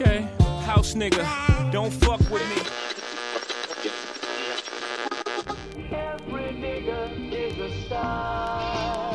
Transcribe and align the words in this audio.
Okay, 0.00 0.28
house 0.62 0.94
nigga, 0.94 1.26
don't 1.72 1.90
fuck 1.90 2.20
with 2.30 2.48
me. 2.50 2.62
Every 5.90 6.52
nigga 6.52 7.32
is 7.32 7.58
a 7.58 7.82
star. 7.82 9.12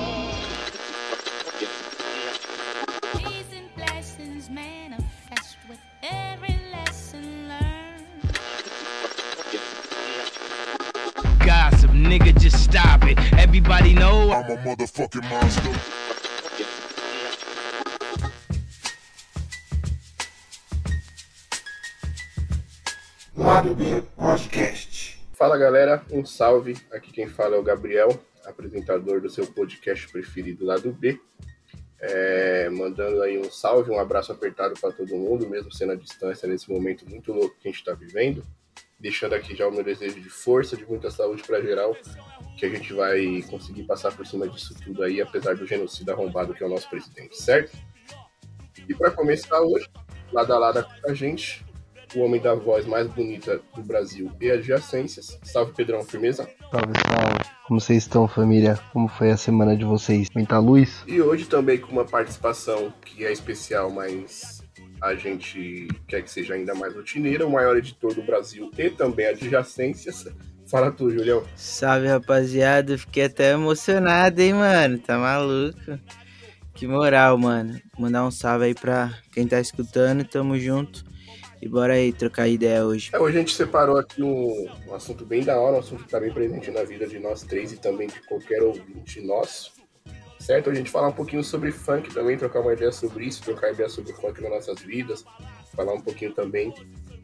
Peace 3.17 3.53
and 3.55 3.73
blessings 3.77 4.49
manifest 4.49 5.55
with 5.69 5.79
every 6.01 6.59
lesson 6.73 7.47
learned. 7.47 8.05
Gossip, 11.45 11.91
nigga, 11.91 12.37
just 12.37 12.61
stop 12.61 13.05
it. 13.05 13.17
Everybody 13.39 13.93
know 13.93 14.33
I'm 14.33 14.51
a 14.51 14.57
motherfucking 14.57 15.29
monster. 15.29 16.02
Lado 23.53 23.75
B 23.75 24.01
Podcast. 24.15 25.23
Fala 25.33 25.55
galera, 25.59 26.03
um 26.09 26.25
salve. 26.25 26.75
Aqui 26.91 27.11
quem 27.11 27.27
fala 27.27 27.55
é 27.55 27.59
o 27.59 27.61
Gabriel, 27.61 28.09
apresentador 28.43 29.21
do 29.21 29.29
seu 29.29 29.45
podcast 29.45 30.11
preferido 30.11 30.65
lá 30.65 30.75
do 30.77 30.91
B. 30.91 31.21
É, 32.01 32.67
mandando 32.71 33.21
aí 33.21 33.37
um 33.37 33.51
salve, 33.51 33.91
um 33.91 33.99
abraço 33.99 34.31
apertado 34.31 34.73
para 34.81 34.91
todo 34.91 35.15
mundo, 35.15 35.47
mesmo 35.47 35.71
sendo 35.71 35.91
à 35.91 35.95
distância 35.95 36.49
nesse 36.49 36.67
momento 36.67 37.07
muito 37.07 37.31
louco 37.31 37.55
que 37.59 37.67
a 37.67 37.71
gente 37.71 37.79
está 37.79 37.93
vivendo. 37.93 38.43
Deixando 38.99 39.35
aqui 39.35 39.55
já 39.55 39.67
o 39.67 39.71
meu 39.71 39.83
desejo 39.83 40.19
de 40.19 40.31
força, 40.31 40.75
de 40.75 40.83
muita 40.87 41.11
saúde 41.11 41.43
para 41.43 41.61
geral, 41.61 41.95
que 42.57 42.65
a 42.65 42.69
gente 42.69 42.91
vai 42.91 43.43
conseguir 43.51 43.83
passar 43.83 44.17
por 44.17 44.25
cima 44.25 44.47
disso 44.49 44.73
tudo 44.83 45.03
aí, 45.03 45.21
apesar 45.21 45.55
do 45.55 45.67
genocídio 45.67 46.11
arrombado 46.11 46.55
que 46.55 46.63
é 46.63 46.65
o 46.65 46.69
nosso 46.69 46.89
presidente, 46.89 47.39
certo? 47.39 47.77
E 48.89 48.95
para 48.95 49.11
começar 49.11 49.61
hoje, 49.61 49.87
lado 50.31 50.51
a 50.51 50.57
lado 50.57 50.83
com 51.03 51.11
a 51.11 51.13
gente, 51.13 51.63
o 52.15 52.21
homem 52.21 52.41
da 52.41 52.55
voz 52.55 52.85
mais 52.85 53.07
bonita 53.07 53.59
do 53.75 53.81
Brasil 53.81 54.31
e 54.39 54.49
adjacências. 54.49 55.39
Salve 55.43 55.73
Pedrão, 55.73 56.03
firmeza? 56.03 56.47
Salve, 56.71 56.93
salve. 57.07 57.53
Como 57.67 57.79
vocês 57.79 58.03
estão, 58.03 58.27
família? 58.27 58.79
Como 58.91 59.07
foi 59.07 59.31
a 59.31 59.37
semana 59.37 59.75
de 59.75 59.85
vocês? 59.85 60.27
Muita 60.35 60.59
luz? 60.59 61.03
E 61.07 61.21
hoje 61.21 61.45
também 61.45 61.77
com 61.77 61.91
uma 61.91 62.05
participação 62.05 62.93
que 63.03 63.25
é 63.25 63.31
especial, 63.31 63.89
mas 63.89 64.63
a 65.01 65.15
gente 65.15 65.87
quer 66.07 66.21
que 66.21 66.29
seja 66.31 66.53
ainda 66.53 66.73
mais 66.75 66.93
rotineira, 66.93 67.45
o 67.45 67.51
maior 67.51 67.77
editor 67.77 68.13
do 68.13 68.21
Brasil 68.21 68.71
e 68.77 68.89
também 68.89 69.27
adjacências. 69.27 70.27
Fala 70.67 70.91
tu, 70.91 71.09
Julião. 71.09 71.43
Salve, 71.55 72.07
rapaziada. 72.07 72.97
Fiquei 72.97 73.25
até 73.25 73.51
emocionado, 73.51 74.41
hein, 74.41 74.53
mano. 74.53 74.97
Tá 74.97 75.17
maluco? 75.17 75.99
Que 76.73 76.87
moral, 76.87 77.37
mano. 77.37 77.79
Mandar 77.97 78.25
um 78.25 78.31
salve 78.31 78.65
aí 78.65 78.73
pra 78.73 79.13
quem 79.31 79.47
tá 79.47 79.59
escutando. 79.59 80.23
Tamo 80.23 80.57
junto. 80.57 81.03
E 81.63 81.67
bora 81.69 81.93
aí 81.93 82.11
trocar 82.11 82.45
ideia 82.49 82.85
hoje. 82.85 83.09
É, 83.13 83.17
hoje 83.17 83.37
a 83.37 83.39
gente 83.39 83.55
separou 83.55 83.97
aqui 83.97 84.21
um, 84.21 84.69
um 84.85 84.93
assunto 84.93 85.25
bem 85.25 85.45
da 85.45 85.57
hora, 85.57 85.77
um 85.77 85.79
assunto 85.79 86.03
que 86.03 86.09
tá 86.09 86.19
bem 86.19 86.29
presente 86.29 86.69
na 86.69 86.83
vida 86.83 87.07
de 87.07 87.17
nós 87.19 87.41
três 87.43 87.71
e 87.71 87.77
também 87.77 88.09
de 88.09 88.19
qualquer 88.27 88.61
ouvinte 88.61 89.21
nosso. 89.21 89.71
Certo? 90.37 90.69
A 90.69 90.73
gente 90.73 90.91
falar 90.91 91.07
um 91.07 91.13
pouquinho 91.13 91.41
sobre 91.41 91.71
funk 91.71 92.13
também, 92.13 92.37
trocar 92.37 92.59
uma 92.59 92.73
ideia 92.73 92.91
sobre 92.91 93.27
isso, 93.27 93.41
trocar 93.43 93.71
ideia 93.71 93.87
sobre 93.87 94.11
funk 94.11 94.41
nas 94.41 94.51
nossas 94.51 94.81
vidas, 94.81 95.23
falar 95.73 95.93
um 95.93 96.01
pouquinho 96.01 96.33
também 96.33 96.73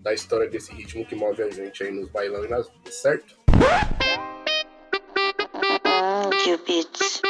da 0.01 0.13
história 0.13 0.49
desse 0.49 0.71
ritmo 0.71 1.05
que 1.05 1.15
move 1.15 1.43
a 1.43 1.49
gente 1.49 1.83
aí 1.83 1.91
nos 1.91 2.07
bailão 2.07 2.45
e 2.45 2.47
nas 2.47 2.69
vidas, 2.69 2.95
certo? 2.95 3.35
Cupids. 6.45 7.21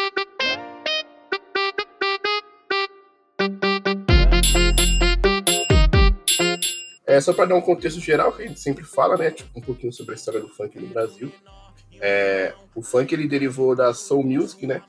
É, 7.10 7.20
só 7.20 7.34
para 7.34 7.46
dar 7.46 7.56
um 7.56 7.62
contexto 7.62 8.00
geral, 8.00 8.32
que 8.32 8.44
a 8.44 8.48
gente 8.48 8.60
sempre 8.60 8.84
fala, 8.84 9.18
né? 9.18 9.32
Tipo, 9.32 9.58
um 9.58 9.62
pouquinho 9.64 9.92
sobre 9.92 10.14
a 10.14 10.16
história 10.16 10.40
do 10.40 10.48
funk 10.48 10.78
no 10.80 10.86
Brasil. 10.90 11.32
É, 12.00 12.54
o 12.76 12.84
funk 12.84 13.12
ele 13.12 13.28
derivou 13.28 13.76
da 13.76 13.96
soul 13.96 14.24
music, 14.24 14.68
né? 14.68 14.84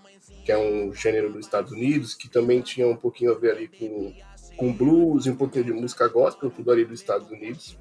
Que 0.45 0.53
é 0.53 0.59
um 0.59 0.93
gênero 0.93 1.33
dos 1.33 1.47
Estados 1.47 1.73
Unidos, 1.73 2.13
que 2.13 2.29
também 2.29 2.61
tinha 2.61 2.87
um 2.87 2.95
pouquinho 2.95 3.33
a 3.33 3.39
ver 3.39 3.53
ali 3.53 3.69
com, 3.69 4.15
com 4.55 4.71
blues 4.71 5.25
e 5.25 5.31
um 5.31 5.35
pouquinho 5.35 5.65
de 5.65 5.73
música 5.73 6.07
gospel, 6.09 6.51
tudo 6.51 6.71
ali 6.71 6.85
dos 6.85 7.01
Estados 7.01 7.31
Unidos. 7.31 7.79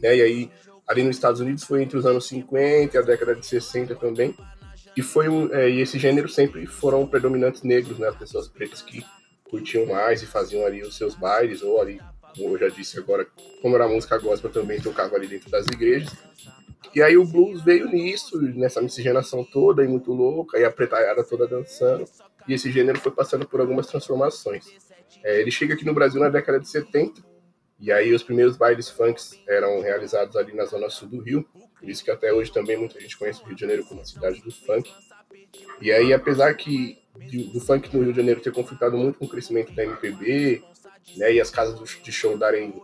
Né? 0.00 0.16
E 0.16 0.22
aí, 0.22 0.50
ali 0.88 1.04
nos 1.04 1.14
Estados 1.14 1.40
Unidos 1.40 1.62
foi 1.62 1.84
entre 1.84 1.96
os 1.96 2.04
anos 2.04 2.26
50 2.26 2.96
e 2.96 2.98
a 2.98 3.02
década 3.02 3.36
de 3.36 3.46
60 3.46 3.94
também. 3.94 4.34
E 4.96 5.02
foi 5.02 5.28
um, 5.28 5.54
é, 5.54 5.70
e 5.70 5.80
esse 5.80 6.00
gênero 6.00 6.28
sempre 6.28 6.66
foram 6.66 7.06
predominantes 7.06 7.62
negros, 7.62 7.96
né? 7.96 8.08
As 8.08 8.16
pessoas 8.16 8.48
pretas 8.48 8.82
que 8.82 9.06
curtiam 9.44 9.86
mais 9.86 10.20
e 10.20 10.26
faziam 10.26 10.66
ali 10.66 10.82
os 10.82 10.96
seus 10.96 11.14
bailes, 11.14 11.62
ou 11.62 11.80
ali, 11.80 12.00
como 12.36 12.54
eu 12.54 12.58
já 12.58 12.68
disse 12.68 12.98
agora, 12.98 13.26
como 13.60 13.74
era 13.74 13.88
música 13.88 14.18
gospel, 14.18 14.50
também 14.50 14.80
tocava 14.80 15.16
ali 15.16 15.26
dentro 15.26 15.50
das 15.50 15.66
igrejas. 15.66 16.12
E 16.94 17.00
aí 17.02 17.16
o 17.16 17.24
blues 17.24 17.62
veio 17.62 17.88
nisso, 17.88 18.40
nessa 18.40 18.82
miscigenação 18.82 19.44
toda 19.44 19.84
e 19.84 19.88
muito 19.88 20.12
louca, 20.12 20.58
e 20.58 20.64
a 20.64 20.70
pretaiada 20.70 21.24
toda 21.24 21.46
dançando. 21.46 22.04
E 22.46 22.52
esse 22.52 22.70
gênero 22.70 22.98
foi 22.98 23.12
passando 23.12 23.48
por 23.48 23.60
algumas 23.60 23.86
transformações. 23.86 24.66
É, 25.22 25.40
ele 25.40 25.50
chega 25.50 25.74
aqui 25.74 25.84
no 25.84 25.94
Brasil 25.94 26.20
na 26.20 26.28
década 26.28 26.58
de 26.58 26.68
70, 26.68 27.22
e 27.78 27.90
aí 27.90 28.12
os 28.12 28.22
primeiros 28.22 28.56
bailes 28.56 28.88
funks 28.88 29.38
eram 29.48 29.80
realizados 29.80 30.36
ali 30.36 30.54
na 30.54 30.64
zona 30.64 30.88
sul 30.90 31.08
do 31.08 31.20
Rio, 31.20 31.44
por 31.78 31.88
isso 31.88 32.04
que 32.04 32.10
até 32.10 32.32
hoje 32.32 32.52
também 32.52 32.76
muita 32.76 33.00
gente 33.00 33.18
conhece 33.18 33.42
o 33.42 33.46
Rio 33.46 33.54
de 33.54 33.60
Janeiro 33.60 33.84
como 33.84 34.00
a 34.00 34.04
cidade 34.04 34.40
do 34.40 34.52
funk. 34.52 34.92
E 35.80 35.90
aí, 35.90 36.12
apesar 36.12 36.54
que 36.54 36.98
do, 37.14 37.52
do 37.52 37.60
funk 37.60 37.94
no 37.94 38.02
Rio 38.02 38.12
de 38.12 38.18
Janeiro 38.18 38.40
ter 38.40 38.52
conflitado 38.52 38.96
muito 38.96 39.18
com 39.18 39.24
o 39.24 39.28
crescimento 39.28 39.72
da 39.72 39.82
MPB, 39.82 40.62
né, 41.16 41.32
e 41.32 41.40
as 41.40 41.50
casas 41.50 41.78
de 42.02 42.12
show 42.12 42.36
darem 42.36 42.74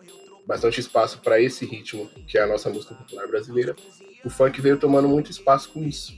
bastante 0.46 0.80
espaço 0.80 1.20
para 1.20 1.40
esse 1.40 1.66
ritmo, 1.66 2.08
que 2.26 2.38
é 2.38 2.42
a 2.42 2.46
nossa 2.46 2.70
música 2.70 2.94
popular 2.94 3.26
brasileira, 3.28 3.76
o 4.24 4.30
funk 4.30 4.60
veio 4.60 4.78
tomando 4.78 5.06
muito 5.08 5.30
espaço 5.30 5.70
com 5.70 5.82
isso, 5.82 6.14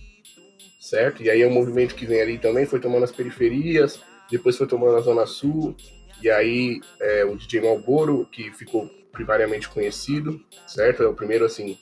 certo? 0.81 1.23
E 1.23 1.29
aí 1.29 1.43
é 1.43 1.47
um 1.47 1.53
movimento 1.53 1.95
que 1.95 2.07
vem 2.07 2.21
ali 2.21 2.39
também, 2.39 2.65
foi 2.65 2.81
tomando 2.81 3.05
as 3.05 3.13
periferias, 3.13 4.01
depois 4.31 4.57
foi 4.57 4.67
tomando 4.67 4.97
a 4.97 5.01
Zona 5.01 5.27
Sul, 5.27 5.77
e 6.23 6.31
aí 6.31 6.81
é, 7.01 7.25
o 7.25 7.37
DJ 7.37 7.63
Malboro, 7.63 8.27
que 8.31 8.53
ficou 8.53 8.89
primariamente 9.11 9.69
conhecido, 9.69 10.41
certo? 10.67 11.03
É 11.03 11.09
o 11.09 11.15
primeiro, 11.15 11.45
assim, 11.45 11.77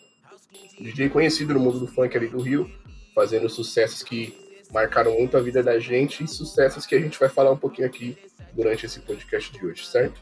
DJ 0.81 1.11
conhecido 1.11 1.55
no 1.55 1.61
mundo 1.61 1.79
do 1.79 1.87
funk 1.87 2.17
ali 2.17 2.29
do 2.29 2.41
Rio, 2.41 2.71
fazendo 3.15 3.49
sucessos 3.49 4.03
que 4.03 4.35
marcaram 4.73 5.13
muito 5.13 5.37
a 5.37 5.41
vida 5.41 5.63
da 5.63 5.79
gente 5.79 6.25
e 6.25 6.29
sucessos 6.29 6.87
que 6.87 6.95
a 6.95 7.01
gente 7.01 7.19
vai 7.19 7.29
falar 7.29 7.51
um 7.51 7.57
pouquinho 7.57 7.87
aqui 7.87 8.17
durante 8.53 8.87
esse 8.87 9.01
podcast 9.01 9.53
de 9.53 9.65
hoje, 9.65 9.87
certo? 9.87 10.21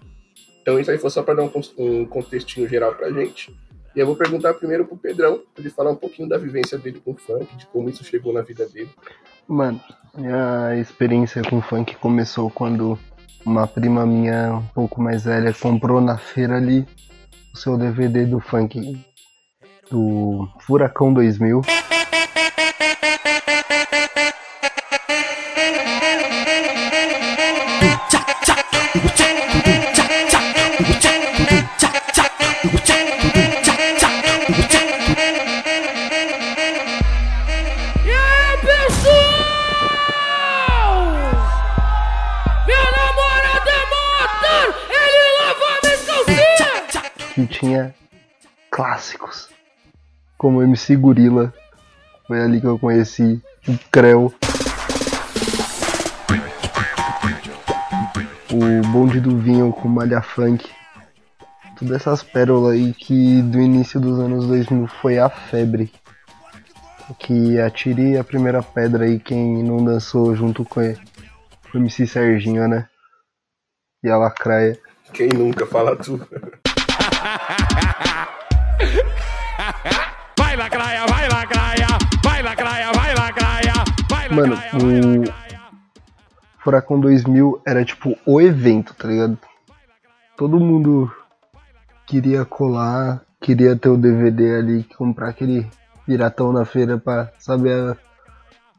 Então 0.63 0.79
isso 0.79 0.91
aí 0.91 0.99
foi 0.99 1.11
só 1.11 1.23
para 1.23 1.35
dar 1.35 1.43
um, 1.45 2.07
contextinho 2.07 2.69
geral 2.69 2.95
pra 2.95 3.11
gente. 3.11 3.57
E 3.95 4.01
eu 4.01 4.07
vou 4.07 4.17
perguntar 4.17 4.55
primeiro 4.55 4.85
pro 4.85 4.97
Pedrão, 4.97 5.41
pra 5.55 5.63
ele 5.63 5.71
falar 5.71 5.91
um 5.91 5.97
pouquinho 5.97 6.29
da 6.29 6.37
vivência 6.37 6.77
dele 6.77 7.01
com 7.03 7.13
o 7.13 7.17
funk, 7.17 7.57
de 7.57 7.67
como 7.67 7.89
isso 7.89 8.05
chegou 8.05 8.33
na 8.33 8.43
vida 8.43 8.67
dele. 8.69 8.91
Mano, 9.49 9.81
minha 10.15 10.77
experiência 10.77 11.43
com 11.43 11.63
funk 11.63 11.97
começou 11.97 12.51
quando 12.51 12.99
uma 13.45 13.67
prima 13.67 14.05
minha, 14.05 14.55
um 14.55 14.67
pouco 14.75 15.01
mais 15.01 15.25
velha, 15.25 15.55
comprou 15.55 16.01
na 16.01 16.19
feira 16.19 16.57
ali 16.57 16.85
o 17.55 17.57
seu 17.57 17.79
DVD 17.79 18.27
do 18.27 18.41
funk 18.41 18.99
do 19.91 20.49
Furacão 20.61 21.15
2000. 21.15 21.63
Tinha 47.59 47.95
clássicos, 48.71 49.49
como 50.37 50.63
MC 50.63 50.95
Gorila. 50.95 51.53
Foi 52.27 52.41
ali 52.41 52.61
que 52.61 52.67
eu 52.67 52.79
conheci 52.79 53.43
o 53.67 53.79
Creu. 53.91 54.35
O 58.53 58.89
Bonde 58.89 59.21
do 59.21 59.39
Vinho 59.39 59.73
com 59.73 59.89
Malha 59.89 60.21
Funk. 60.21 60.69
Todas 61.79 61.97
essas 61.97 62.23
pérolas 62.23 62.73
aí 62.73 62.93
que 62.93 63.41
do 63.43 63.61
início 63.61 64.01
dos 64.01 64.19
anos 64.19 64.47
2000 64.47 64.87
foi 65.01 65.19
a 65.19 65.31
febre. 65.31 65.91
Que 67.19 67.59
atire 67.61 68.19
a 68.19 68.25
primeira 68.25 68.63
pedra 68.63 69.05
aí 69.05 69.19
quem 69.19 69.63
não 69.63 69.83
dançou 69.83 70.35
junto 70.35 70.65
com 70.65 70.81
com 71.71 71.79
o 71.79 71.81
MC 71.81 72.07
Serginho, 72.07 72.69
né? 72.69 72.89
E 74.03 74.11
a 74.11 74.17
Lacraia. 74.17 74.79
Quem 75.13 75.29
nunca 75.29 75.67
fala 75.67 75.97
tu? 75.97 76.21
Vai 80.39 80.57
lacraia, 80.57 81.07
vai 81.07 81.29
lacraia, 81.29 81.87
vai 82.23 82.43
lacraia, 82.43 82.93
vai 82.93 83.15
lacraia, 83.15 83.73
vai 84.09 84.29
Mano, 84.29 84.55
lacraia, 84.55 84.81
vai 84.81 85.01
o. 85.01 85.25
Furacão 86.63 87.01
2000 87.01 87.63
era 87.67 87.85
tipo 87.85 88.17
o 88.27 88.41
evento, 88.41 88.95
tá 88.95 89.09
ligado? 89.09 89.39
Todo 90.37 90.59
mundo 90.61 91.11
queria 92.07 92.45
colar, 92.45 93.23
queria 93.41 93.77
ter 93.77 93.89
o 93.89 93.97
DVD 93.97 94.57
ali, 94.57 94.85
comprar 94.97 95.31
aquele 95.31 95.69
piratão 96.05 96.53
na 96.53 96.65
feira 96.65 96.99
pra 96.99 97.31
saber 97.39 97.93
a- 97.93 97.97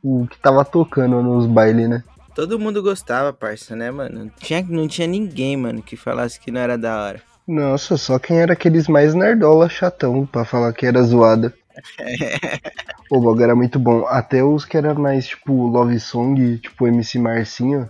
o 0.03 0.27
que 0.27 0.37
tava 0.37 0.63
tocando 0.63 1.21
nos 1.21 1.45
bailes, 1.45 1.89
né? 1.89 2.03
Todo 2.35 2.59
mundo 2.59 2.83
gostava, 2.83 3.33
parça, 3.33 3.75
né, 3.75 3.89
mano? 3.89 4.19
Não 4.25 4.29
tinha, 4.29 4.61
não 4.69 4.87
tinha 4.87 5.07
ninguém, 5.07 5.57
mano, 5.57 5.81
que 5.81 5.97
falasse 5.97 6.39
que 6.39 6.51
não 6.51 6.61
era 6.61 6.77
da 6.77 7.01
hora. 7.01 7.21
Nossa, 7.47 7.95
só 7.95 8.19
quem 8.19 8.39
era 8.39 8.53
aqueles 8.53 8.87
mais 8.87 9.13
nerdola 9.13 9.69
chatão 9.69 10.25
pra 10.25 10.43
falar 10.43 10.73
que 10.73 10.85
era 10.85 11.01
zoada. 11.01 11.53
o 13.09 13.21
bagulho 13.21 13.43
era 13.43 13.55
muito 13.55 13.79
bom. 13.79 14.05
Até 14.05 14.43
os 14.43 14.65
que 14.65 14.75
era 14.75 14.93
mais 14.93 15.27
tipo 15.27 15.67
Love 15.67 15.99
Song, 15.99 16.57
tipo 16.57 16.87
MC 16.87 17.17
Marcinho. 17.19 17.89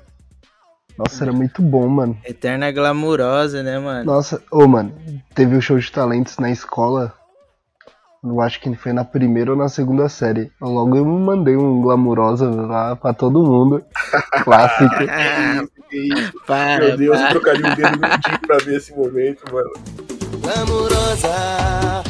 Nossa, 0.98 1.24
era 1.24 1.34
muito 1.34 1.62
bom, 1.62 1.88
mano. 1.88 2.18
Eterna 2.24 2.72
glamurosa, 2.72 3.64
né, 3.64 3.80
mano? 3.80 4.04
Nossa, 4.04 4.44
ô 4.52 4.68
mano, 4.68 4.94
teve 5.34 5.56
o 5.56 5.62
show 5.62 5.78
de 5.78 5.92
talentos 5.92 6.38
na 6.38 6.52
escola. 6.52 7.14
Eu 8.28 8.42
acho 8.42 8.60
que 8.60 8.74
foi 8.76 8.94
na 8.94 9.04
primeira 9.04 9.52
ou 9.52 9.58
na 9.58 9.70
segunda 9.70 10.08
série. 10.10 10.52
Logo 10.62 10.96
eu 10.96 11.06
mandei 11.06 11.56
um 11.56 11.82
glamurosa 11.82 12.50
lá 12.50 12.96
pra 12.96 13.14
todo 13.14 13.44
mundo. 13.44 13.84
Clássico. 14.44 14.96
Para, 16.46 16.86
Meu 16.86 16.98
Deus, 16.98 17.16
eu 17.18 17.24
para. 17.24 17.30
trocaria 17.32 17.66
um 17.66 17.76
dedo 17.76 17.92
mindinho 17.92 18.40
pra 18.46 18.58
ver 18.58 18.76
esse 18.76 18.94
momento, 18.94 19.54
mano. 19.54 19.72
Glamurosa, 20.42 22.04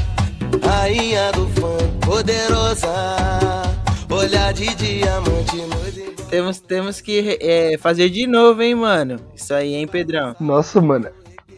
rainha 0.64 1.32
do 1.34 1.48
funk, 1.50 2.06
poderosa, 2.06 2.88
olhar 4.10 4.52
de 4.54 4.74
diamante 4.76 5.58
no. 5.58 5.78
Temos, 6.30 6.60
temos 6.60 7.00
que 7.00 7.38
é, 7.40 7.78
fazer 7.78 8.10
de 8.10 8.28
novo, 8.28 8.62
hein, 8.62 8.76
mano? 8.76 9.18
Isso 9.34 9.54
aí, 9.54 9.76
hein, 9.76 9.88
Pedrão? 9.88 10.36
Nossa, 10.42 10.82
mano. 10.82 11.08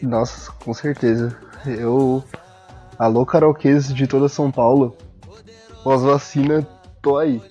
Nossa, 0.00 0.52
com 0.64 0.72
certeza. 0.72 1.36
Eu. 1.66 2.22
Alô, 3.00 3.24
karaokês 3.24 3.94
de 3.94 4.06
toda 4.06 4.28
São 4.28 4.50
Paulo. 4.52 4.94
Pós-vacina, 5.82 6.68
tô 7.00 7.16
aí. 7.16 7.40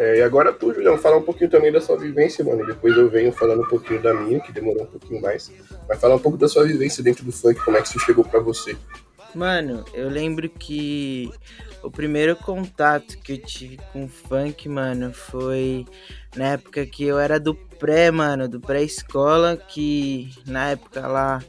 É, 0.00 0.18
e 0.18 0.22
agora 0.22 0.52
tu, 0.52 0.72
Julião, 0.72 0.96
fala 0.96 1.16
um 1.16 1.22
pouquinho 1.22 1.50
também 1.50 1.72
da 1.72 1.80
sua 1.80 1.98
vivência, 1.98 2.44
mano. 2.44 2.62
E 2.62 2.66
depois 2.68 2.96
eu 2.96 3.10
venho 3.10 3.32
falando 3.32 3.62
um 3.62 3.66
pouquinho 3.66 4.00
da 4.00 4.14
minha, 4.14 4.38
que 4.38 4.52
demorou 4.52 4.84
um 4.84 4.86
pouquinho 4.86 5.20
mais. 5.20 5.50
Mas 5.88 6.00
fala 6.00 6.14
um 6.14 6.20
pouco 6.20 6.38
da 6.38 6.46
sua 6.46 6.64
vivência 6.64 7.02
dentro 7.02 7.24
do 7.24 7.32
funk, 7.32 7.60
como 7.64 7.76
é 7.76 7.82
que 7.82 7.88
isso 7.88 7.98
chegou 7.98 8.24
pra 8.24 8.38
você. 8.38 8.76
Mano, 9.34 9.84
eu 9.92 10.08
lembro 10.08 10.48
que 10.48 11.32
o 11.82 11.90
primeiro 11.90 12.36
contato 12.36 13.18
que 13.18 13.32
eu 13.32 13.38
tive 13.38 13.80
com 13.92 14.08
funk, 14.08 14.68
mano, 14.68 15.12
foi 15.12 15.84
na 16.36 16.52
época 16.52 16.86
que 16.86 17.02
eu 17.02 17.18
era 17.18 17.40
do 17.40 17.56
pré, 17.56 18.12
mano, 18.12 18.48
do 18.48 18.60
pré-escola, 18.60 19.56
que 19.56 20.30
na 20.46 20.70
época 20.70 21.08
lá 21.08 21.42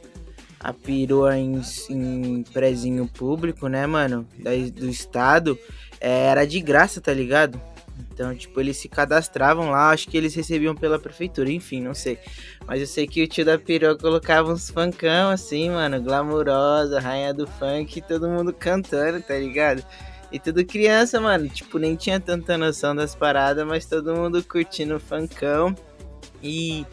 a 0.62 0.72
perua 0.72 1.38
em, 1.38 1.60
em 1.88 2.42
prézinho 2.52 3.08
público, 3.08 3.66
né, 3.66 3.86
mano, 3.86 4.28
da, 4.38 4.50
do 4.50 4.88
estado, 4.88 5.58
é, 5.98 6.26
era 6.26 6.46
de 6.46 6.60
graça, 6.60 7.00
tá 7.00 7.12
ligado? 7.12 7.60
Então, 8.12 8.34
tipo, 8.34 8.60
eles 8.60 8.76
se 8.76 8.88
cadastravam 8.88 9.70
lá, 9.70 9.90
acho 9.90 10.08
que 10.08 10.16
eles 10.16 10.34
recebiam 10.34 10.74
pela 10.74 10.98
prefeitura, 10.98 11.50
enfim, 11.50 11.80
não 11.80 11.94
sei. 11.94 12.18
Mas 12.66 12.80
eu 12.80 12.86
sei 12.86 13.06
que 13.06 13.22
o 13.22 13.26
tio 13.26 13.44
da 13.44 13.58
perua 13.58 13.96
colocava 13.96 14.52
uns 14.52 14.70
funkão 14.70 15.30
assim, 15.30 15.70
mano, 15.70 16.02
glamurosa, 16.02 17.00
rainha 17.00 17.32
do 17.32 17.46
funk, 17.46 18.02
todo 18.02 18.28
mundo 18.28 18.52
cantando, 18.52 19.22
tá 19.22 19.34
ligado? 19.36 19.82
E 20.30 20.38
tudo 20.38 20.64
criança, 20.64 21.18
mano, 21.20 21.48
tipo, 21.48 21.78
nem 21.78 21.96
tinha 21.96 22.20
tanta 22.20 22.58
noção 22.58 22.94
das 22.94 23.14
paradas, 23.14 23.66
mas 23.66 23.86
todo 23.86 24.14
mundo 24.14 24.44
curtindo 24.44 24.96
o 24.96 25.00
funkão. 25.00 25.74
E 26.42 26.86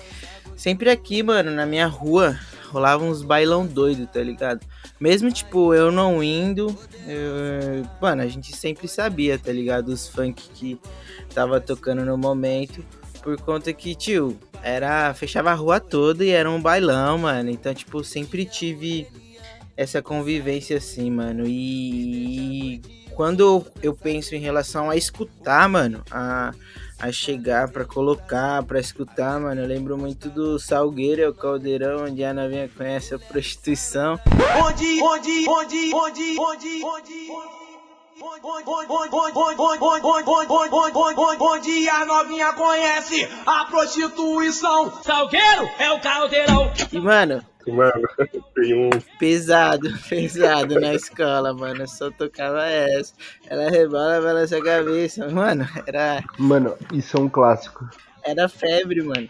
sempre 0.56 0.90
aqui, 0.90 1.22
mano, 1.22 1.52
na 1.52 1.66
minha 1.66 1.88
rua, 1.88 2.38
rolava 2.70 3.04
uns 3.04 3.22
bailão 3.22 3.66
doido, 3.66 4.06
tá 4.08 4.22
ligado? 4.22 4.66
Mesmo, 5.00 5.32
tipo, 5.32 5.74
eu 5.74 5.92
não 5.92 6.24
indo, 6.24 6.68
eu- 7.08 7.88
mano, 8.02 8.22
a 8.22 8.28
gente 8.28 8.56
sempre 8.56 8.88
sabia, 8.88 9.38
tá 9.38 9.52
ligado? 9.52 9.90
Os 9.90 10.08
funk 10.08 10.50
que 10.54 10.80
tava 11.34 11.60
tocando 11.60 12.04
no 12.06 12.18
momento. 12.18 12.84
Por 13.24 13.40
conta 13.42 13.74
que, 13.74 13.94
tio, 13.96 14.38
era. 14.64 15.14
Fechava 15.14 15.52
a 15.52 15.54
rua 15.54 15.80
toda 15.80 16.24
e 16.24 16.30
era 16.30 16.50
um 16.50 16.62
bailão, 16.62 17.18
mano. 17.18 17.50
Então, 17.50 17.74
tipo, 17.74 18.04
sempre 18.04 18.46
tive 18.46 19.08
essa 19.76 20.02
convivência 20.02 20.78
assim, 20.78 21.12
mano. 21.12 21.44
E 21.46 22.82
quando 23.18 23.66
eu, 23.82 23.96
penso 23.96 24.36
em 24.36 24.40
relação 24.40 24.92
a 24.92 24.96
escutar, 24.96 25.68
mano, 25.68 26.04
a, 26.12 26.54
a 27.00 27.12
chegar 27.12 27.68
pra 27.68 27.84
colocar, 27.84 28.62
pra 28.62 28.80
escutar, 28.80 29.40
mano, 29.40 29.60
eu 29.60 29.66
lembro 29.66 29.98
muito 29.98 30.30
do 30.30 30.60
Salgueiro, 30.60 31.28
o 31.28 31.34
Caldeirão, 31.34 32.06
onde 32.06 32.24
a 32.24 32.32
novinha 32.32 32.70
conhece 32.70 33.16
a 33.16 33.18
prostituição. 33.20 34.20
Onde, 34.64 35.02
onde, 35.02 35.50
onde, 35.50 35.94
onde, 35.96 36.38
onde, 36.38 36.84
onde, 36.84 37.32
onde 41.40 41.90
a 41.90 42.06
novinha 42.06 42.54
conhece 42.54 43.28
a 43.48 43.66
prostituição. 43.66 45.02
Salgueiro 45.02 45.68
é 45.80 45.92
o 45.92 46.00
caldeirão. 46.00 46.72
E, 46.92 47.00
mano, 47.00 47.44
Mano, 47.68 48.08
tem 48.56 48.74
um. 48.74 48.90
pesado, 49.20 49.90
pesado 50.10 50.80
na 50.80 50.94
escola, 50.94 51.54
mano. 51.54 51.82
Eu 51.82 51.88
só 51.88 52.10
tocava 52.12 52.66
essa. 52.66 53.14
Ela 53.48 53.70
rebola 53.70 54.22
pela 54.22 54.48
sua 54.48 54.64
cabeça. 54.64 55.30
Mano, 55.30 55.68
era. 55.86 56.24
Mano, 56.38 56.78
isso 56.94 57.18
é 57.18 57.20
um 57.20 57.30
clássico. 57.30 57.90
Era 58.24 58.48
febre, 58.48 59.02
mano. 59.02 59.30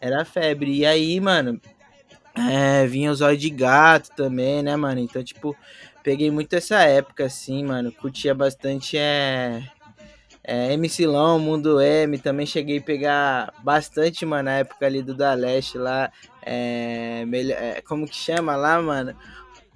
Era 0.00 0.24
febre. 0.24 0.78
E 0.78 0.86
aí, 0.86 1.20
mano, 1.20 1.60
é, 2.34 2.86
vinha 2.86 3.10
os 3.10 3.20
olhos 3.20 3.40
de 3.40 3.50
gato 3.50 4.10
também, 4.14 4.62
né, 4.62 4.76
mano? 4.76 5.00
Então, 5.00 5.22
tipo, 5.22 5.56
peguei 6.02 6.30
muito 6.30 6.54
essa 6.54 6.82
época, 6.82 7.24
assim, 7.24 7.64
mano. 7.64 7.90
Curtia 7.92 8.34
bastante, 8.34 8.96
é. 8.98 9.62
É, 10.48 10.72
MC 10.74 11.08
Long, 11.08 11.40
Mundo 11.40 11.80
M, 11.80 12.16
também 12.18 12.46
cheguei 12.46 12.78
a 12.78 12.80
pegar 12.80 13.52
bastante, 13.64 14.24
mano, 14.24 14.44
na 14.44 14.58
época 14.58 14.86
ali 14.86 15.02
do 15.02 15.12
Da 15.12 15.34
Leste 15.34 15.76
lá. 15.76 16.08
É, 16.40 17.24
melhor, 17.26 17.58
é, 17.60 17.80
como 17.80 18.06
que 18.06 18.14
chama 18.14 18.54
lá, 18.54 18.80
mano? 18.80 19.12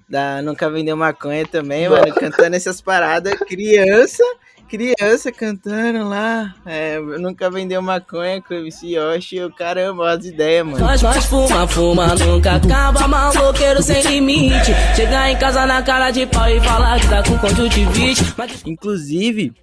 Da 0.07 0.41
Nunca 0.41 0.69
Vendeu 0.69 0.95
Maconha 0.95 1.45
também, 1.45 1.89
mano, 1.89 2.13
cantando 2.15 2.55
essas 2.55 2.79
paradas. 2.79 3.33
Criança, 3.39 4.23
criança 4.69 5.29
cantando 5.29 6.07
lá. 6.07 6.55
É, 6.65 6.97
Nunca 7.01 7.51
Vendeu 7.51 7.81
Maconha 7.81 8.41
com 8.41 8.53
o 8.53 8.57
MC 8.57 8.95
Yoshi. 8.95 9.35
Eu, 9.35 9.51
caramba, 9.51 10.11
as 10.11 10.23
ideias, 10.23 10.65
mano. 10.65 10.79
Nós, 10.79 11.01
nós 11.01 11.25
fuma, 11.25 11.67
fuma, 11.67 12.15
nunca 12.15 12.55
acaba, 12.55 13.09
maloqueiro 13.09 13.83
sem 13.83 14.01
limite. 14.03 14.71
Chegar 14.95 15.29
em 15.29 15.37
casa 15.37 15.65
na 15.65 15.83
cara 15.83 16.11
de 16.11 16.25
pau 16.27 16.49
e 16.49 16.61
falar 16.61 16.97
que 16.97 17.09
tá 17.09 17.21
com 17.23 17.37
conjuntivite. 17.37 18.33
Mas 18.37 18.63
Inclusive, 18.65 19.53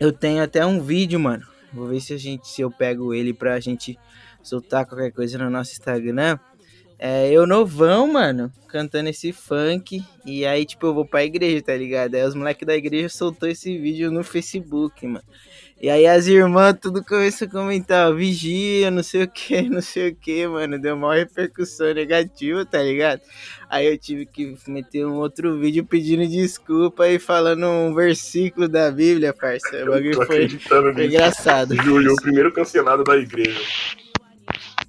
eu 0.00 0.12
tenho 0.12 0.42
até 0.42 0.64
um 0.64 0.80
vídeo, 0.80 1.18
mano. 1.18 1.46
Vou 1.72 1.86
ver 1.86 2.00
se 2.00 2.14
a 2.14 2.18
gente, 2.18 2.48
se 2.48 2.62
eu 2.62 2.70
pego 2.70 3.12
ele 3.12 3.32
pra 3.32 3.60
gente 3.60 3.98
soltar 4.42 4.86
qualquer 4.86 5.10
coisa 5.12 5.36
no 5.38 5.50
nosso 5.50 5.72
Instagram. 5.72 6.38
É, 6.98 7.30
eu 7.30 7.46
novão, 7.46 8.10
mano, 8.10 8.50
cantando 8.68 9.08
esse 9.10 9.32
funk. 9.32 10.02
E 10.24 10.46
aí, 10.46 10.64
tipo, 10.64 10.86
eu 10.86 10.94
vou 10.94 11.06
pra 11.06 11.24
igreja, 11.24 11.62
tá 11.62 11.76
ligado? 11.76 12.14
Aí 12.14 12.24
os 12.24 12.34
moleques 12.34 12.66
da 12.66 12.74
igreja 12.74 13.08
soltou 13.08 13.48
esse 13.48 13.76
vídeo 13.78 14.10
no 14.10 14.24
Facebook, 14.24 15.06
mano. 15.06 15.24
E 15.80 15.90
aí 15.90 16.06
as 16.06 16.26
irmãs 16.26 16.74
tudo 16.80 17.04
começou 17.04 17.46
a 17.46 17.50
comentar, 17.50 18.14
vigia, 18.14 18.90
não 18.90 19.02
sei 19.02 19.24
o 19.24 19.28
que, 19.28 19.60
não 19.68 19.82
sei 19.82 20.08
o 20.08 20.14
que, 20.14 20.46
mano. 20.46 20.78
Deu 20.78 20.96
maior 20.96 21.18
repercussão 21.18 21.92
negativa, 21.92 22.64
tá 22.64 22.82
ligado? 22.82 23.20
Aí 23.68 23.86
eu 23.86 23.98
tive 23.98 24.24
que 24.24 24.56
meter 24.66 25.06
um 25.06 25.16
outro 25.16 25.58
vídeo 25.58 25.84
pedindo 25.84 26.26
desculpa 26.26 27.06
e 27.08 27.18
falando 27.18 27.66
um 27.66 27.94
versículo 27.94 28.68
da 28.68 28.90
Bíblia, 28.90 29.34
parça. 29.34 29.84
O 29.84 29.90
bagulho 29.90 30.24
foi, 30.24 30.48
foi 30.48 31.06
engraçado. 31.06 31.74
Júlio, 31.82 32.12
o 32.12 32.22
primeiro 32.22 32.52
cancelado 32.52 33.04
da 33.04 33.16
igreja. 33.16 33.60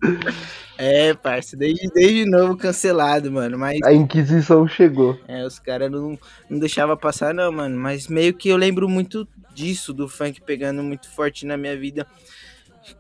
É, 0.78 1.14
parça, 1.14 1.58
desde, 1.58 1.88
desde 1.90 2.26
novo 2.26 2.56
cancelado, 2.56 3.32
mano. 3.32 3.58
Mas 3.58 3.80
A 3.84 3.94
Inquisição 3.94 4.68
chegou. 4.68 5.20
é, 5.28 5.44
os 5.46 5.58
caras 5.60 5.90
não, 5.92 6.18
não 6.50 6.60
deixavam 6.60 6.96
passar, 6.96 7.34
não, 7.34 7.52
mano. 7.52 7.78
Mas 7.78 8.08
meio 8.08 8.34
que 8.34 8.50
eu 8.50 8.58
lembro 8.58 8.88
muito 8.88 9.28
disso, 9.54 9.94
do 9.94 10.08
funk 10.08 10.40
pegando 10.42 10.84
muito 10.84 11.10
forte 11.10 11.46
na 11.46 11.58
minha 11.58 11.76
vida. 11.76 12.06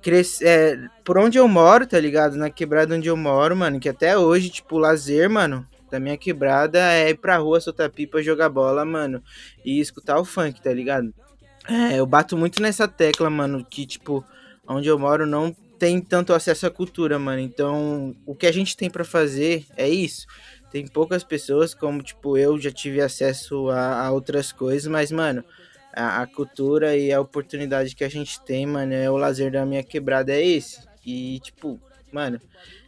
Cresce, 0.01 0.43
é, 0.45 0.77
por 1.05 1.17
onde 1.17 1.37
eu 1.37 1.47
moro, 1.47 1.85
tá 1.85 1.99
ligado? 1.99 2.35
Na 2.35 2.49
quebrada 2.49 2.95
onde 2.95 3.07
eu 3.07 3.15
moro, 3.15 3.55
mano. 3.55 3.79
Que 3.79 3.89
até 3.89 4.17
hoje, 4.17 4.49
tipo, 4.49 4.75
o 4.75 4.79
lazer, 4.79 5.29
mano, 5.29 5.65
da 5.89 5.99
minha 5.99 6.17
quebrada 6.17 6.79
é 6.79 7.11
ir 7.11 7.15
pra 7.15 7.37
rua, 7.37 7.61
soltar 7.61 7.89
pipa, 7.89 8.21
jogar 8.21 8.49
bola, 8.49 8.83
mano. 8.83 9.21
E 9.63 9.79
escutar 9.79 10.19
o 10.19 10.25
funk, 10.25 10.61
tá 10.61 10.73
ligado? 10.73 11.13
É, 11.69 11.99
eu 11.99 12.05
bato 12.05 12.35
muito 12.35 12.61
nessa 12.61 12.87
tecla, 12.87 13.29
mano, 13.29 13.65
que, 13.69 13.85
tipo, 13.85 14.25
onde 14.67 14.87
eu 14.87 14.97
moro 14.97 15.25
não 15.25 15.55
tem 15.77 16.01
tanto 16.01 16.33
acesso 16.33 16.65
à 16.67 16.71
cultura, 16.71 17.17
mano. 17.19 17.39
Então, 17.39 18.15
o 18.25 18.35
que 18.35 18.47
a 18.47 18.51
gente 18.51 18.75
tem 18.75 18.89
pra 18.89 19.03
fazer 19.03 19.65
é 19.75 19.87
isso. 19.87 20.25
Tem 20.71 20.85
poucas 20.87 21.23
pessoas, 21.23 21.73
como, 21.73 22.01
tipo, 22.03 22.37
eu 22.37 22.59
já 22.59 22.71
tive 22.71 23.01
acesso 23.01 23.69
a, 23.69 24.05
a 24.05 24.11
outras 24.11 24.51
coisas, 24.51 24.87
mas, 24.87 25.11
mano, 25.11 25.43
a, 25.93 26.21
a 26.21 26.27
cultura 26.27 26.95
e 26.95 27.11
a 27.11 27.21
oportunidade 27.21 27.95
que 27.95 28.03
a 28.03 28.09
gente 28.09 28.41
tem, 28.41 28.65
mano, 28.65 28.93
é 28.93 29.09
o 29.09 29.17
lazer 29.17 29.51
da 29.51 29.65
minha 29.65 29.83
quebrada, 29.83 30.33
é 30.33 30.45
esse. 30.45 30.81
E, 31.05 31.39
tipo, 31.39 31.79
mano, 32.11 32.39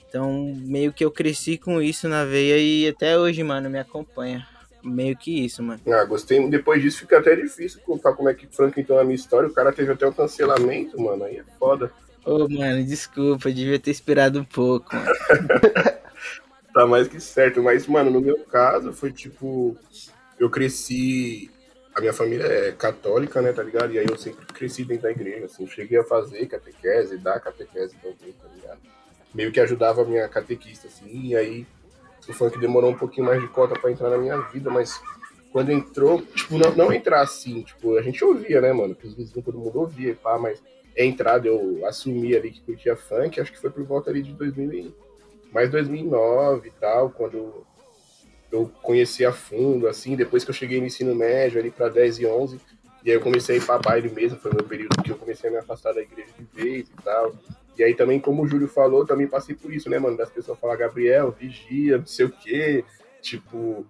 Então, 0.07 0.55
meio 0.57 0.91
que 0.91 1.05
eu 1.05 1.11
cresci 1.11 1.57
com 1.57 1.81
isso 1.81 2.07
na 2.09 2.25
veia 2.25 2.57
e 2.57 2.87
até 2.87 3.17
hoje, 3.17 3.43
mano, 3.43 3.69
me 3.69 3.79
acompanha. 3.79 4.45
Meio 4.83 5.15
que 5.15 5.45
isso, 5.45 5.61
mano. 5.61 5.79
Ah, 5.87 6.03
gostei. 6.05 6.49
Depois 6.49 6.81
disso 6.81 6.99
fica 6.99 7.19
até 7.19 7.35
difícil 7.35 7.79
contar 7.85 8.13
como 8.13 8.29
é 8.29 8.33
que 8.33 8.47
Frank 8.47 8.79
entrou 8.79 8.97
na 8.97 9.03
minha 9.03 9.15
história. 9.15 9.47
O 9.47 9.53
cara 9.53 9.71
teve 9.71 9.91
até 9.91 10.07
um 10.07 10.13
cancelamento, 10.13 10.99
mano. 10.99 11.25
Aí 11.25 11.37
é 11.37 11.43
foda. 11.59 11.91
Ô, 12.25 12.47
mano, 12.49 12.83
desculpa, 12.85 13.51
devia 13.51 13.79
ter 13.79 13.91
esperado 13.91 14.39
um 14.39 14.45
pouco. 14.45 14.89
Tá 16.73 16.85
mais 16.85 17.07
que 17.07 17.19
certo. 17.19 17.61
Mas, 17.61 17.87
mano, 17.87 18.11
no 18.11 18.21
meu 18.21 18.39
caso, 18.45 18.93
foi 18.93 19.11
tipo. 19.11 19.75
Eu 20.39 20.49
cresci. 20.49 21.51
A 21.95 21.99
minha 21.99 22.13
família 22.13 22.45
é 22.45 22.71
católica, 22.71 23.41
né, 23.41 23.51
tá 23.51 23.63
ligado? 23.63 23.91
E 23.91 23.99
aí 23.99 24.05
eu 24.07 24.17
sempre 24.17 24.45
cresci 24.45 24.85
dentro 24.85 25.03
da 25.03 25.11
igreja, 25.11 25.45
assim. 25.45 25.67
Cheguei 25.67 25.99
a 25.99 26.03
fazer 26.03 26.45
catequese, 26.45 27.17
dar 27.17 27.39
catequese 27.39 27.95
também, 27.95 28.33
tá 28.33 28.47
ligado? 28.55 28.79
Meio 29.33 29.51
que 29.51 29.59
ajudava 29.59 30.03
a 30.03 30.05
minha 30.05 30.27
catequista, 30.29 30.87
assim. 30.87 31.27
E 31.27 31.35
aí 31.35 31.67
o 32.27 32.33
funk 32.33 32.57
demorou 32.59 32.91
um 32.91 32.97
pouquinho 32.97 33.25
mais 33.25 33.41
de 33.41 33.47
cota 33.47 33.77
pra 33.77 33.91
entrar 33.91 34.09
na 34.09 34.17
minha 34.17 34.37
vida, 34.43 34.69
mas 34.69 35.01
quando 35.51 35.71
entrou, 35.71 36.21
tipo, 36.21 36.57
não, 36.57 36.75
não 36.75 36.93
entrar 36.93 37.21
assim, 37.21 37.63
tipo, 37.63 37.97
a 37.97 38.01
gente 38.01 38.23
ouvia, 38.23 38.61
né, 38.61 38.71
mano? 38.71 38.95
Que 38.95 39.07
os 39.07 39.15
vizinhos, 39.15 39.43
todo 39.43 39.57
mundo 39.57 39.79
ouvia 39.79 40.11
e 40.11 40.15
pá, 40.15 40.37
mas 40.37 40.61
entrada, 40.95 41.47
eu 41.47 41.85
assumi 41.85 42.35
ali 42.35 42.51
que 42.51 42.61
curtia 42.61 42.95
funk, 42.95 43.39
acho 43.39 43.51
que 43.51 43.59
foi 43.59 43.69
por 43.69 43.83
volta 43.83 44.09
ali 44.09 44.21
de 44.21 44.33
2000 44.33 44.73
e... 44.73 44.95
mais 45.51 45.69
2009 45.69 46.67
e 46.67 46.71
tal, 46.71 47.09
quando 47.09 47.65
eu 48.51 48.71
conheci 48.81 49.25
a 49.25 49.31
fundo, 49.31 49.87
assim, 49.87 50.15
depois 50.15 50.43
que 50.43 50.49
eu 50.49 50.55
cheguei 50.55 50.79
no 50.79 50.87
ensino 50.87 51.15
médio, 51.15 51.59
ali 51.59 51.69
pra 51.69 51.87
10 51.87 52.19
e 52.19 52.25
11, 52.25 52.59
e 53.03 53.09
aí 53.09 53.15
eu 53.15 53.21
comecei 53.21 53.57
a 53.57 53.59
ir 53.61 53.81
baile 53.81 54.09
mesmo, 54.09 54.39
foi 54.39 54.51
meu 54.51 54.63
período 54.63 55.01
que 55.03 55.11
eu 55.11 55.17
comecei 55.17 55.49
a 55.49 55.53
me 55.53 55.59
afastar 55.59 55.93
da 55.93 56.01
igreja 56.01 56.29
de 56.37 56.45
vez 56.53 56.87
e 56.89 57.03
tal. 57.03 57.33
E 57.77 57.83
aí 57.83 57.95
também, 57.95 58.19
como 58.19 58.43
o 58.43 58.47
Júlio 58.47 58.67
falou, 58.67 59.05
também 59.05 59.25
passei 59.25 59.55
por 59.55 59.73
isso, 59.73 59.89
né, 59.89 59.97
mano? 59.97 60.17
Das 60.17 60.29
pessoas 60.29 60.59
falar, 60.59 60.75
Gabriel, 60.75 61.31
vigia, 61.31 61.97
não 61.97 62.05
sei 62.05 62.25
o 62.25 62.29
quê, 62.29 62.83
tipo, 63.21 63.85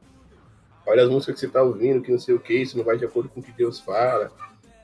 olha 0.85 1.03
as 1.03 1.09
músicas 1.09 1.35
que 1.35 1.41
você 1.41 1.47
tá 1.47 1.63
ouvindo, 1.63 2.01
que 2.01 2.11
não 2.11 2.19
sei 2.19 2.35
o 2.35 2.39
quê, 2.39 2.55
isso 2.55 2.77
não 2.77 2.83
vai 2.83 2.97
de 2.97 3.05
acordo 3.05 3.29
com 3.29 3.39
o 3.39 3.43
que 3.43 3.51
Deus 3.51 3.79
fala. 3.79 4.31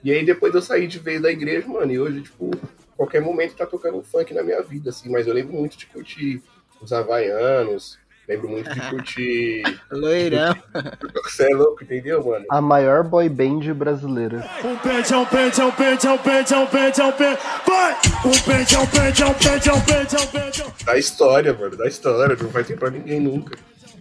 E 0.05 0.11
aí 0.11 0.23
depois 0.23 0.53
eu 0.53 0.61
saí 0.61 0.85
de 0.85 0.99
vez 0.99 1.19
da 1.19 1.31
igreja, 1.31 1.67
mano, 1.67 1.91
e 1.91 1.99
hoje, 1.99 2.21
tipo, 2.21 2.51
qualquer 2.95 3.21
momento 3.23 3.55
tá 3.55 3.65
tocando 3.65 3.97
um 3.97 4.03
funk 4.03 4.35
na 4.35 4.43
minha 4.43 4.61
vida, 4.61 4.91
assim, 4.91 5.09
mas 5.09 5.25
eu 5.25 5.33
lembro 5.33 5.53
muito 5.55 5.75
de 5.75 5.87
curtir 5.87 6.43
os 6.79 6.93
havaianos, 6.93 7.97
lembro 8.27 8.47
muito 8.47 8.71
de 8.71 8.79
curtir. 8.87 9.63
Loirão. 9.91 10.55
Você 11.23 11.51
é 11.51 11.55
louco, 11.55 11.83
entendeu, 11.83 12.23
mano? 12.23 12.45
A 12.51 12.61
maior 12.61 13.03
boy 13.03 13.27
band 13.27 13.73
brasileira. 13.73 14.47
Um 14.63 14.77
pente, 14.77 15.11
é 15.11 15.17
um 15.17 15.25
pente, 15.25 15.59
é 15.59 15.65
um 15.65 15.71
pente, 15.71 16.05
é 16.05 16.11
um 16.11 16.17
pente, 16.19 16.53
é 16.53 16.57
um 16.59 16.67
pente, 16.67 17.01
é 17.01 17.05
um 17.05 17.11
pente. 17.11 17.41
Vai! 17.65 17.95
Um 18.25 18.41
pente, 18.45 18.75
é 18.75 18.79
um 18.79 18.87
pente, 18.87 19.23
é 19.23 19.25
um 19.25 19.33
pente, 19.33 19.69
é 19.69 19.73
um 19.73 19.81
pente, 19.81 20.15
é 20.15 20.19
um 20.19 20.27
pente. 20.27 20.61
é 20.61 20.65
um- 20.67 20.85
Da 20.85 20.97
história, 20.99 21.51
mano, 21.51 21.75
da 21.75 21.87
história, 21.87 22.37
não 22.39 22.49
vai 22.49 22.63
ter 22.63 22.77
pra 22.77 22.91
ninguém 22.91 23.19
nunca. 23.19 23.57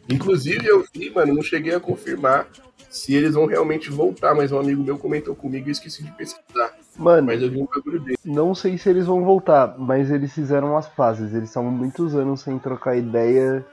Inclusive, 0.09 0.67
eu 0.67 0.85
vi, 0.95 1.11
mano, 1.11 1.35
não 1.35 1.43
cheguei 1.43 1.75
a 1.75 1.81
confirmar 1.81 2.47
se 2.91 3.15
eles 3.15 3.35
vão 3.35 3.47
realmente 3.47 3.91
voltar, 3.91 4.35
mas 4.35 4.53
um 4.53 4.59
amigo 4.61 4.83
meu 4.83 4.97
comentou 4.99 5.35
comigo 5.35 5.67
e 5.67 5.71
eu 5.71 5.73
esqueci 5.73 6.03
de 6.05 6.13
pesquisar. 6.13 6.73
Mano, 6.97 7.27
Mas 7.27 7.43
eu 7.43 7.51
vi 7.51 7.61
um 7.61 7.67
bagulho 7.67 7.99
dele. 8.01 8.17
não 8.25 8.55
sei 8.55 8.79
se 8.79 8.89
eles 8.89 9.07
vão 9.07 9.25
voltar, 9.25 9.75
mas 9.79 10.11
eles 10.13 10.33
fizeram 10.33 10.77
as 10.77 10.87
fases. 10.89 11.35
Eles 11.35 11.49
estavam 11.49 11.71
muitos 11.71 12.15
anos 12.15 12.43
sem 12.43 12.57
trocar 12.59 12.97
ideia 12.97 13.67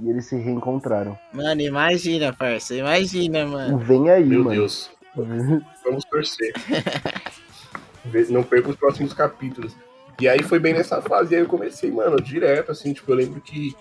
e 0.00 0.08
eles 0.08 0.24
se 0.24 0.36
reencontraram. 0.36 1.18
Mano, 1.34 1.60
imagina, 1.60 2.32
parça, 2.32 2.74
imagina, 2.74 3.44
mano. 3.46 3.76
Vem 3.78 4.08
aí, 4.08 4.24
Meu 4.24 4.44
mano. 4.44 4.56
Deus, 4.56 4.90
vamos 5.84 6.04
torcer. 6.06 6.52
Não 8.30 8.42
perca 8.42 8.70
os 8.70 8.76
próximos 8.76 9.12
capítulos. 9.12 9.74
E 10.20 10.28
aí 10.28 10.42
foi 10.42 10.58
bem 10.58 10.72
nessa 10.72 11.02
fase, 11.02 11.34
aí 11.34 11.40
eu 11.42 11.46
comecei, 11.46 11.90
mano, 11.90 12.16
direto, 12.20 12.70
assim, 12.70 12.92
tipo, 12.92 13.10
eu 13.10 13.16
lembro 13.16 13.40
que 13.40 13.74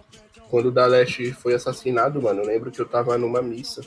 quando 0.54 0.68
o 0.68 0.72
Daleste 0.72 1.32
foi 1.34 1.56
assassinado, 1.56 2.22
mano, 2.22 2.44
eu 2.44 2.46
lembro 2.46 2.70
que 2.70 2.80
eu 2.80 2.86
tava 2.86 3.18
numa 3.18 3.42
missa. 3.42 3.82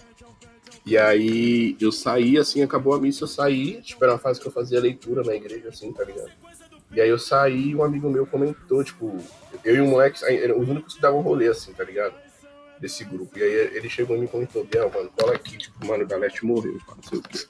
E 0.85 0.99
aí 0.99 1.77
eu 1.81 1.93
saí, 1.93 2.37
assim, 2.37 2.61
acabou 2.61 2.93
a 2.93 3.01
missa, 3.01 3.23
eu 3.23 3.29
saí, 3.29 3.81
tipo, 3.83 4.03
era 4.03 4.15
uma 4.15 4.19
fase 4.19 4.41
que 4.41 4.49
eu 4.49 4.51
fazia 4.51 4.81
leitura 4.81 5.23
na 5.23 5.33
igreja, 5.33 5.69
assim, 5.69 5.93
tá 5.93 6.03
ligado? 6.03 6.33
E 6.91 7.01
aí 7.01 7.09
eu 7.09 7.21
saí 7.21 7.73
um 7.73 7.85
amigo 7.85 8.11
meu 8.11 8.27
comentou, 8.27 8.83
tipo, 8.83 9.17
eu 9.63 9.77
e 9.77 9.81
o 9.81 9.87
moleque, 9.87 10.19
os 10.59 10.69
únicos 10.69 10.95
que 10.95 11.01
davam 11.01 11.21
rolê, 11.21 11.47
assim, 11.47 11.73
tá 11.73 11.85
ligado? 11.85 12.17
Desse 12.81 13.05
grupo. 13.05 13.39
E 13.39 13.45
aí 13.45 13.77
ele 13.77 13.89
chegou 13.89 14.17
e 14.17 14.21
me 14.23 14.27
comentou, 14.27 14.65
Biel, 14.65 14.91
mano, 14.93 15.09
cola 15.17 15.37
aqui, 15.37 15.57
tipo, 15.57 15.87
mano, 15.87 16.03
o 16.03 16.07
Daleste 16.09 16.45
morreu, 16.45 16.81
não 16.97 17.03
sei 17.09 17.19
o 17.21 17.23
quê. 17.23 17.47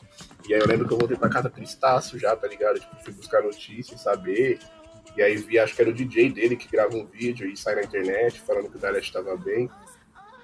E 0.47 0.53
aí 0.53 0.61
eu 0.61 0.67
lembro 0.67 0.87
que 0.87 0.93
eu 0.93 0.99
voltei 0.99 1.17
pra 1.17 1.31
casa 1.31 1.49
tristaço 1.49 2.19
já, 2.19 2.37
tá 2.37 2.47
ligado? 2.47 2.79
Tipo, 2.79 3.03
fui 3.03 3.15
buscar 3.15 3.43
notícias, 3.43 4.03
saber. 4.03 4.59
E 5.17 5.23
aí 5.23 5.37
vi, 5.37 5.59
acho 5.59 5.75
que 5.75 5.81
era 5.81 5.91
o 5.91 5.95
DJ 5.95 6.31
dele 6.31 6.57
que 6.57 6.69
grava 6.69 6.95
um 6.95 7.07
vídeo 7.07 7.49
e 7.49 7.57
sai 7.57 7.75
na 7.77 7.83
internet 7.83 8.41
falando 8.41 8.69
que 8.69 8.77
o 8.77 8.81
Daleste 8.81 9.13
tava 9.13 9.37
bem. 9.37 9.71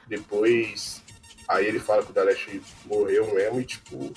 Depois, 0.06 1.02
aí 1.46 1.66
ele 1.66 1.78
fala 1.78 2.02
que 2.02 2.10
o 2.10 2.14
Daleste 2.14 2.62
morreu 2.86 3.34
mesmo 3.34 3.60
e 3.60 3.64
tipo. 3.64 4.12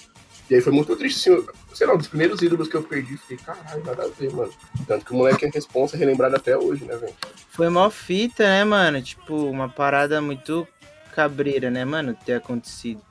E 0.49 0.53
aí 0.53 0.61
foi 0.61 0.71
muito 0.71 0.95
triste, 0.95 1.29
assim, 1.29 1.47
sei 1.73 1.87
lá, 1.87 1.95
um 1.95 1.97
dos 1.97 2.07
primeiros 2.07 2.39
ídolos 2.39 2.67
que 2.67 2.75
eu 2.75 2.83
perdi, 2.83 3.17
fiquei, 3.17 3.37
caralho, 3.37 3.83
nada 3.83 4.03
a 4.03 4.07
ver, 4.07 4.31
mano. 4.31 4.53
Tanto 4.87 5.03
que 5.03 5.11
o 5.11 5.15
moleque 5.15 5.43
é 5.43 5.49
responsa, 5.49 5.97
relembrado 5.97 6.35
até 6.35 6.55
hoje, 6.55 6.85
né, 6.85 6.95
velho? 6.95 7.15
Foi 7.49 7.67
mó 7.67 7.89
fita, 7.89 8.43
né, 8.43 8.63
mano? 8.63 9.01
Tipo, 9.01 9.35
uma 9.35 9.67
parada 9.67 10.21
muito 10.21 10.67
cabreira, 11.15 11.71
né, 11.71 11.83
mano, 11.83 12.15
ter 12.25 12.33
acontecido. 12.33 13.01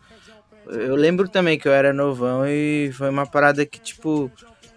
Eu 0.66 0.94
lembro 0.94 1.28
também 1.28 1.58
que 1.58 1.66
eu 1.66 1.72
era 1.72 1.92
novão 1.92 2.46
e 2.46 2.92
foi 2.92 3.10
uma 3.10 3.26
parada 3.26 3.66
que, 3.66 3.80
tipo, 3.80 4.30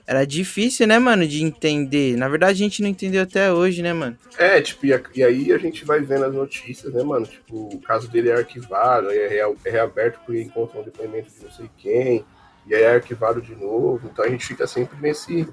era 0.08 0.26
difícil, 0.26 0.88
né, 0.88 0.98
mano, 0.98 1.28
de 1.28 1.44
entender. 1.44 2.16
Na 2.16 2.30
verdade, 2.30 2.54
a 2.54 2.66
gente 2.66 2.82
não 2.82 2.88
entendeu 2.90 3.22
até 3.22 3.52
hoje, 3.52 3.82
né, 3.82 3.92
mano? 3.92 4.16
É, 4.38 4.62
tipo, 4.62 4.86
e, 4.86 4.94
a- 4.94 5.02
e 5.14 5.22
aí 5.24 5.52
a 5.52 5.58
gente 5.58 5.84
vai 5.84 6.00
vendo 6.00 6.24
as 6.26 6.34
notícias, 6.34 6.94
né, 6.94 7.04
mano? 7.04 7.26
Tipo, 7.28 7.68
o 7.76 7.80
caso 7.82 8.08
dele 8.10 8.30
é 8.30 8.36
arquivado, 8.38 9.10
aí 9.10 9.18
é, 9.20 9.28
rea- 9.28 9.54
é 9.66 9.70
reaberto 9.70 10.20
porque 10.26 10.42
encontra 10.42 10.80
um 10.80 10.84
depoimento 10.84 11.30
de 11.30 11.44
não 11.44 11.52
sei 11.52 11.70
quem, 11.78 12.24
e 12.66 12.74
aí 12.74 12.84
é 12.84 12.96
arquivado 12.96 13.42
de 13.42 13.54
novo. 13.56 14.10
Então 14.12 14.24
a 14.24 14.30
gente 14.30 14.46
fica 14.46 14.66
sempre 14.66 14.98
nesse, 15.02 15.46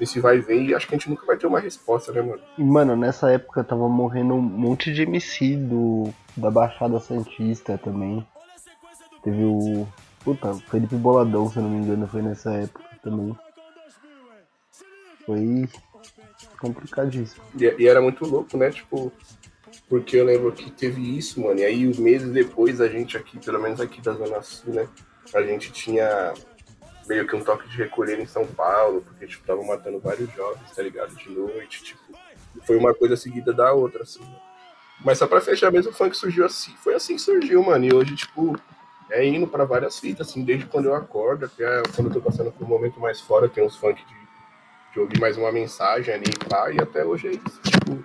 nesse 0.00 0.18
vai 0.18 0.38
e 0.38 0.40
vem 0.40 0.66
e 0.66 0.74
acho 0.74 0.88
que 0.88 0.94
a 0.94 0.98
gente 0.98 1.08
nunca 1.08 1.24
vai 1.24 1.36
ter 1.36 1.46
uma 1.46 1.60
resposta, 1.60 2.10
né, 2.12 2.20
mano? 2.20 2.40
E, 2.58 2.64
mano, 2.64 2.96
nessa 2.96 3.30
época 3.30 3.62
tava 3.62 3.88
morrendo 3.88 4.34
um 4.34 4.40
monte 4.42 4.92
de 4.92 5.02
MC 5.02 5.56
do, 5.56 6.12
da 6.36 6.50
Baixada 6.50 6.98
Santista 6.98 7.78
também. 7.78 8.26
Teve 9.22 9.44
o. 9.44 9.86
Puta, 10.24 10.50
o 10.50 10.60
Felipe 10.60 10.96
Boladão, 10.96 11.48
se 11.50 11.56
eu 11.58 11.62
não 11.62 11.70
me 11.70 11.78
engano, 11.84 12.06
foi 12.06 12.22
nessa 12.22 12.52
época 12.54 12.82
também. 13.02 13.34
Foi 15.26 15.68
complicadíssimo. 16.58 17.42
E, 17.58 17.64
e 17.82 17.88
era 17.88 18.00
muito 18.00 18.24
louco, 18.24 18.56
né? 18.56 18.70
Tipo, 18.70 19.12
porque 19.88 20.16
eu 20.16 20.24
lembro 20.24 20.52
que 20.52 20.70
teve 20.70 21.16
isso, 21.16 21.40
mano. 21.40 21.60
E 21.60 21.64
aí, 21.64 21.86
os 21.86 21.98
meses 21.98 22.30
depois, 22.32 22.80
a 22.80 22.88
gente 22.88 23.16
aqui, 23.16 23.38
pelo 23.38 23.60
menos 23.60 23.80
aqui 23.80 24.00
da 24.00 24.12
Zona 24.12 24.42
Sul, 24.42 24.74
né? 24.74 24.88
A 25.34 25.42
gente 25.42 25.72
tinha 25.72 26.32
meio 27.08 27.26
que 27.26 27.34
um 27.34 27.42
toque 27.42 27.68
de 27.68 27.76
recolher 27.76 28.18
em 28.20 28.26
São 28.26 28.46
Paulo, 28.46 29.02
porque, 29.02 29.26
tipo, 29.26 29.42
estavam 29.42 29.64
matando 29.64 29.98
vários 29.98 30.32
jovens, 30.32 30.70
tá 30.74 30.82
ligado? 30.82 31.14
De 31.16 31.30
noite, 31.30 31.82
tipo. 31.82 32.02
Foi 32.64 32.76
uma 32.76 32.94
coisa 32.94 33.16
seguida 33.16 33.52
da 33.52 33.72
outra, 33.72 34.02
assim. 34.02 34.20
né? 34.20 34.36
Mas 35.04 35.18
só 35.18 35.26
pra 35.26 35.40
fechar 35.40 35.72
mesmo, 35.72 35.90
o 35.90 35.94
funk 35.94 36.16
surgiu 36.16 36.44
assim. 36.44 36.72
Foi 36.82 36.94
assim 36.94 37.16
que 37.16 37.22
surgiu, 37.22 37.62
mano. 37.62 37.84
E 37.84 37.94
hoje, 37.94 38.14
tipo, 38.16 38.56
é 39.10 39.26
indo 39.26 39.46
pra 39.46 39.64
várias 39.64 39.98
fitas, 39.98 40.28
assim, 40.28 40.44
desde 40.44 40.66
quando 40.66 40.86
eu 40.86 40.94
acordo 40.94 41.46
até 41.46 41.82
quando 41.94 42.08
eu 42.08 42.14
tô 42.14 42.20
passando 42.20 42.52
por 42.52 42.64
um 42.64 42.68
momento 42.68 43.00
mais 43.00 43.20
fora, 43.20 43.48
tem 43.48 43.64
uns 43.64 43.76
funk 43.76 44.04
de 44.04 44.19
de 44.92 45.00
ouvir 45.00 45.20
mais 45.20 45.36
uma 45.36 45.52
mensagem 45.52 46.14
ali 46.14 46.24
e 46.28 46.48
pá, 46.48 46.70
e 46.70 46.80
até 46.80 47.04
hoje 47.04 47.28
é 47.28 47.30
isso, 47.32 47.60
tipo, 47.62 48.04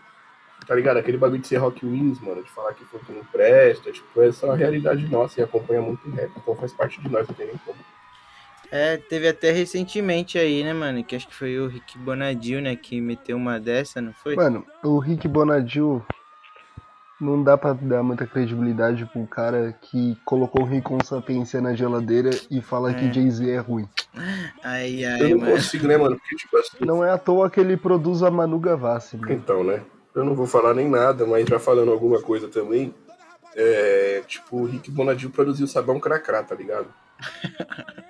tá 0.68 0.76
ligado? 0.76 0.98
Aquele 0.98 1.18
bagulho 1.18 1.42
de 1.42 1.48
ser 1.48 1.58
rock 1.58 1.86
wins, 1.86 2.20
mano, 2.20 2.44
de 2.44 2.50
falar 2.52 2.74
que 2.74 2.86
funk 2.86 3.12
não 3.12 3.24
presta, 3.26 3.92
tipo, 3.92 4.22
essa 4.22 4.46
é 4.46 4.50
uma 4.50 4.56
realidade 4.56 5.08
nossa 5.08 5.40
e 5.40 5.44
acompanha 5.44 5.82
muito 5.82 6.10
rap, 6.12 6.32
então 6.36 6.56
faz 6.56 6.74
parte 6.74 7.02
de 7.02 7.10
nós, 7.10 7.28
não 7.28 7.36
tem 7.36 7.48
nem 7.48 7.58
como. 7.58 7.78
É, 8.72 8.98
teve 8.98 9.28
até 9.28 9.52
recentemente 9.52 10.38
aí, 10.38 10.64
né, 10.64 10.74
mano? 10.74 11.04
Que 11.04 11.16
acho 11.16 11.28
que 11.28 11.36
foi 11.36 11.58
o 11.60 11.68
Rick 11.68 11.98
Bonadil, 12.00 12.60
né? 12.62 12.76
Que 12.76 13.00
meteu 13.00 13.38
uma 13.38 13.60
dessa, 13.60 14.02
não 14.02 14.12
foi? 14.12 14.36
Mano, 14.36 14.66
o 14.84 14.98
Rick 14.98 15.28
Bonadil 15.28 16.04
não 17.20 17.42
dá 17.44 17.58
pra 17.58 17.74
dar 17.74 18.04
muita 18.04 18.28
credibilidade 18.28 19.06
pro 19.06 19.26
cara 19.26 19.74
que 19.82 20.18
colocou 20.26 20.64
o 20.64 20.66
Rick 20.66 20.90
Sapiência 21.06 21.62
na 21.62 21.74
geladeira 21.74 22.30
e 22.52 22.62
fala 22.62 22.94
que 22.94 23.06
É. 23.06 23.14
Jay-Z 23.14 23.50
é 23.50 23.58
ruim. 23.60 23.88
Ai, 24.64 25.04
Eu 25.04 25.10
ai, 25.10 25.30
não 25.34 25.40
mano. 25.40 25.52
consigo, 25.54 25.88
né, 25.88 25.98
mano, 25.98 26.18
porque, 26.18 26.36
tipo 26.36 26.58
assim, 26.58 26.78
Não 26.82 27.04
é 27.04 27.10
à 27.12 27.18
toa 27.18 27.50
que 27.50 27.60
ele 27.60 27.78
produz 27.78 28.22
a 28.22 28.30
Manu 28.30 28.60
Gavassi, 28.60 29.18
mano. 29.18 29.32
então, 29.34 29.64
né, 29.64 29.82
eu 30.14 30.24
não 30.26 30.36
vou 30.36 30.46
falar 30.46 30.74
nem 30.74 30.90
nada, 30.90 31.26
mas 31.26 31.48
já 31.48 31.58
falando 31.60 31.92
alguma 31.92 32.22
coisa 32.22 32.48
também, 32.48 32.94
é, 33.56 34.22
tipo, 34.28 34.58
o 34.58 34.66
Rick 34.66 34.92
Bonadil 34.92 35.30
produziu 35.30 35.68
Sabão 35.68 36.00
Cracrá, 36.00 36.44
tá 36.44 36.54
ligado? 36.56 36.88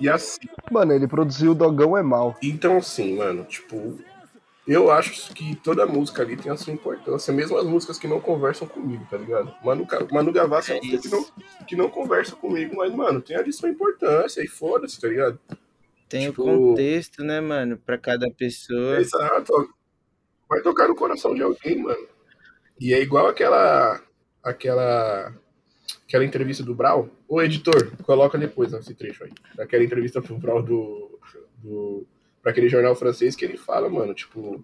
E 0.00 0.08
assim, 0.08 0.40
Mano, 0.72 0.92
ele 0.92 1.06
produziu 1.06 1.52
o 1.52 1.54
Dogão 1.54 1.96
é 1.96 2.02
Mal. 2.02 2.36
Então, 2.42 2.78
assim, 2.78 3.16
mano, 3.16 3.44
tipo, 3.44 3.96
eu 4.66 4.90
acho 4.90 5.32
que 5.34 5.54
toda 5.56 5.86
música 5.86 6.22
ali 6.22 6.36
tem 6.36 6.50
a 6.50 6.56
sua 6.56 6.72
importância, 6.72 7.32
mesmo 7.32 7.56
as 7.58 7.64
músicas 7.66 7.98
que 7.98 8.08
não 8.08 8.20
conversam 8.20 8.66
comigo, 8.66 9.06
tá 9.10 9.16
ligado? 9.16 9.54
Manu, 9.62 9.86
Manu 10.10 10.32
Gavassi 10.32 10.72
é 10.72 10.76
É 10.76 10.80
uma 10.80 10.90
música 10.92 11.02
que 11.02 11.14
não, 11.14 11.66
que 11.66 11.76
não 11.76 11.90
conversa 11.90 12.34
comigo, 12.36 12.74
mas, 12.76 12.92
mano, 12.94 13.20
tem 13.20 13.36
ali 13.36 13.52
sua 13.52 13.68
importância 13.68 14.42
e 14.42 14.46
foda-se, 14.48 15.00
tá 15.00 15.08
ligado? 15.08 15.38
Tem 16.08 16.26
tipo- 16.26 16.42
o 16.42 16.68
contexto, 16.68 17.22
né, 17.24 17.40
mano? 17.40 17.76
Pra 17.76 17.98
cada 17.98 18.30
pessoa. 18.30 18.98
Exato. 19.00 19.74
Vai 20.48 20.60
tocar 20.62 20.86
no 20.88 20.94
coração 20.94 21.34
de 21.34 21.42
alguém, 21.42 21.78
mano. 21.82 22.06
E 22.78 22.92
é 22.92 23.00
igual 23.00 23.26
aquela. 23.26 24.00
aquela. 24.42 25.34
aquela 26.06 26.24
entrevista 26.24 26.62
do 26.62 26.74
Brau. 26.74 27.08
Ô 27.28 27.40
editor, 27.42 27.90
coloca 28.02 28.36
depois 28.38 28.72
esse 28.72 28.94
trecho 28.94 29.24
aí. 29.24 29.32
Daquela 29.56 29.82
entrevista 29.84 30.20
pro 30.22 30.36
Brau 30.38 30.62
do. 30.62 31.18
do 31.58 32.06
pra 32.44 32.52
aquele 32.52 32.68
jornal 32.68 32.94
francês 32.94 33.34
que 33.34 33.42
ele 33.44 33.56
fala, 33.56 33.88
mano, 33.88 34.12
tipo. 34.14 34.62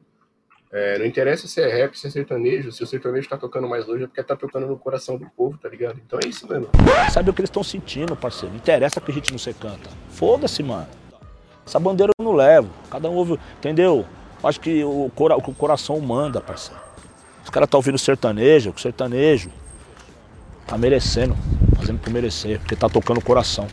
é, 0.70 0.98
não 0.98 1.06
interessa 1.06 1.48
se 1.48 1.60
é 1.60 1.66
rap, 1.66 1.98
se 1.98 2.06
é 2.06 2.10
sertanejo, 2.10 2.70
se 2.70 2.84
o 2.84 2.86
sertanejo 2.86 3.26
tá 3.28 3.38
tocando 3.38 3.66
mais 3.66 3.88
hoje 3.88 4.04
é 4.04 4.06
porque 4.06 4.22
tá 4.22 4.36
tocando 4.36 4.66
no 4.66 4.76
coração 4.76 5.16
do 5.16 5.26
povo, 5.30 5.56
tá 5.58 5.68
ligado? 5.68 5.98
Então 6.06 6.18
é 6.22 6.28
isso 6.28 6.46
mesmo. 6.46 6.68
Sabe 7.10 7.30
o 7.30 7.32
que 7.32 7.40
eles 7.40 7.48
estão 7.48 7.64
sentindo, 7.64 8.14
parceiro. 8.14 8.50
Não 8.52 8.60
interessa 8.60 9.00
que 9.00 9.32
não 9.32 9.38
se 9.38 9.52
canta. 9.54 9.88
Foda-se, 10.10 10.62
mano. 10.62 10.86
Essa 11.66 11.80
bandeira 11.80 12.12
eu 12.18 12.24
não 12.24 12.32
levo. 12.34 12.68
Cada 12.90 13.08
um 13.08 13.14
ouve. 13.14 13.40
Entendeu? 13.58 14.04
Acho 14.44 14.60
que 14.60 14.84
o, 14.84 15.10
cora- 15.14 15.36
o 15.36 15.42
coração 15.54 15.98
manda, 16.00 16.40
parceiro. 16.40 16.80
Os 17.42 17.50
caras 17.50 17.66
estão 17.66 17.78
ouvindo 17.78 17.98
sertanejo, 17.98 18.70
o 18.70 18.78
sertanejo 18.78 19.50
tá 20.66 20.76
merecendo, 20.78 21.34
fazendo 21.76 21.98
por 21.98 22.12
merecer, 22.12 22.58
porque 22.60 22.76
tá 22.76 22.88
tocando 22.88 23.18
o 23.18 23.24
coração. 23.24 23.66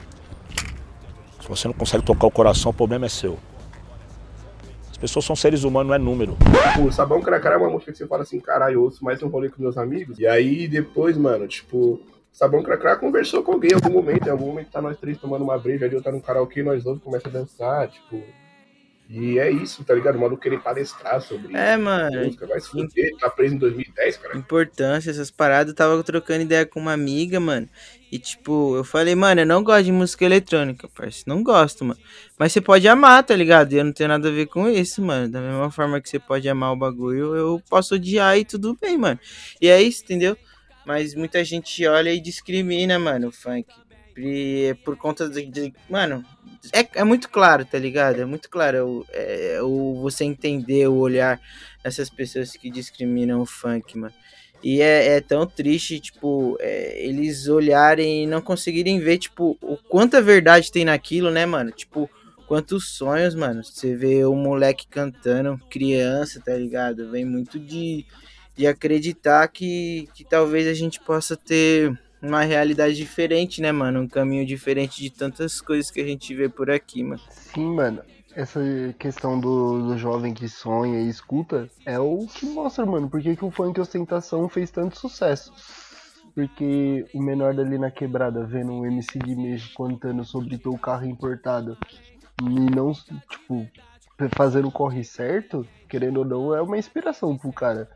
Se 1.41 1.47
você 1.47 1.67
não 1.67 1.73
consegue 1.75 2.03
tocar 2.03 2.25
o 2.27 2.31
coração, 2.31 2.71
o 2.71 2.73
problema 2.73 3.05
é 3.05 3.09
seu. 3.09 3.37
As 4.97 5.01
pessoas 5.01 5.25
são 5.25 5.35
seres 5.35 5.63
humanos, 5.63 5.89
não 5.89 5.95
é 5.95 5.99
número. 5.99 6.35
Tipo, 6.73 6.91
Sabão 6.91 7.21
Cracara 7.21 7.53
é 7.53 7.57
uma 7.59 7.69
música 7.69 7.91
que 7.91 7.97
você 7.99 8.07
fala 8.07 8.23
assim, 8.23 8.39
caralho, 8.39 8.73
eu 8.73 8.81
ouço 8.81 9.05
mais 9.05 9.21
um 9.21 9.27
rolê 9.27 9.47
com 9.47 9.61
meus 9.61 9.77
amigos. 9.77 10.17
E 10.17 10.25
aí 10.25 10.67
depois, 10.67 11.15
mano, 11.15 11.47
tipo, 11.47 12.01
Sabão 12.33 12.63
Cracara 12.63 12.95
conversou 12.97 13.43
com 13.43 13.51
alguém 13.53 13.71
em 13.71 13.75
algum 13.75 13.91
momento. 13.91 14.25
Em 14.25 14.31
algum 14.31 14.47
momento 14.47 14.71
tá 14.71 14.81
nós 14.81 14.97
três 14.97 15.19
tomando 15.19 15.43
uma 15.43 15.57
breja 15.59 15.85
ali, 15.85 15.93
eu 15.93 16.01
tá 16.01 16.11
no 16.11 16.19
karaokê, 16.19 16.63
nós 16.63 16.83
dois 16.83 16.99
começa 16.99 17.27
a 17.27 17.31
dançar, 17.31 17.87
tipo. 17.89 18.23
E 19.07 19.37
é 19.37 19.51
isso, 19.51 19.83
tá 19.85 19.93
ligado? 19.93 20.15
O 20.15 20.19
maluco 20.19 20.41
querer 20.41 20.59
palestrar 20.61 21.21
sobre 21.21 21.55
É, 21.55 21.77
mano. 21.77 22.25
música, 22.25 22.45
vai 22.47 22.59
se 22.59 22.67
fuder, 22.67 23.11
tá 23.19 23.29
preso 23.29 23.53
em 23.55 23.57
2010, 23.59 24.17
cara. 24.17 24.35
Importância, 24.35 25.11
essas 25.11 25.29
paradas. 25.31 25.69
Eu 25.69 25.75
tava 25.75 26.03
trocando 26.03 26.41
ideia 26.41 26.65
com 26.65 26.79
uma 26.79 26.91
amiga, 26.91 27.39
mano. 27.39 27.69
E 28.11 28.17
tipo, 28.17 28.75
eu 28.77 28.83
falei, 28.85 29.15
mano, 29.15 29.41
eu 29.41 29.45
não 29.45 29.63
gosto 29.63 29.83
de 29.85 29.91
música 29.91 30.23
eletrônica, 30.23 30.87
parceiro. 30.87 31.25
Não 31.27 31.43
gosto, 31.43 31.83
mano. 31.83 31.99
Mas 32.39 32.53
você 32.53 32.61
pode 32.61 32.87
amar, 32.87 33.23
tá 33.23 33.35
ligado? 33.35 33.73
E 33.73 33.77
eu 33.77 33.83
não 33.83 33.91
tenho 33.91 34.07
nada 34.09 34.29
a 34.29 34.31
ver 34.31 34.47
com 34.47 34.69
isso, 34.69 35.01
mano. 35.01 35.29
Da 35.29 35.41
mesma 35.41 35.69
forma 35.71 35.99
que 35.99 36.09
você 36.09 36.17
pode 36.19 36.47
amar 36.47 36.71
o 36.71 36.77
bagulho, 36.77 37.35
eu 37.35 37.61
posso 37.69 37.95
odiar 37.95 38.37
e 38.37 38.45
tudo 38.45 38.77
bem, 38.81 38.97
mano. 38.97 39.19
E 39.61 39.67
é 39.67 39.81
isso, 39.81 40.03
entendeu? 40.03 40.37
Mas 40.85 41.13
muita 41.15 41.43
gente 41.43 41.85
olha 41.85 42.13
e 42.13 42.19
discrimina, 42.21 42.97
mano, 42.97 43.27
o 43.27 43.31
funk. 43.31 43.67
E 44.17 44.69
é 44.71 44.73
por 44.73 44.95
conta 44.97 45.29
de. 45.29 45.45
de- 45.45 45.73
mano, 45.89 46.23
é, 46.73 46.87
é 46.99 47.03
muito 47.03 47.29
claro, 47.29 47.65
tá 47.65 47.77
ligado? 47.77 48.21
É 48.21 48.25
muito 48.25 48.49
claro 48.49 48.87
o, 49.01 49.05
é, 49.11 49.59
o, 49.61 49.95
você 50.01 50.23
entender 50.23 50.87
o 50.87 50.95
olhar 50.95 51.39
dessas 51.83 52.09
pessoas 52.09 52.53
que 52.53 52.69
discriminam 52.69 53.41
o 53.41 53.45
funk, 53.45 53.97
mano. 53.97 54.13
E 54.63 54.81
é, 54.81 55.17
é 55.17 55.21
tão 55.21 55.45
triste, 55.45 55.99
tipo, 55.99 56.57
é, 56.59 57.05
eles 57.05 57.47
olharem 57.47 58.23
e 58.23 58.27
não 58.27 58.41
conseguirem 58.41 58.99
ver, 58.99 59.17
tipo, 59.17 59.57
o 59.61 59.77
quanta 59.77 60.21
verdade 60.21 60.71
tem 60.71 60.85
naquilo, 60.85 61.29
né, 61.29 61.45
mano? 61.45 61.71
Tipo, 61.71 62.09
quantos 62.47 62.89
sonhos, 62.89 63.35
mano. 63.35 63.63
Você 63.63 63.95
vê 63.95 64.25
o 64.25 64.33
moleque 64.33 64.87
cantando, 64.87 65.59
criança, 65.69 66.41
tá 66.43 66.55
ligado? 66.55 67.11
Vem 67.11 67.25
muito 67.25 67.59
de, 67.59 68.05
de 68.55 68.65
acreditar 68.65 69.47
que, 69.49 70.09
que 70.13 70.23
talvez 70.23 70.67
a 70.67 70.73
gente 70.73 70.99
possa 71.01 71.35
ter 71.37 71.97
uma 72.21 72.41
realidade 72.41 72.95
diferente, 72.95 73.61
né, 73.61 73.71
mano? 73.71 74.01
Um 74.01 74.07
caminho 74.07 74.45
diferente 74.45 75.01
de 75.01 75.11
tantas 75.11 75.61
coisas 75.61 75.91
que 75.91 76.01
a 76.01 76.05
gente 76.05 76.33
vê 76.33 76.49
por 76.49 76.71
aqui, 76.71 77.03
mano. 77.03 77.21
Sim, 77.29 77.75
mano. 77.75 78.01
Essa 78.37 78.59
questão 78.99 79.39
do, 79.39 79.87
do 79.87 79.97
jovem 79.97 80.31
que 80.31 80.47
sonha 80.47 81.01
e 81.01 81.09
escuta 81.09 81.67
é 81.83 81.97
o 81.97 82.27
que 82.27 82.45
mostra, 82.45 82.85
mano, 82.85 83.09
por 83.09 83.19
que 83.19 83.35
o 83.41 83.49
funk 83.49 83.81
ostentação 83.81 84.47
fez 84.47 84.69
tanto 84.69 84.95
sucesso. 84.95 85.51
Porque 86.35 87.03
o 87.15 87.19
menor 87.19 87.55
dali 87.55 87.79
na 87.79 87.89
quebrada, 87.89 88.45
vendo 88.45 88.73
um 88.73 88.85
MC 88.85 89.17
Guimê 89.17 89.57
cantando 89.75 90.23
sobre 90.23 90.55
teu 90.59 90.77
carro 90.77 91.07
importado 91.07 91.75
e 92.39 92.43
não, 92.43 92.93
tipo, 92.93 93.67
fazendo 94.29 94.67
o 94.67 94.71
corre 94.71 95.03
certo, 95.03 95.67
querendo 95.89 96.17
ou 96.17 96.25
não, 96.25 96.53
é 96.53 96.61
uma 96.61 96.77
inspiração 96.77 97.35
pro 97.35 97.51
cara. 97.51 97.89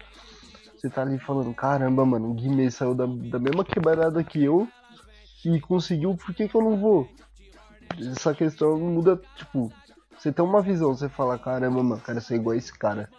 Você 0.76 0.90
tá 0.90 1.04
ali 1.04 1.20
falando, 1.20 1.54
caramba, 1.54 2.04
mano, 2.04 2.32
o 2.32 2.34
Guimê 2.34 2.72
saiu 2.72 2.96
da, 2.96 3.06
da 3.06 3.38
mesma 3.38 3.64
quebrada 3.64 4.24
que 4.24 4.44
eu 4.44 4.68
e 5.46 5.62
conseguiu, 5.62 6.18
por 6.18 6.34
que 6.34 6.48
que 6.48 6.56
eu 6.56 6.64
não 6.64 6.78
vou? 6.78 7.08
Essa 8.00 8.34
questão 8.34 8.80
muda, 8.80 9.22
tipo, 9.36 9.72
você 10.22 10.32
tem 10.32 10.46
uma 10.46 10.62
visão, 10.62 10.96
você 10.96 11.10
fala, 11.10 11.40
caramba, 11.40 11.82
mano, 11.82 12.00
quero 12.00 12.22
ser 12.22 12.36
igual 12.36 12.54
a 12.54 12.58
esse 12.58 12.72
cara. 12.72 13.10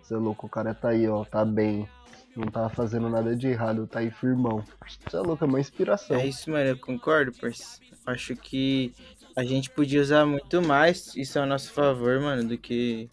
Você 0.00 0.14
é 0.14 0.16
louco, 0.16 0.46
o 0.46 0.48
cara 0.48 0.72
tá 0.72 0.90
aí, 0.90 1.08
ó, 1.08 1.24
tá 1.24 1.44
bem. 1.44 1.88
Não 2.36 2.46
tá 2.46 2.68
fazendo 2.68 3.10
nada 3.10 3.34
de 3.34 3.48
errado, 3.48 3.84
tá 3.84 3.98
aí 3.98 4.12
firmão. 4.12 4.64
Você 4.86 5.16
é 5.16 5.20
louco, 5.20 5.42
é 5.42 5.48
uma 5.48 5.58
inspiração. 5.58 6.16
É 6.16 6.24
isso, 6.24 6.48
mano, 6.48 6.70
eu 6.70 6.78
concordo, 6.78 7.32
parceiro. 7.32 7.96
Acho 8.06 8.36
que 8.36 8.94
a 9.34 9.42
gente 9.42 9.70
podia 9.70 10.00
usar 10.00 10.24
muito 10.24 10.62
mais 10.62 11.16
isso 11.16 11.36
a 11.40 11.44
nosso 11.44 11.72
favor, 11.72 12.20
mano, 12.20 12.44
do 12.44 12.56
que 12.56 13.10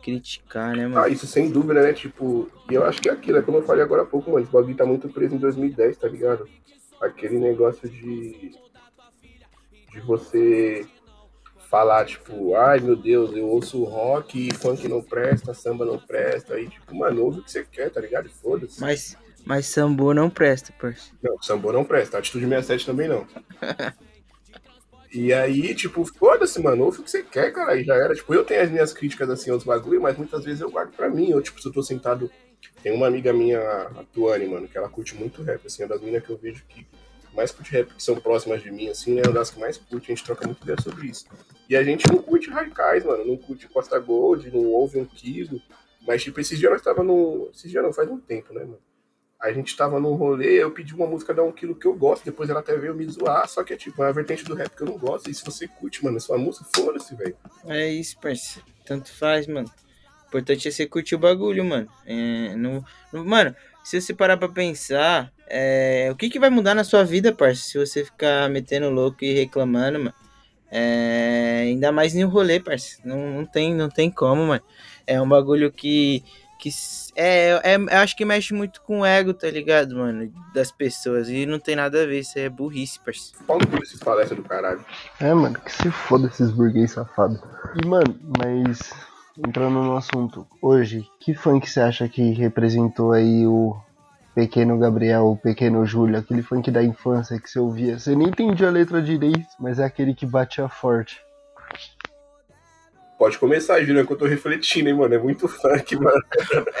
criticar, 0.00 0.76
né, 0.76 0.86
mano? 0.86 1.04
Ah, 1.04 1.08
isso 1.08 1.26
sem 1.26 1.50
dúvida, 1.50 1.82
né? 1.82 1.92
Tipo, 1.92 2.48
e 2.70 2.74
eu 2.74 2.84
acho 2.84 3.02
que 3.02 3.08
é 3.08 3.12
aquilo, 3.12 3.38
é 3.38 3.42
como 3.42 3.58
eu 3.58 3.64
falei 3.64 3.82
agora 3.82 4.02
há 4.02 4.06
pouco, 4.06 4.30
mano. 4.30 4.44
Esse 4.44 4.52
bagulho 4.52 4.76
tá 4.76 4.86
muito 4.86 5.08
preso 5.08 5.34
em 5.34 5.38
2010, 5.38 5.96
tá 5.96 6.06
ligado? 6.06 6.48
Aquele 7.00 7.40
negócio 7.40 7.88
de. 7.88 8.52
de 9.90 10.00
você 10.02 10.86
falar, 11.72 12.04
tipo, 12.04 12.54
ai 12.54 12.80
meu 12.80 12.94
Deus, 12.94 13.34
eu 13.34 13.48
ouço 13.48 13.82
rock 13.84 14.48
e 14.48 14.54
funk 14.54 14.86
não 14.86 15.02
presta, 15.02 15.54
samba 15.54 15.86
não 15.86 15.98
presta. 15.98 16.52
Aí, 16.52 16.68
tipo, 16.68 16.94
mano, 16.94 17.24
ouve 17.24 17.40
o 17.40 17.42
que 17.42 17.50
você 17.50 17.64
quer, 17.64 17.90
tá 17.90 17.98
ligado? 17.98 18.28
Foda-se. 18.28 18.78
Mas, 18.78 19.16
mas 19.46 19.64
sambu 19.64 20.12
não 20.12 20.28
presta, 20.28 20.70
parceiro. 20.78 21.16
Não, 21.22 21.42
samba 21.42 21.72
não 21.72 21.82
presta, 21.82 22.18
atitude 22.18 22.44
67 22.46 22.84
também 22.84 23.08
não. 23.08 23.26
E 25.14 25.30
aí, 25.30 25.74
tipo, 25.74 26.06
foda-se, 26.06 26.58
mano, 26.58 26.84
ouve 26.84 27.00
o 27.00 27.02
que 27.02 27.10
você 27.10 27.22
quer, 27.22 27.52
cara, 27.52 27.76
e 27.76 27.84
já 27.84 27.94
era. 27.94 28.14
Tipo, 28.14 28.32
eu 28.32 28.42
tenho 28.42 28.62
as 28.62 28.70
minhas 28.70 28.94
críticas, 28.94 29.28
assim, 29.28 29.50
aos 29.50 29.62
bagulho, 29.62 30.00
mas 30.00 30.16
muitas 30.16 30.42
vezes 30.42 30.62
eu 30.62 30.70
guardo 30.70 30.92
pra 30.92 31.10
mim. 31.10 31.28
Eu, 31.28 31.42
tipo, 31.42 31.60
se 31.60 31.68
eu 31.68 31.72
tô 31.72 31.82
sentado... 31.82 32.30
Tem 32.82 32.94
uma 32.94 33.08
amiga 33.08 33.30
minha, 33.30 33.60
a 33.60 34.04
Tuane, 34.10 34.48
mano, 34.48 34.66
que 34.66 34.78
ela 34.78 34.88
curte 34.88 35.14
muito 35.14 35.42
rap, 35.42 35.66
assim, 35.66 35.82
é 35.82 35.86
das 35.86 36.00
minas 36.00 36.24
que 36.24 36.30
eu 36.30 36.38
vejo 36.38 36.64
que 36.66 36.86
mais 37.34 37.50
curte 37.50 37.72
rap, 37.72 37.94
que 37.94 38.02
são 38.02 38.14
próximas 38.16 38.62
de 38.62 38.70
mim, 38.70 38.88
assim, 38.88 39.14
né, 39.14 39.22
é 39.24 39.28
uma 39.28 39.34
das 39.34 39.50
que 39.50 39.58
mais 39.58 39.76
curte, 39.78 40.10
a 40.12 40.14
gente 40.14 40.24
troca 40.24 40.46
muito 40.46 40.62
ideia 40.62 40.80
sobre 40.80 41.06
isso. 41.08 41.26
E 41.68 41.76
a 41.76 41.82
gente 41.82 42.06
não 42.10 42.22
curte 42.22 42.50
radicais, 42.50 43.04
mano, 43.04 43.24
não 43.24 43.36
curte 43.36 43.68
Costa 43.68 43.98
Gold, 43.98 44.50
não 44.50 44.66
ouve 44.66 44.98
um 44.98 45.04
quilo, 45.04 45.60
mas, 46.06 46.22
tipo, 46.22 46.40
esses 46.40 46.58
dias 46.58 46.70
nós 46.72 46.82
tava 46.82 47.02
no... 47.02 47.48
Esses 47.54 47.70
dias 47.70 47.82
não, 47.82 47.92
faz 47.92 48.10
um 48.10 48.18
tempo, 48.18 48.52
né, 48.52 48.60
mano? 48.60 48.78
A 49.40 49.52
gente 49.52 49.76
tava 49.76 49.98
num 49.98 50.14
rolê, 50.14 50.62
eu 50.62 50.70
pedi 50.70 50.94
uma 50.94 51.06
música 51.06 51.34
da 51.34 51.42
um 51.42 51.50
quilo 51.50 51.74
que 51.74 51.86
eu 51.86 51.94
gosto, 51.94 52.24
depois 52.24 52.48
ela 52.48 52.60
até 52.60 52.76
veio 52.76 52.94
me 52.94 53.04
zoar, 53.08 53.48
só 53.48 53.64
que 53.64 53.72
é 53.72 53.76
tipo, 53.76 54.00
é 54.02 54.06
uma 54.06 54.12
vertente 54.12 54.44
do 54.44 54.54
rap 54.54 54.70
que 54.76 54.82
eu 54.82 54.86
não 54.86 54.96
gosto, 54.98 55.28
e 55.30 55.34
se 55.34 55.44
você 55.44 55.66
curte, 55.66 56.04
mano, 56.04 56.20
sua 56.20 56.38
música, 56.38 56.64
foda-se, 56.76 57.14
velho. 57.16 57.36
É 57.66 57.88
isso, 57.88 58.18
parceiro. 58.20 58.66
Tanto 58.84 59.12
faz, 59.12 59.46
mano. 59.48 59.68
O 60.24 60.28
importante 60.28 60.68
é 60.68 60.70
você 60.70 60.86
curtir 60.86 61.14
o 61.16 61.18
bagulho, 61.18 61.64
mano. 61.64 61.88
É, 62.06 62.54
no, 62.54 62.84
no- 63.12 63.24
mano, 63.24 63.54
se 63.82 64.00
você 64.00 64.14
parar 64.14 64.36
pra 64.36 64.48
pensar, 64.48 65.32
é, 65.54 66.08
o 66.10 66.16
que, 66.16 66.30
que 66.30 66.38
vai 66.38 66.48
mudar 66.48 66.74
na 66.74 66.82
sua 66.82 67.04
vida, 67.04 67.30
parceiro, 67.30 67.86
se 67.86 67.92
você 67.92 68.02
ficar 68.02 68.48
metendo 68.48 68.88
louco 68.88 69.22
e 69.22 69.34
reclamando, 69.34 69.98
mano? 69.98 70.14
É, 70.70 71.64
ainda 71.64 71.92
mais 71.92 72.14
no 72.14 72.26
rolê, 72.26 72.58
parceiro. 72.58 73.02
Não, 73.06 73.18
não, 73.34 73.44
tem, 73.44 73.74
não 73.74 73.90
tem 73.90 74.10
como, 74.10 74.46
mano. 74.46 74.62
É 75.06 75.20
um 75.20 75.28
bagulho 75.28 75.70
que. 75.70 76.24
que 76.58 76.70
é, 77.14 77.50
é, 77.62 77.76
eu 77.76 77.98
acho 77.98 78.16
que 78.16 78.24
mexe 78.24 78.54
muito 78.54 78.80
com 78.80 79.00
o 79.00 79.04
ego, 79.04 79.34
tá 79.34 79.50
ligado, 79.50 79.96
mano? 79.96 80.32
Das 80.54 80.72
pessoas. 80.72 81.28
E 81.28 81.44
não 81.44 81.58
tem 81.58 81.76
nada 81.76 82.02
a 82.02 82.06
ver, 82.06 82.20
isso 82.20 82.38
é 82.38 82.48
burrice, 82.48 82.98
parceiro. 82.98 83.44
Pau 83.46 83.58
no 83.58 83.66
cu 83.66 83.78
desses 83.78 84.00
palestras 84.00 84.40
do 84.40 84.48
caralho. 84.48 84.82
É, 85.20 85.34
mano, 85.34 85.60
que 85.60 85.70
se 85.70 85.90
foda 85.90 86.28
esses 86.28 86.50
burguês 86.50 86.92
safados. 86.92 87.38
E, 87.84 87.86
mano, 87.86 88.18
mas 88.38 88.90
entrando 89.36 89.82
no 89.82 89.98
assunto, 89.98 90.46
hoje, 90.62 91.06
que 91.20 91.34
funk 91.34 91.68
você 91.68 91.80
acha 91.80 92.08
que 92.08 92.32
representou 92.32 93.12
aí 93.12 93.46
o 93.46 93.76
pequeno 94.34 94.78
Gabriel, 94.78 95.26
o 95.26 95.36
pequeno 95.36 95.84
Júlio, 95.84 96.18
aquele 96.18 96.42
funk 96.42 96.70
da 96.70 96.82
infância 96.82 97.38
que 97.38 97.48
você 97.48 97.58
ouvia? 97.58 97.98
Você 97.98 98.14
nem 98.16 98.28
entendia 98.28 98.68
a 98.68 98.70
letra 98.70 99.02
direito, 99.02 99.46
mas 99.58 99.78
é 99.78 99.84
aquele 99.84 100.14
que 100.14 100.26
batia 100.26 100.68
forte. 100.68 101.20
Pode 103.18 103.38
começar, 103.38 103.80
Júnior, 103.82 104.06
que 104.06 104.12
eu 104.12 104.18
tô 104.18 104.26
refletindo, 104.26 104.88
hein, 104.88 104.96
mano, 104.96 105.14
é 105.14 105.18
muito 105.18 105.46
funk, 105.46 105.94
mano. 105.96 106.20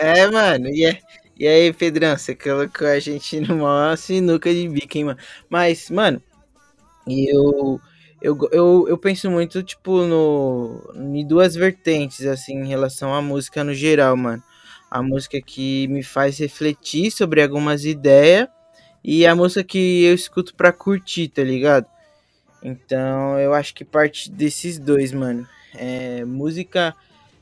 É, 0.00 0.26
mano, 0.28 0.68
e, 0.68 0.84
é- 0.84 0.98
e 1.38 1.46
aí, 1.46 1.72
Pedrão, 1.72 2.16
você 2.16 2.34
colocou 2.34 2.86
a 2.86 2.98
gente 2.98 3.40
numa 3.40 3.96
sinuca 3.96 4.52
de 4.52 4.68
bico, 4.68 4.98
hein, 4.98 5.04
mano? 5.04 5.18
Mas, 5.48 5.88
mano, 5.90 6.20
eu, 7.06 7.80
eu, 8.20 8.38
eu, 8.50 8.86
eu 8.88 8.98
penso 8.98 9.30
muito, 9.30 9.62
tipo, 9.62 10.02
no, 10.04 10.92
em 10.94 11.26
duas 11.26 11.54
vertentes, 11.54 12.26
assim, 12.26 12.54
em 12.54 12.66
relação 12.66 13.14
à 13.14 13.22
música 13.22 13.62
no 13.62 13.74
geral, 13.74 14.16
mano. 14.16 14.42
A 14.92 15.02
música 15.02 15.40
que 15.40 15.88
me 15.88 16.02
faz 16.02 16.38
refletir 16.38 17.10
sobre 17.10 17.42
algumas 17.42 17.84
ideias 17.84 18.48
e 19.04 19.26
a 19.26 19.34
música 19.34 19.64
que 19.64 20.04
eu 20.04 20.14
escuto 20.14 20.54
pra 20.54 20.72
curtir, 20.72 21.28
tá 21.28 21.42
ligado? 21.44 21.86
Então, 22.62 23.38
eu 23.38 23.52
acho 23.54 23.74
que 23.74 23.84
parte 23.84 24.30
desses 24.30 24.78
dois, 24.78 25.12
mano. 25.12 25.46
É, 25.74 26.24
música. 26.24 26.94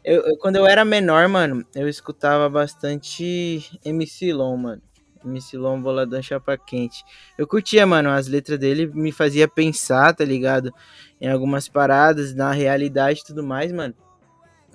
Eu, 0.04 0.22
eu- 0.26 0.38
quando 0.38 0.56
eu 0.56 0.66
era 0.66 0.84
menor, 0.84 1.28
mano, 1.28 1.64
eu 1.74 1.88
escutava 1.88 2.48
bastante 2.48 3.62
MC 3.84 4.32
Long, 4.32 4.56
mano. 4.56 4.82
MC 5.24 5.58
Lom 5.58 5.80
Boladão 5.82 6.22
Chapa 6.22 6.56
Quente. 6.56 7.04
Eu 7.36 7.46
curtia, 7.46 7.86
mano, 7.86 8.08
as 8.10 8.26
letras 8.26 8.58
dele 8.58 8.86
me 8.86 9.12
fazia 9.12 9.46
pensar, 9.46 10.14
tá 10.14 10.24
ligado? 10.24 10.72
Em 11.20 11.28
algumas 11.28 11.68
paradas, 11.68 12.34
na 12.34 12.52
realidade 12.52 13.20
e 13.20 13.24
tudo 13.24 13.42
mais, 13.42 13.70
mano. 13.72 13.94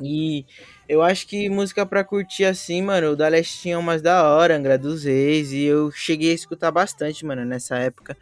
E 0.02 0.46
eu 0.90 1.02
acho 1.02 1.28
que 1.28 1.50
música 1.50 1.86
pra 1.86 2.04
curtir 2.04 2.46
assim, 2.46 2.82
mano, 2.82 3.12
o 3.12 3.16
da 3.16 3.28
Leste 3.28 3.62
tinha 3.62 3.80
umas 3.80 4.02
da 4.02 4.30
hora, 4.30 4.58
Angra 4.58 4.78
dos 4.78 5.04
Reis, 5.06 5.52
e 5.52 5.64
eu 5.64 5.92
cheguei 5.92 6.32
a 6.32 6.36
escutar 6.36 6.72
bastante, 6.72 7.26
mano, 7.26 7.46
nessa 7.46 7.78
época. 7.78 8.18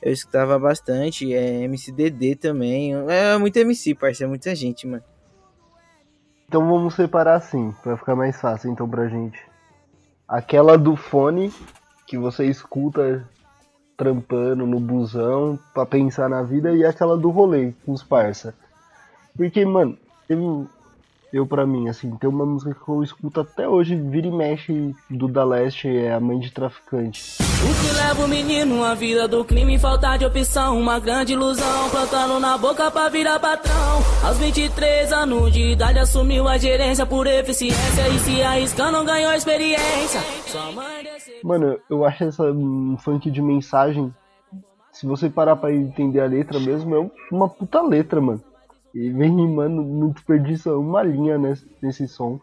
Eu 0.00 0.12
escutava 0.12 0.58
bastante, 0.58 1.34
é, 1.34 1.62
MCDD 1.62 2.36
também. 2.36 2.94
É 3.08 3.36
muito 3.38 3.56
MC, 3.56 3.94
parceiro, 3.94 4.28
é 4.28 4.30
muita 4.30 4.54
gente, 4.54 4.86
mano. 4.86 5.02
Então 6.48 6.64
vamos 6.68 6.94
separar 6.94 7.36
assim, 7.36 7.74
pra 7.82 7.96
ficar 7.96 8.14
mais 8.14 8.40
fácil 8.40 8.70
então 8.70 8.88
pra 8.88 9.08
gente. 9.08 9.38
Aquela 10.28 10.78
do 10.78 10.94
fone 10.94 11.52
que 12.06 12.16
você 12.16 12.44
escuta 12.44 13.28
trampando 13.96 14.66
no 14.66 14.78
busão 14.78 15.58
pra 15.74 15.86
pensar 15.86 16.28
na 16.28 16.42
vida 16.42 16.72
e 16.72 16.84
aquela 16.84 17.16
do 17.16 17.30
rolê 17.30 17.72
com 17.84 17.92
os 17.92 18.02
parça. 18.02 18.54
Porque, 19.36 19.64
mano, 19.64 19.98
eu, 20.28 20.68
eu 21.32 21.46
pra 21.46 21.66
mim, 21.66 21.88
assim, 21.88 22.10
tem 22.16 22.28
uma 22.28 22.46
música 22.46 22.74
que 22.74 22.88
eu 22.88 23.02
escuto 23.02 23.40
até 23.40 23.68
hoje, 23.68 23.96
vira 23.96 24.26
e 24.26 24.30
mexe 24.30 24.94
do 25.10 25.28
Da 25.28 25.44
Leste, 25.44 25.88
é 25.88 26.12
a 26.12 26.20
mãe 26.20 26.38
de 26.38 26.50
traficante. 26.52 27.38
O 27.40 27.88
que 27.88 27.96
leva 27.96 28.24
o 28.24 28.28
menino 28.28 28.84
à 28.84 28.94
vida 28.94 29.26
do 29.26 29.44
crime, 29.44 29.78
falta 29.78 30.16
de 30.16 30.24
opção, 30.24 30.78
uma 30.78 31.00
grande 31.00 31.32
ilusão, 31.32 31.90
plantando 31.90 32.38
na 32.38 32.56
boca 32.56 32.90
pra 32.90 33.08
virar 33.08 33.40
patrão. 33.40 34.02
Aos 34.24 34.38
23 34.38 35.12
anos 35.12 35.52
de 35.52 35.72
idade 35.72 35.98
assumiu 35.98 36.46
a 36.48 36.58
gerência 36.58 37.04
por 37.04 37.26
eficiência 37.26 38.08
e 38.08 38.18
se 38.20 38.42
arriscando 38.42 39.04
ganhou 39.04 39.32
experiência. 39.32 40.20
Sua 40.46 40.72
mãe. 40.72 40.96
Mano, 41.42 41.78
eu 41.88 42.04
acho 42.04 42.24
essa 42.24 42.44
um 42.44 42.96
funk 42.98 43.30
de 43.30 43.42
mensagem. 43.42 44.14
Se 44.90 45.06
você 45.06 45.28
parar 45.28 45.56
pra 45.56 45.72
entender 45.72 46.20
a 46.20 46.26
letra 46.26 46.58
mesmo, 46.58 46.96
é 46.96 47.34
uma 47.34 47.48
puta 47.48 47.82
letra, 47.82 48.20
mano. 48.20 48.42
E 48.94 49.10
vem 49.10 49.34
rimando, 49.36 49.82
não 49.82 50.08
desperdiça 50.10 50.72
uma 50.76 51.02
linha 51.02 51.36
nesse, 51.38 51.66
nesse 51.82 52.08
som. 52.08 52.40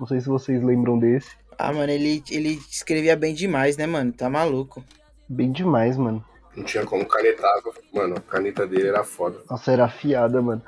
Não 0.00 0.06
sei 0.06 0.20
se 0.20 0.28
vocês 0.28 0.62
lembram 0.62 0.98
desse. 0.98 1.30
Ah, 1.58 1.72
mano, 1.72 1.92
ele, 1.92 2.22
ele 2.30 2.58
escrevia 2.70 3.14
bem 3.14 3.34
demais, 3.34 3.76
né, 3.76 3.86
mano? 3.86 4.12
Tá 4.12 4.28
maluco. 4.30 4.82
Bem 5.28 5.52
demais, 5.52 5.96
mano. 5.96 6.24
Não 6.56 6.64
tinha 6.64 6.84
como 6.84 7.04
canetar. 7.06 7.50
Mano, 7.92 8.16
a 8.16 8.20
caneta 8.20 8.66
dele 8.66 8.88
era 8.88 9.04
foda. 9.04 9.38
Nossa, 9.50 9.70
era 9.72 9.84
afiada, 9.84 10.40
mano. 10.42 10.62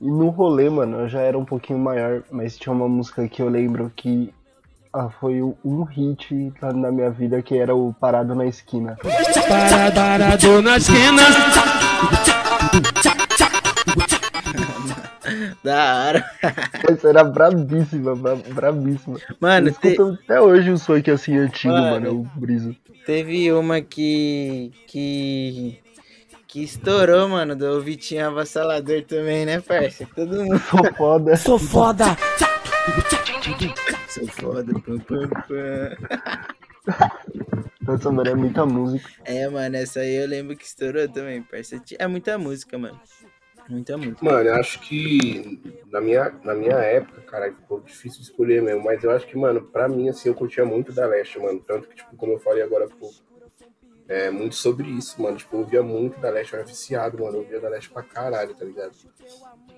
E 0.00 0.06
no 0.10 0.28
rolê, 0.30 0.68
mano, 0.68 1.00
eu 1.00 1.08
já 1.08 1.20
era 1.20 1.38
um 1.38 1.44
pouquinho 1.44 1.78
maior, 1.78 2.22
mas 2.30 2.58
tinha 2.58 2.72
uma 2.72 2.88
música 2.88 3.28
que 3.28 3.40
eu 3.40 3.48
lembro 3.48 3.92
que 3.94 4.32
ah, 4.92 5.08
foi 5.20 5.40
um 5.42 5.82
hit 5.84 6.52
na- 6.60 6.72
na 6.72 6.90
minha 6.92 7.10
vida, 7.10 7.40
que 7.42 7.56
era 7.56 7.74
o 7.74 7.92
Parado 7.94 8.34
na 8.34 8.46
Esquina. 8.46 8.96
Parado 9.48 10.62
na 10.62 10.76
esquina. 10.76 11.22
Da 15.64 16.04
hora. 16.06 16.30
Essa 16.90 17.08
era 17.08 17.24
brabíssima, 17.24 18.14
bra- 18.16 18.36
brabíssima. 18.36 19.18
Mano, 19.40 19.70
te- 19.72 19.96
até 20.24 20.40
hoje 20.40 20.70
um 20.70 20.78
funk 20.78 21.10
assim 21.10 21.36
antigo, 21.36 21.72
Mano. 21.74 21.90
mano, 21.90 22.06
eu 22.06 22.40
briso. 22.40 22.74
Teve 23.06 23.52
uma 23.52 23.80
que. 23.80 24.72
que. 24.86 25.78
que 26.46 26.62
estourou, 26.62 27.28
mano, 27.28 27.54
do 27.56 27.80
Vitinho 27.82 28.26
Avassalador 28.26 29.02
também, 29.04 29.44
né, 29.44 29.60
parça? 29.60 30.06
Todo 30.14 30.42
mundo. 30.44 30.58
Sou 30.60 30.94
foda. 30.94 31.36
Sou 31.36 31.58
foda. 31.58 32.04
Sou 34.08 34.26
foda. 34.28 34.72
pam, 34.80 34.98
pam, 35.00 35.28
pam. 35.28 35.96
Nossa, 37.80 38.10
mano, 38.10 38.30
é 38.30 38.34
muita 38.34 38.64
música. 38.64 39.10
É, 39.24 39.48
mano, 39.48 39.76
essa 39.76 40.00
aí 40.00 40.14
eu 40.14 40.26
lembro 40.28 40.56
que 40.56 40.64
estourou 40.64 41.06
também, 41.08 41.42
parça. 41.42 41.80
É 41.98 42.06
muita 42.06 42.38
música, 42.38 42.78
mano. 42.78 42.98
Muita 43.68 43.96
música. 43.96 44.24
Mano, 44.24 44.48
eu 44.48 44.54
acho 44.54 44.80
que 44.80 45.60
na 45.90 46.00
minha, 46.00 46.30
na 46.42 46.54
minha 46.54 46.76
época, 46.76 47.20
cara, 47.22 47.52
ficou 47.52 47.80
difícil 47.80 48.20
de 48.20 48.26
escolher 48.26 48.62
mesmo. 48.62 48.84
Mas 48.84 49.02
eu 49.02 49.10
acho 49.10 49.26
que, 49.26 49.36
mano, 49.36 49.62
pra 49.62 49.88
mim, 49.88 50.08
assim, 50.08 50.28
eu 50.28 50.34
curtia 50.34 50.64
muito 50.64 50.92
da 50.92 51.06
Leste, 51.06 51.38
mano. 51.38 51.60
Tanto 51.60 51.88
que, 51.88 51.96
tipo, 51.96 52.14
como 52.16 52.32
eu 52.32 52.38
falei 52.38 52.62
agora 52.62 52.84
há 52.84 52.88
pouco, 52.88 53.14
é 54.06 54.30
muito 54.30 54.54
sobre 54.54 54.88
isso, 54.90 55.20
mano. 55.22 55.36
Tipo, 55.36 55.56
eu 55.56 55.60
ouvia 55.60 55.82
muito 55.82 56.20
da 56.20 56.30
Leste, 56.30 56.52
eu 56.52 56.58
era 56.58 56.68
viciado, 56.68 57.22
mano. 57.22 57.36
Eu 57.36 57.40
ouvia 57.40 57.60
da 57.60 57.68
Leste 57.68 57.90
pra 57.90 58.02
caralho, 58.02 58.54
tá 58.54 58.64
ligado? 58.64 58.92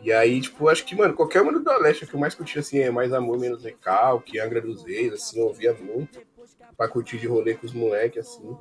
E 0.03 0.12
aí, 0.12 0.40
tipo, 0.40 0.68
acho 0.68 0.85
que, 0.85 0.96
mano, 0.96 1.14
qualquer 1.14 1.42
uma 1.42 1.53
do 1.53 1.62
da 1.62 1.79
Leste, 1.79 2.05
o 2.05 2.07
que 2.09 2.14
eu 2.14 2.20
mais 2.20 2.35
curtia, 2.35 2.61
assim, 2.61 2.81
é 2.81 2.90
Mais 2.90 3.12
Amor, 3.12 3.38
Menos 3.38 3.62
Recalque, 3.62 4.40
Angra 4.40 4.61
dos 4.61 4.85
Reis, 4.85 5.12
assim, 5.12 5.38
eu 5.38 5.46
ouvia 5.46 5.72
muito. 5.75 6.20
Pra 6.77 6.88
curtir 6.88 7.18
de 7.18 7.27
rolê 7.27 7.55
com 7.55 7.64
os 7.64 7.72
moleques, 7.72 8.27
assim. 8.27 8.57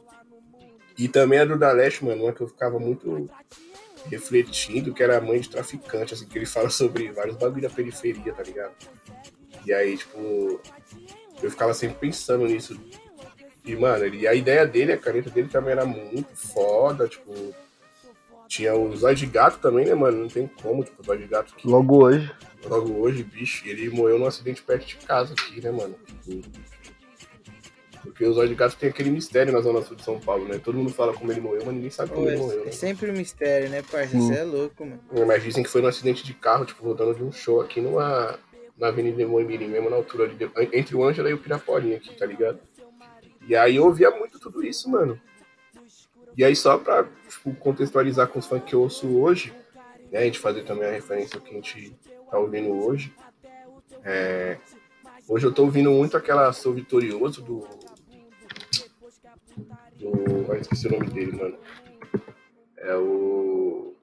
E 0.98 1.10
também 1.10 1.40
a 1.40 1.46
do 1.46 1.58
da 1.58 1.72
Leste, 1.72 2.06
mano, 2.06 2.24
uma 2.24 2.32
que 2.32 2.42
eu 2.42 2.48
ficava 2.48 2.80
muito 2.80 3.30
refletindo, 4.10 4.94
que 4.94 5.04
era 5.04 5.18
a 5.18 5.22
mãe 5.22 5.40
de 5.40 5.50
traficante, 5.50 6.14
assim, 6.14 6.28
que 6.28 6.38
ele 6.38 6.46
fala 6.46 6.70
sobre 6.70 7.12
vários 7.12 7.36
bagulho 7.36 7.62
da 7.62 7.70
periferia, 7.70 8.34
tá 8.34 8.44
ligado? 8.44 8.74
E 9.66 9.74
aí, 9.74 9.98
tipo, 9.98 10.62
eu 11.42 11.52
ficava 11.52 11.74
sempre 11.74 11.98
pensando 11.98 12.46
nisso. 12.46 12.80
E, 13.64 13.76
mano, 13.76 14.06
ele, 14.06 14.28
a 14.28 14.34
ideia 14.34 14.66
dele, 14.66 14.94
a 14.94 14.98
caneta 14.98 15.30
dele 15.30 15.48
também 15.48 15.72
era 15.72 15.86
muito 15.86 16.36
foda, 16.36 17.08
tipo. 17.08 17.34
Tinha 18.48 18.76
o 18.76 18.96
Zóio 18.96 19.16
de 19.16 19.26
Gato 19.26 19.58
também, 19.58 19.86
né, 19.88 19.96
mano? 19.96 20.20
Não 20.20 20.28
tem 20.28 20.48
como, 20.62 20.84
tipo, 20.84 21.02
o 21.02 21.06
Zóio 21.06 21.20
de 21.22 21.28
Gato 21.28 21.56
que 21.56 21.68
Logo 21.68 22.04
hoje. 22.04 22.32
logo 22.64 22.94
hoje, 22.94 23.24
bicho, 23.24 23.68
ele 23.68 23.90
morreu 23.90 24.20
num 24.20 24.28
acidente 24.28 24.62
perto 24.62 24.86
de 24.86 24.98
casa 24.98 25.34
aqui, 25.34 25.60
né, 25.62 25.72
mano? 25.72 25.96
Tipo, 26.06 26.48
porque 28.06 28.26
o 28.26 28.34
Zóio 28.34 28.50
de 28.50 28.56
Gato 28.56 28.76
tem 28.78 28.90
aquele 28.90 29.10
mistério 29.10 29.52
na 29.52 29.60
zona 29.62 29.82
sul 29.82 29.96
de 29.96 30.04
São 30.04 30.20
Paulo, 30.20 30.48
né? 30.48 30.60
Todo 30.64 30.78
mundo 30.78 30.92
fala 30.92 31.14
como 31.14 31.32
ele 31.32 31.42
morreu, 31.42 31.64
mas 31.66 31.74
ninguém 31.76 31.90
sabe 31.90 32.12
como 32.12 32.24
Pô, 32.24 32.30
ele 32.30 32.38
morreu, 32.38 32.62
é, 32.62 32.64
né? 32.66 32.70
é 32.70 32.72
sempre 32.72 33.10
um 33.12 33.14
mistério, 33.14 33.70
né, 33.70 33.82
parça? 33.82 34.18
Você 34.20 34.34
é 34.36 34.44
louco, 34.44 34.86
mano. 34.86 35.00
Mas 35.28 35.44
dizem 35.44 35.64
que 35.64 35.70
foi 35.70 35.82
num 35.82 35.88
acidente 35.88 36.24
de 36.24 36.34
carro, 36.34 36.66
tipo, 36.66 36.84
voltando 36.84 37.14
de 37.16 37.24
um 37.24 37.32
show 37.32 37.60
aqui 37.62 37.82
numa, 37.82 38.40
na 38.78 38.88
Avenida 38.88 39.28
Moimirim, 39.28 39.68
mesmo 39.68 39.90
na 39.90 39.96
altura 39.98 40.26
ali, 40.26 40.36
de- 40.36 40.50
entre 40.74 40.96
o 40.96 41.04
Ângela 41.04 41.30
e 41.30 41.34
o 41.34 41.38
Piraporinha 41.38 41.98
aqui, 41.98 42.16
tá 42.16 42.26
ligado? 42.26 42.60
E 43.48 43.56
aí 43.56 43.76
eu 43.76 43.86
ouvia 43.86 44.10
muito 44.12 44.40
tudo 44.40 44.64
isso, 44.66 44.90
mano. 44.90 45.20
E 46.38 46.44
aí 46.44 46.56
só 46.56 46.78
pra 46.78 47.08
tipo, 47.30 47.54
contextualizar 47.56 48.28
com 48.28 48.40
os 48.40 48.46
funk 48.48 48.66
que 48.66 48.76
eu 48.76 48.82
ouço 48.82 49.08
hoje, 49.20 49.54
né, 50.12 50.20
a 50.20 50.24
gente 50.24 50.40
fazer 50.40 50.64
também 50.64 50.88
a 50.88 50.92
referência 50.92 51.38
ao 51.38 51.42
que 51.42 51.52
a 51.52 51.54
gente 51.54 51.96
tá 52.30 52.38
ouvindo 52.38 52.72
hoje. 52.72 53.14
é, 54.04 54.58
hoje 55.28 55.46
eu 55.46 55.54
tô 55.54 55.64
ouvindo 55.64 55.92
muito 55.92 56.18
aquela 56.18 56.52
Sou 56.52 56.74
Vitorioso 56.74 57.42
do... 57.42 57.68
do... 60.12 60.52
Ah, 60.52 60.58
esqueci 60.58 60.88
o 60.88 60.92
nome 60.92 61.10
dele, 61.10 61.32
mano. 61.32 61.58
É 62.78 62.96
o... 62.96 63.94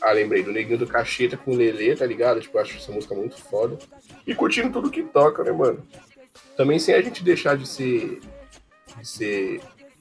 Ah, 0.00 0.12
lembrei, 0.12 0.42
do 0.42 0.52
Neguinho 0.52 0.78
do 0.78 0.86
Cacheta 0.86 1.36
com 1.36 1.50
o 1.50 1.56
Lelê, 1.56 1.94
tá 1.96 2.06
ligado? 2.06 2.40
Tipo, 2.40 2.58
eu 2.58 2.62
acho 2.62 2.76
essa 2.76 2.92
música 2.92 3.14
muito 3.14 3.36
foda. 3.36 3.78
E 4.26 4.34
curtindo 4.34 4.72
tudo 4.72 4.90
que 4.90 5.02
toca, 5.02 5.42
né, 5.42 5.52
mano? 5.52 5.86
Também 6.56 6.78
sem 6.78 6.94
a 6.94 7.02
gente 7.02 7.22
deixar 7.22 7.56
de 7.56 7.66
ser. 7.66 8.20
de 8.98 9.08
ser. 9.08 9.60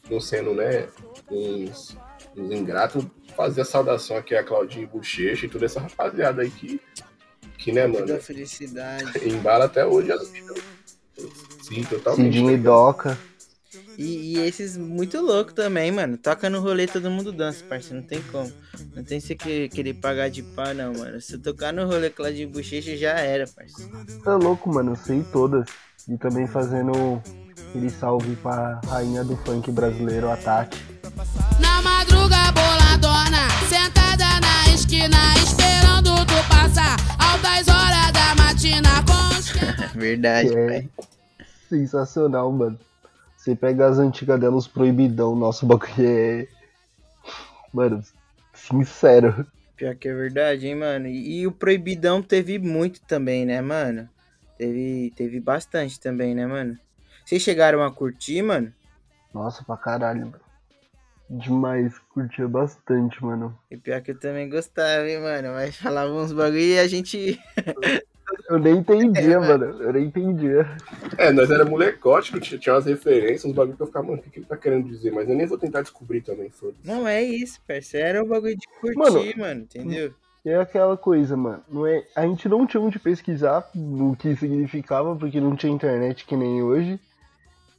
não 0.10 0.19
sendo, 0.19 0.53
né? 0.53 0.88
uns, 1.29 1.97
uns 2.36 2.51
ingratos, 2.51 3.05
fazer 3.36 3.62
a 3.62 3.65
saudação 3.65 4.17
aqui 4.17 4.36
a 4.36 4.43
Claudinho 4.43 4.88
Bochecha 4.88 5.45
e 5.45 5.49
toda 5.49 5.65
essa 5.65 5.79
rapaziada 5.79 6.41
aí 6.41 6.49
que. 6.49 6.79
que, 7.58 7.71
né, 7.71 7.88
mano? 7.88 8.05
Da 8.05 8.19
felicidade. 8.19 9.27
Embala 9.27 9.65
até 9.65 9.86
hoje 9.86 10.12
as 10.12 10.29
vidas. 10.29 10.58
Sim, 11.63 11.84
totalmente. 11.84 12.34
Cidinho 12.34 12.51
e 12.51 12.58
Doca. 12.58 13.17
E, 14.00 14.38
e 14.38 14.40
esses 14.40 14.78
muito 14.78 15.20
louco 15.20 15.54
também, 15.54 15.92
mano. 15.92 16.18
Toca 16.18 16.50
no 16.50 16.62
rolê, 16.62 16.88
todo 16.88 17.12
mundo 17.12 17.34
dança, 17.34 17.62
parceiro. 17.66 17.98
Não 17.98 18.04
tem 18.04 18.22
como. 18.32 18.50
Não 18.96 19.04
tem 19.04 19.20
você 19.20 19.36
que, 19.36 19.68
querer 19.68 19.96
pagar 19.96 20.30
de 20.30 20.42
pá, 20.42 20.74
não, 20.74 20.94
mano. 20.94 21.20
Se 21.20 21.34
eu 21.34 21.42
tocar 21.42 21.74
no 21.74 21.86
rolê 21.86 22.10
Claudinho 22.10 22.48
Bochecha, 22.48 22.96
já 22.96 23.20
era, 23.20 23.46
parceiro. 23.46 23.92
Tá 24.24 24.38
louco, 24.38 24.74
mano, 24.74 24.94
eu 24.94 24.96
sei 24.96 25.22
todas. 25.34 25.68
E 26.08 26.18
também 26.18 26.48
fazendo 26.48 27.22
aquele 27.68 27.90
salve 27.90 28.38
pra 28.38 28.80
rainha 28.88 29.22
do 29.22 29.36
funk 29.36 29.70
brasileiro, 29.70 30.30
a 30.32 30.38
Tati. 30.38 30.82
Na 31.60 31.82
madruga 31.82 32.38
boladona, 32.54 33.50
sentada 33.68 34.40
na 34.40 34.74
esquina, 34.74 35.18
esperando 35.44 36.26
tu 36.26 36.48
passar. 36.48 36.96
Altas 37.20 37.68
horas 37.68 38.14
da 38.14 38.34
matina 38.42 39.04
com 39.04 39.38
os 39.38 39.50
Verdade, 39.94 40.48
é 40.48 40.66
velho. 40.68 40.90
sensacional, 41.68 42.50
mano. 42.54 42.80
Você 43.39 43.56
pega 43.56 43.88
as 43.88 43.97
antigas 43.97 44.38
dela, 44.38 44.58
os 44.58 44.67
proibidão, 44.67 45.34
nosso 45.34 45.65
bagulho 45.65 45.93
é. 45.97 46.47
Mano, 47.73 48.04
sincero. 48.54 49.47
Pior 49.78 49.95
que 49.95 50.10
é 50.10 50.13
verdade, 50.13 50.67
hein, 50.67 50.75
mano. 50.75 51.08
E, 51.08 51.39
e 51.39 51.47
o 51.47 51.52
Proibidão 51.54 52.21
teve 52.21 52.60
muito 52.60 52.99
também, 53.04 53.45
né, 53.45 53.62
mano? 53.62 54.10
Teve, 54.58 55.13
teve 55.15 55.39
bastante 55.39 55.97
também, 56.02 56.36
né, 56.36 56.45
mano? 56.45 56.78
Vocês 57.23 57.41
chegaram 57.41 57.82
a 57.82 57.89
curtir, 57.89 58.41
mano? 58.41 58.73
Nossa, 59.34 59.63
pra 59.63 59.78
caralho, 59.78 60.25
mano. 60.25 60.41
Demais, 61.30 61.97
curtia 62.13 62.45
bastante, 62.45 63.23
mano. 63.23 63.58
E 63.71 63.78
pior 63.78 64.02
que 64.02 64.12
eu 64.12 64.19
também 64.19 64.49
gostava, 64.49 65.08
hein, 65.08 65.21
mano. 65.21 65.54
Mas 65.54 65.78
falava 65.78 66.12
uns 66.12 66.34
bagulho 66.34 66.60
e 66.60 66.78
a 66.78 66.88
gente 66.89 67.39
Eu 68.50 68.60
nem 68.60 68.78
entendia, 68.78 69.39
mano. 69.39 69.65
Eu 69.82 69.94
nem 69.94 70.06
entendia. 70.06 70.68
É, 71.18 71.32
nós 71.32 71.50
era 71.50 71.65
molecote, 71.65 72.32
que 72.32 72.39
tinha, 72.39 72.60
tinha 72.60 72.76
umas 72.76 72.86
referências, 72.86 73.46
uns 73.46 73.54
bagulho 73.54 73.78
que 73.78 73.84
eu 73.84 73.88
ficava, 73.88 74.08
mano, 74.08 74.20
o 74.20 74.22
que, 74.22 74.30
que 74.30 74.39
ele 74.39 74.46
tá 74.46 74.58
querendo 74.58 74.88
dizer? 74.88 75.12
Mas 75.12 75.30
eu 75.30 75.36
nem 75.36 75.46
vou 75.46 75.58
tentar 75.58 75.82
descobrir 75.82 76.22
também, 76.22 76.50
foda-se. 76.50 76.88
Não 76.88 77.08
é 77.08 77.22
isso, 77.24 77.60
parceiro. 77.68 78.08
Era 78.08 78.24
o 78.24 78.28
bagulho 78.28 78.56
de 78.56 78.68
curtir, 78.80 78.98
Mano, 78.98 79.38
mano, 79.38 79.62
entendeu? 79.62 80.13
É 80.46 80.56
aquela 80.56 80.96
coisa, 80.96 81.36
mano. 81.36 81.62
Não 81.70 81.86
é, 81.86 82.04
a 82.15 82.26
gente 82.26 82.48
não 82.48 82.65
tinha 82.65 82.82
onde 82.82 82.98
pesquisar 82.98 83.70
o 83.76 84.15
que 84.15 84.36
significava, 84.36 85.15
porque 85.15 85.39
não 85.39 85.56
tinha 85.56 85.72
internet 85.72 86.26
que 86.26 86.36
nem 86.36 86.63
hoje. 86.63 87.00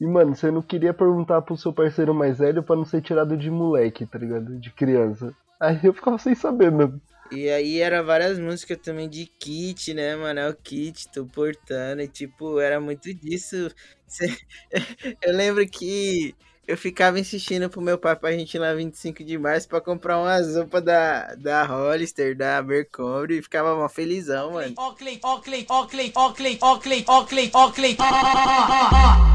E, 0.01 0.07
mano, 0.07 0.35
você 0.35 0.51
não 0.51 0.63
queria 0.63 0.95
perguntar 0.95 1.43
pro 1.43 1.57
seu 1.57 1.73
parceiro 1.73 2.15
mais 2.15 2.39
velho 2.39 2.63
pra 2.63 2.77
não 2.77 2.85
ser 2.85 3.03
tirado 3.03 3.37
de 3.37 3.51
moleque, 3.51 4.07
tá 4.07 4.19
ligado? 4.19 4.59
De 4.59 4.71
criança. 4.71 5.35
Aí 5.59 5.79
eu 5.83 5.93
ficava 5.93 6.17
sem 6.17 6.35
saber 6.35 6.71
mesmo. 6.71 7.01
E 7.33 7.49
aí 7.49 7.81
era 7.81 8.03
várias 8.03 8.38
músicas 8.38 8.79
também 8.79 9.09
de 9.09 9.27
kit, 9.27 9.95
né, 9.95 10.16
mano? 10.16 10.40
É 10.40 10.49
o 10.49 10.55
kit, 10.55 11.09
tô 11.12 11.25
portando. 11.27 12.03
E 12.03 12.09
tipo, 12.09 12.59
era 12.59 12.81
muito 12.81 13.12
disso. 13.14 13.71
Eu 15.23 15.33
lembro 15.33 15.66
que 15.69 16.35
eu 16.71 16.77
ficava 16.77 17.19
insistindo 17.19 17.69
pro 17.69 17.81
meu 17.81 17.99
pai 17.99 18.14
pra 18.14 18.31
gente 18.33 18.55
ir 18.55 18.61
lá 18.61 18.73
25 18.73 19.25
de 19.25 19.37
março 19.37 19.66
pra 19.69 19.81
comprar 19.81 20.19
uma 20.19 20.37
roupa 20.40 20.81
da, 20.81 21.35
da 21.35 21.64
Hollister, 21.64 22.37
da 22.37 22.59
Abercrombie, 22.59 23.38
e 23.38 23.43
ficava 23.43 23.75
uma 23.75 23.88
felizão, 23.88 24.53
mano. 24.53 24.73
Oakley, 24.79 25.19
Oakley, 25.25 25.66
Oakley, 25.69 26.12
Oakley, 26.14 26.59
Oakley, 26.62 27.05
Oakley, 27.09 27.51
Oakley, 27.53 27.97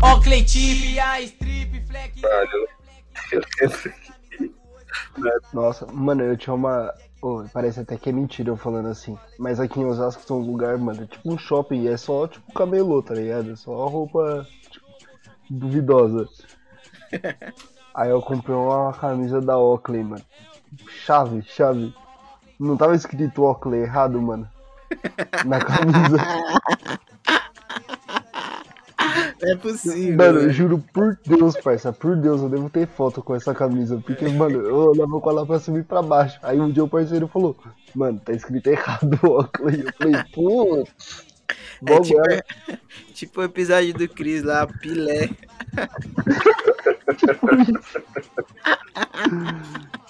Oakley, 0.02 0.46
tip, 0.46 1.00
a 1.00 1.22
strip, 1.22 1.86
flex. 1.88 2.22
Nossa, 5.54 5.86
mano, 5.88 6.24
eu 6.24 6.38
tinha 6.38 6.54
uma. 6.54 6.94
Ô, 7.26 7.44
parece 7.52 7.80
até 7.80 7.98
que 7.98 8.08
é 8.08 8.12
mentira 8.12 8.52
eu 8.52 8.56
falando 8.56 8.88
assim. 8.88 9.18
Mas 9.40 9.60
aqui 9.60 9.80
em 9.80 9.86
Osasco 9.86 10.24
tem 10.24 10.38
um 10.38 10.46
lugar, 10.46 10.78
mano, 10.78 11.02
é 11.02 11.08
tipo 11.08 11.34
um 11.34 11.40
shopping, 11.40 11.82
e 11.82 11.88
é 11.88 11.98
só 11.98 12.28
tipo 12.28 12.54
camelô, 12.54 13.02
tá 13.02 13.16
ligado? 13.16 13.52
É 13.52 13.56
só 13.56 13.88
roupa 13.88 14.46
tipo, 14.70 14.86
duvidosa. 15.50 16.30
Aí 17.96 18.12
eu 18.12 18.22
comprei 18.22 18.56
uma 18.56 18.94
camisa 18.94 19.42
da 19.42 19.58
Oakley, 19.58 20.04
mano. 20.04 20.24
Chave, 20.88 21.42
chave. 21.42 21.96
Não 22.60 22.78
tava 22.78 22.94
escrito 22.94 23.42
Oakley 23.42 23.82
errado, 23.82 24.22
mano. 24.22 24.48
Na 25.46 25.60
camisa. 25.60 26.18
Não 29.42 29.52
é 29.52 29.56
possível. 29.56 30.18
Mano, 30.18 30.40
eu 30.40 30.48
né? 30.48 30.54
juro 30.54 30.84
por 30.94 31.18
Deus, 31.26 31.56
parça, 31.58 31.92
por 31.92 32.16
Deus, 32.16 32.42
eu 32.42 32.50
devo 32.50 32.70
ter 32.70 32.88
foto 32.88 33.22
com 33.22 33.36
essa 33.36 33.54
camisa. 33.54 34.02
Porque, 34.06 34.28
mano, 34.28 34.62
eu 34.62 34.76
olhava 34.92 35.20
com 35.20 35.30
ela 35.30 35.46
pra 35.46 35.58
e 35.58 35.84
pra 35.84 36.02
baixo. 36.02 36.40
Aí 36.42 36.60
um 36.60 36.72
dia 36.72 36.84
o 36.84 36.88
parceiro 36.88 37.28
falou, 37.28 37.56
mano, 37.94 38.20
tá 38.20 38.34
escrito 38.34 38.68
errado 38.68 39.20
o 39.24 39.32
Oakley. 39.32 39.82
Eu 39.82 39.94
falei, 39.94 40.24
putz. 40.34 41.26
É 41.86 42.00
tipo, 42.00 42.20
ela. 42.20 42.44
tipo 43.14 43.42
o 43.42 43.44
episódio 43.44 43.94
do 43.94 44.08
Chris 44.08 44.44
lá, 44.44 44.66
Pilé. 44.66 45.30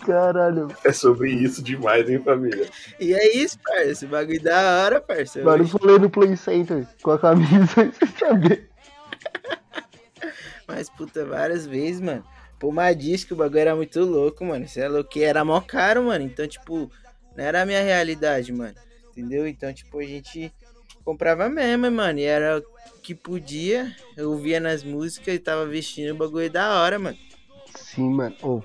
Caralho. 0.05 0.67
É 0.83 0.91
sobre 0.91 1.31
isso 1.31 1.63
demais, 1.63 2.09
hein, 2.09 2.21
família? 2.23 2.69
E 2.99 3.13
é 3.13 3.35
isso, 3.37 3.57
parça. 3.63 4.05
O 4.05 4.09
bagulho 4.09 4.41
da 4.41 4.83
hora, 4.83 5.01
parça. 5.01 5.41
Mano, 5.43 5.63
eu 5.63 5.67
falei 5.67 5.99
no 5.99 6.09
Play 6.09 6.37
Center 6.37 6.87
com 7.01 7.11
a 7.11 7.19
camisa 7.19 7.67
sem 7.91 8.09
saber. 8.17 8.69
Mas, 10.67 10.89
puta, 10.89 11.25
várias 11.25 11.65
vezes, 11.65 12.01
mano. 12.01 12.23
Disse 12.97 13.27
que 13.27 13.33
o 13.33 13.35
bagulho 13.35 13.59
era 13.59 13.75
muito 13.75 13.99
louco, 13.99 14.43
mano. 14.43 14.65
Isso 14.65 14.79
é 14.79 14.87
louco. 14.87 15.09
que 15.09 15.23
Era 15.23 15.45
mó 15.45 15.61
caro, 15.61 16.03
mano. 16.05 16.25
Então, 16.25 16.47
tipo, 16.47 16.89
não 17.35 17.43
era 17.43 17.61
a 17.61 17.65
minha 17.65 17.81
realidade, 17.81 18.51
mano. 18.51 18.73
Entendeu? 19.11 19.47
Então, 19.47 19.71
tipo, 19.71 19.99
a 19.99 20.03
gente 20.03 20.51
comprava 21.03 21.47
mesmo, 21.47 21.91
mano. 21.91 22.19
E 22.19 22.23
era 22.23 22.59
o 22.59 22.99
que 23.01 23.13
podia. 23.13 23.95
Eu 24.17 24.31
ouvia 24.31 24.59
nas 24.59 24.83
músicas 24.83 25.35
e 25.35 25.39
tava 25.39 25.65
vestindo 25.65 26.11
o 26.11 26.17
bagulho 26.17 26.49
da 26.49 26.81
hora, 26.81 26.97
mano. 26.97 27.17
Sim, 27.75 28.09
mano. 28.09 28.35
Ô, 28.41 28.61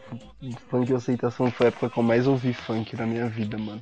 funk 0.70 0.90
e 0.90 0.94
aceitação 0.94 1.50
foi 1.50 1.66
a 1.66 1.68
época 1.68 1.90
que 1.90 1.98
eu 1.98 2.02
mais 2.02 2.26
ouvi 2.26 2.54
funk 2.54 2.96
na 2.96 3.06
minha 3.06 3.28
vida, 3.28 3.58
mano. 3.58 3.80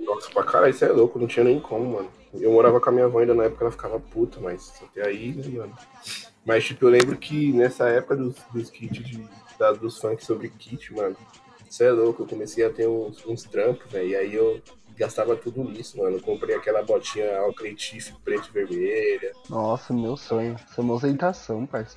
Nossa, 0.00 0.30
pra 0.30 0.42
caralho, 0.42 0.70
isso 0.70 0.84
é 0.84 0.88
louco, 0.88 1.18
não 1.18 1.26
tinha 1.26 1.44
nem 1.44 1.60
como, 1.60 1.92
mano. 1.96 2.10
Eu 2.34 2.50
morava 2.52 2.80
com 2.80 2.88
a 2.88 2.92
minha 2.92 3.04
avó 3.04 3.18
ainda 3.18 3.34
na 3.34 3.44
época, 3.44 3.64
ela 3.64 3.70
ficava 3.70 4.00
puta, 4.00 4.40
mas 4.40 4.72
até 4.82 5.06
aí, 5.06 5.34
mano. 5.56 5.76
Mas, 6.44 6.64
tipo, 6.64 6.84
eu 6.86 6.90
lembro 6.90 7.16
que 7.16 7.52
nessa 7.52 7.88
época 7.88 8.16
dos, 8.16 8.36
dos 8.52 8.70
kits, 8.70 9.04
de, 9.04 9.24
da- 9.58 9.72
dos 9.72 9.98
funk 9.98 10.24
sobre 10.24 10.48
kit, 10.48 10.92
mano, 10.94 11.16
isso 11.68 11.82
é 11.84 11.90
louco, 11.92 12.22
eu 12.22 12.26
comecei 12.26 12.64
a 12.64 12.70
ter 12.70 12.88
uns, 12.88 13.24
uns 13.26 13.44
trampos, 13.44 13.90
velho, 13.92 14.08
e 14.08 14.16
aí 14.16 14.34
eu 14.34 14.60
gastava 14.96 15.36
tudo 15.36 15.62
nisso, 15.64 15.98
mano. 15.98 16.16
Eu 16.16 16.22
comprei 16.22 16.56
aquela 16.56 16.82
botinha 16.82 17.38
Alclay 17.38 17.74
Tiff 17.74 18.12
preto 18.24 18.48
e 18.48 18.52
vermelha. 18.52 19.32
Nossa, 19.48 19.92
meu 19.92 20.16
sonho. 20.16 20.56
Isso 20.68 20.80
é 20.80 20.84
uma 20.84 20.96
aceitação, 20.96 21.66
parça. 21.66 21.96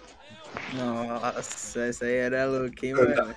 Nossa, 0.73 1.79
essa 1.81 2.05
aí 2.05 2.13
era 2.15 2.45
louca, 2.45 2.85
hein, 2.85 2.93
mano. 2.93 3.35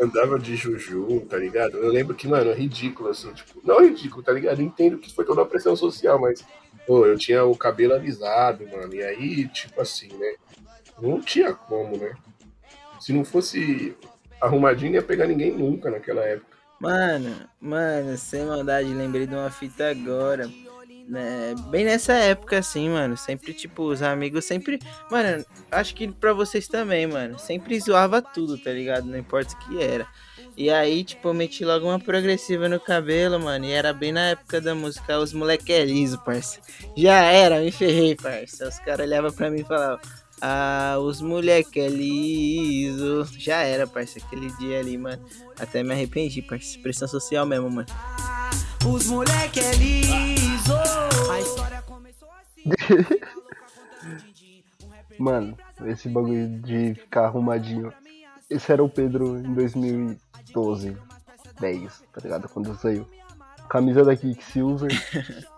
Andava 0.00 0.38
de 0.38 0.56
Juju, 0.56 1.20
tá 1.28 1.36
ligado? 1.36 1.76
Eu 1.76 1.90
lembro 1.90 2.14
que, 2.14 2.26
mano, 2.26 2.50
é 2.50 2.54
ridículo, 2.54 3.10
assim, 3.10 3.32
tipo, 3.32 3.60
não 3.62 3.80
ridículo, 3.80 4.22
tá 4.22 4.32
ligado? 4.32 4.60
Eu 4.60 4.66
entendo 4.66 4.98
que 4.98 5.12
foi 5.12 5.24
toda 5.24 5.42
a 5.42 5.46
pressão 5.46 5.76
social, 5.76 6.18
mas, 6.20 6.44
pô, 6.86 7.06
eu 7.06 7.18
tinha 7.18 7.44
o 7.44 7.56
cabelo 7.56 7.94
alisado, 7.94 8.66
mano, 8.68 8.94
e 8.94 9.02
aí, 9.02 9.48
tipo 9.48 9.80
assim, 9.80 10.08
né? 10.08 10.34
Não 11.00 11.20
tinha 11.20 11.52
como, 11.52 11.96
né? 11.96 12.14
Se 13.00 13.12
não 13.12 13.24
fosse 13.24 13.96
arrumadinho, 14.40 14.92
não 14.92 14.96
ia 14.96 15.02
pegar 15.02 15.26
ninguém 15.26 15.52
nunca 15.52 15.90
naquela 15.90 16.22
época. 16.22 16.54
Mano, 16.80 17.48
mano, 17.60 18.16
sem 18.16 18.44
maldade, 18.44 18.88
lembrei 18.92 19.26
de 19.26 19.34
uma 19.34 19.50
fita 19.50 19.90
agora. 19.90 20.48
Né? 21.08 21.54
Bem 21.68 21.84
nessa 21.84 22.14
época, 22.14 22.58
assim, 22.58 22.88
mano. 22.88 23.16
Sempre, 23.16 23.52
tipo, 23.52 23.84
os 23.84 24.02
amigos 24.02 24.44
sempre. 24.44 24.78
Mano, 25.10 25.44
acho 25.70 25.94
que 25.94 26.10
pra 26.10 26.32
vocês 26.32 26.66
também, 26.66 27.06
mano. 27.06 27.38
Sempre 27.38 27.78
zoava 27.78 28.22
tudo, 28.22 28.58
tá 28.58 28.70
ligado? 28.70 29.06
Não 29.06 29.18
importa 29.18 29.54
o 29.54 29.58
que 29.58 29.82
era. 29.82 30.06
E 30.56 30.70
aí, 30.70 31.02
tipo, 31.02 31.28
eu 31.28 31.34
meti 31.34 31.64
logo 31.64 31.86
uma 31.86 31.98
progressiva 31.98 32.68
no 32.68 32.78
cabelo, 32.78 33.40
mano. 33.40 33.64
E 33.64 33.72
era 33.72 33.92
bem 33.92 34.12
na 34.12 34.30
época 34.30 34.60
da 34.60 34.74
música 34.74 35.18
Os 35.18 35.32
Moleque 35.32 35.72
é 35.72 35.84
Liso, 35.84 36.18
parça. 36.24 36.60
Já 36.96 37.22
era, 37.22 37.60
me 37.60 37.72
ferrei, 37.72 38.14
parça. 38.14 38.68
Os 38.68 38.78
caras 38.78 39.06
olhavam 39.06 39.32
pra 39.32 39.50
mim 39.50 39.60
e 39.60 39.64
falavam. 39.64 39.98
Ah, 40.40 40.96
os 41.00 41.20
moleque 41.20 41.80
é 41.80 41.88
liso. 41.88 43.26
Já 43.38 43.62
era, 43.62 43.86
parça. 43.86 44.18
Aquele 44.18 44.50
dia 44.58 44.78
ali, 44.78 44.98
mano. 44.98 45.24
Até 45.58 45.82
me 45.82 45.92
arrependi, 45.92 46.42
parça. 46.42 46.78
Pressão 46.80 47.08
social 47.08 47.46
mesmo, 47.46 47.70
mano. 47.70 47.88
Os 48.86 49.06
moleque 49.06 49.60
é 49.60 49.72
liso. 49.72 50.74
A 51.30 51.40
história 51.40 51.82
começou 51.82 52.28
assim. 52.30 52.64
Mano, 55.18 55.56
esse 55.86 56.08
bagulho 56.08 56.48
de 56.60 56.94
ficar 56.94 57.26
arrumadinho. 57.26 57.92
Esse 58.50 58.72
era 58.72 58.82
o 58.82 58.88
Pedro 58.88 59.38
em 59.38 59.54
2012, 60.54 60.96
10, 61.60 62.02
tá 62.12 62.20
ligado? 62.22 62.48
Quando 62.48 62.74
saiu. 62.76 63.06
Camisa 63.68 64.04
da 64.04 64.14
Kicksilver. 64.16 64.90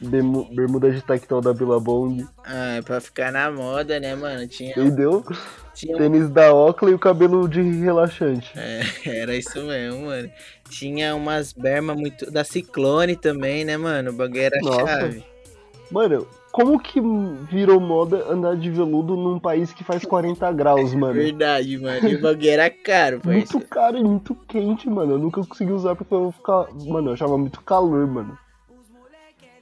bermu- 0.00 0.48
bermuda 0.54 0.90
de 0.90 1.02
tactel 1.02 1.40
da 1.40 1.52
Billabong. 1.52 2.26
Ah, 2.44 2.80
pra 2.84 3.00
ficar 3.00 3.30
na 3.32 3.50
moda, 3.50 4.00
né, 4.00 4.14
mano? 4.14 4.46
Tinha. 4.48 4.70
Entendeu? 4.70 5.24
tinha 5.74 5.96
Tênis 5.96 6.28
da 6.30 6.52
Oakley 6.52 6.92
e 6.92 6.94
o 6.94 6.98
cabelo 6.98 7.48
de 7.48 7.60
relaxante. 7.62 8.50
É, 8.56 8.82
era 9.22 9.34
isso 9.36 9.62
mesmo, 9.64 10.06
mano. 10.06 10.30
Tinha 10.68 11.14
umas 11.14 11.52
bermas 11.52 11.96
muito. 11.96 12.30
Da 12.30 12.44
Ciclone 12.44 13.16
também, 13.16 13.64
né, 13.64 13.76
mano? 13.76 14.10
O 14.10 14.14
bagulho 14.14 14.40
era 14.42 14.58
Nossa. 14.62 14.86
chave. 14.86 15.24
Mano, 15.90 16.26
como 16.54 16.78
que 16.78 17.00
virou 17.50 17.80
moda 17.80 18.28
andar 18.30 18.56
de 18.56 18.70
veludo 18.70 19.16
num 19.16 19.40
país 19.40 19.72
que 19.72 19.82
faz 19.82 20.04
40 20.04 20.52
graus, 20.52 20.94
mano? 20.94 21.14
Verdade, 21.14 21.76
mano. 21.78 22.08
E 22.08 22.14
o 22.14 22.20
bagulho 22.20 22.48
era 22.48 22.70
caro, 22.70 23.20
Muito 23.24 23.42
parceiro. 23.54 23.66
caro 23.66 23.98
e 23.98 24.04
muito 24.04 24.36
quente, 24.46 24.88
mano. 24.88 25.14
Eu 25.14 25.18
nunca 25.18 25.44
consegui 25.44 25.72
usar 25.72 25.96
porque 25.96 26.14
eu 26.14 26.20
vou 26.20 26.30
ficar. 26.30 26.68
Mano, 26.86 27.08
eu 27.08 27.14
achava 27.14 27.36
muito 27.36 27.60
calor, 27.62 28.06
mano. 28.06 28.38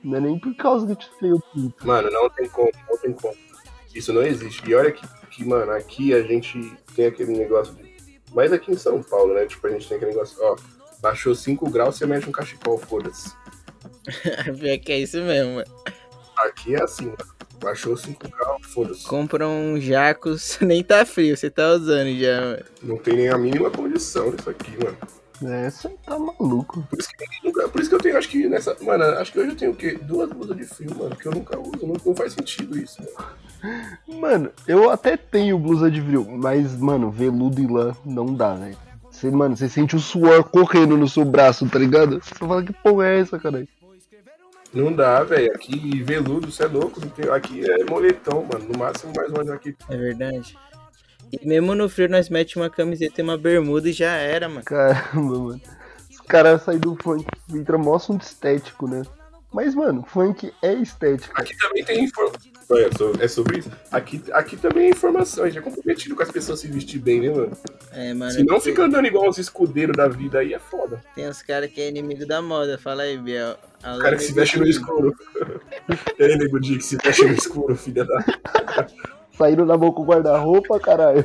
Não 0.04 0.18
é 0.18 0.20
nem 0.20 0.38
por 0.38 0.54
causa 0.54 0.84
que 0.84 0.92
eu 0.92 0.96
tirei 0.96 1.32
o 1.32 1.40
pinto. 1.40 1.86
Mano, 1.86 2.10
não 2.10 2.28
tem 2.28 2.46
como, 2.50 2.70
não 2.90 2.98
tem 2.98 3.12
como. 3.14 3.34
Isso 3.94 4.12
não 4.12 4.20
existe. 4.22 4.68
E 4.68 4.74
olha 4.74 4.92
que, 4.92 5.08
que, 5.30 5.46
mano, 5.46 5.72
aqui 5.72 6.12
a 6.12 6.22
gente 6.22 6.76
tem 6.94 7.06
aquele 7.06 7.32
negócio 7.32 7.74
de. 7.74 7.90
Mas 8.34 8.52
aqui 8.52 8.70
em 8.70 8.76
São 8.76 9.02
Paulo, 9.02 9.32
né? 9.32 9.46
Tipo, 9.46 9.66
a 9.66 9.70
gente 9.70 9.88
tem 9.88 9.96
aquele 9.96 10.10
negócio, 10.10 10.36
ó, 10.44 10.56
baixou 11.00 11.34
5 11.34 11.70
graus, 11.70 11.96
você 11.96 12.04
mete 12.04 12.28
um 12.28 12.32
cachecol, 12.32 12.76
foda-se. 12.76 13.32
Pior 14.60 14.78
que 14.78 14.92
é 14.92 14.98
isso 14.98 15.16
mesmo, 15.22 15.54
mano. 15.54 15.91
Aqui 16.42 16.74
é 16.74 16.82
assim, 16.82 17.06
mano. 17.06 17.18
Baixou 17.60 17.96
5 17.96 18.28
graus, 18.28 18.66
foda-se. 18.66 19.06
Compra 19.06 19.46
um 19.46 19.80
jacos, 19.80 20.58
nem 20.62 20.82
tá 20.82 21.06
frio, 21.06 21.36
você 21.36 21.48
tá 21.48 21.70
usando 21.72 22.12
já, 22.18 22.40
mano. 22.40 22.64
Não 22.82 22.96
tem 22.96 23.14
nem 23.14 23.28
a 23.28 23.38
mínima 23.38 23.70
condição 23.70 24.30
disso 24.30 24.50
aqui, 24.50 24.72
mano. 24.82 24.96
É, 25.44 25.70
você 25.70 25.88
tá 26.04 26.18
maluco. 26.18 26.82
Por 26.88 26.98
isso 26.98 27.08
que, 27.16 27.68
por 27.68 27.80
isso 27.80 27.90
que 27.90 27.96
eu 27.96 28.00
tenho, 28.00 28.18
acho 28.18 28.28
que 28.28 28.48
nessa. 28.48 28.76
Mano, 28.80 29.04
acho 29.04 29.32
que 29.32 29.38
hoje 29.38 29.50
eu 29.50 29.56
tenho 29.56 29.72
o 29.72 29.76
quê? 29.76 29.98
Duas 30.00 30.30
blusas 30.30 30.56
de 30.56 30.64
frio, 30.64 30.94
mano, 30.96 31.16
que 31.16 31.26
eu 31.26 31.32
nunca 31.32 31.58
uso. 31.58 31.86
Não, 31.86 31.96
não 32.04 32.14
faz 32.14 32.32
sentido 32.32 32.78
isso, 32.78 33.02
mano. 33.02 34.20
Mano, 34.20 34.50
eu 34.66 34.90
até 34.90 35.16
tenho 35.16 35.58
blusa 35.58 35.90
de 35.90 36.00
frio, 36.00 36.26
mas, 36.28 36.76
mano, 36.76 37.10
veludo 37.10 37.60
e 37.60 37.66
lã 37.66 37.96
não 38.04 38.34
dá, 38.34 38.54
velho. 38.54 38.76
Você, 39.10 39.30
mano, 39.30 39.56
você 39.56 39.68
sente 39.68 39.94
o 39.94 40.00
suor 40.00 40.44
correndo 40.44 40.96
no 40.96 41.08
seu 41.08 41.24
braço, 41.24 41.68
tá 41.68 41.78
ligado? 41.78 42.20
Você 42.22 42.34
fala 42.34 42.62
que 42.62 42.72
porra 42.72 43.06
é 43.06 43.20
essa, 43.20 43.38
cara? 43.38 43.66
Não 44.72 44.92
dá, 44.92 45.22
velho. 45.22 45.52
Aqui, 45.54 46.02
veludo, 46.02 46.50
você 46.50 46.64
é 46.64 46.66
louco. 46.66 47.00
Aqui 47.32 47.62
é 47.70 47.84
moletão, 47.84 48.44
mano. 48.44 48.66
No 48.72 48.78
máximo, 48.78 49.12
mais 49.14 49.30
uma 49.30 49.54
aqui. 49.54 49.76
É 49.88 49.96
verdade. 49.96 50.56
E 51.32 51.46
mesmo 51.46 51.74
no 51.74 51.88
frio 51.88 52.08
nós 52.08 52.28
mete 52.28 52.56
uma 52.56 52.68
camiseta 52.68 53.20
e 53.20 53.24
uma 53.24 53.38
bermuda 53.38 53.88
e 53.88 53.92
já 53.92 54.12
era, 54.12 54.48
mano. 54.48 54.64
Caramba, 54.64 55.38
mano. 55.38 55.60
Os 56.10 56.20
caras 56.20 56.62
saem 56.62 56.78
do 56.78 56.96
funk 56.96 57.26
entra 57.50 57.78
mó 57.78 57.96
assunto 57.96 58.22
estético, 58.22 58.86
né? 58.86 59.02
Mas, 59.52 59.74
mano, 59.74 60.04
funk 60.06 60.52
é 60.62 60.72
estética. 60.74 61.42
Aqui 61.42 61.56
também 61.58 61.84
tem 61.84 62.04
informação. 62.04 62.51
É 62.70 62.90
so- 62.96 63.12
é 63.20 63.28
sobre 63.28 63.58
isso? 63.58 63.70
Aqui, 63.90 64.22
aqui 64.32 64.56
também 64.56 64.86
é 64.86 64.90
informação. 64.90 65.44
A 65.44 65.46
gente 65.48 65.58
é 65.58 65.60
comprometido 65.62 66.14
com 66.16 66.22
as 66.22 66.30
pessoas 66.30 66.60
se 66.60 66.68
vestir 66.68 66.98
bem, 67.00 67.20
né, 67.20 67.30
mano? 67.30 67.52
É, 67.92 68.14
mano. 68.14 68.30
Se 68.32 68.42
não 68.44 68.60
fica 68.60 68.84
andando 68.84 69.06
igual 69.06 69.28
os 69.28 69.38
escudeiros 69.38 69.96
da 69.96 70.08
vida 70.08 70.38
aí, 70.38 70.54
é 70.54 70.58
foda. 70.58 71.00
Tem 71.14 71.28
uns 71.28 71.42
caras 71.42 71.70
que 71.70 71.80
é 71.80 71.88
inimigo 71.88 72.26
da 72.26 72.40
moda. 72.40 72.78
Fala 72.78 73.02
aí, 73.02 73.18
Biel. 73.18 73.56
O 73.84 73.98
cara 73.98 74.16
que 74.16 74.22
se 74.22 74.32
veste 74.32 74.58
no 74.58 74.66
escuro. 74.66 75.14
Aí, 76.20 76.36
nego 76.36 76.60
Di, 76.60 76.76
que 76.78 76.84
se 76.84 76.96
veste 76.96 77.24
no 77.24 77.32
escuro, 77.34 77.74
filha 77.74 78.04
da. 78.04 78.24
Saíram 79.36 79.66
na 79.66 79.76
mão 79.76 79.90
com 79.90 80.02
o 80.02 80.04
guarda-roupa, 80.06 80.78
caralho. 80.78 81.24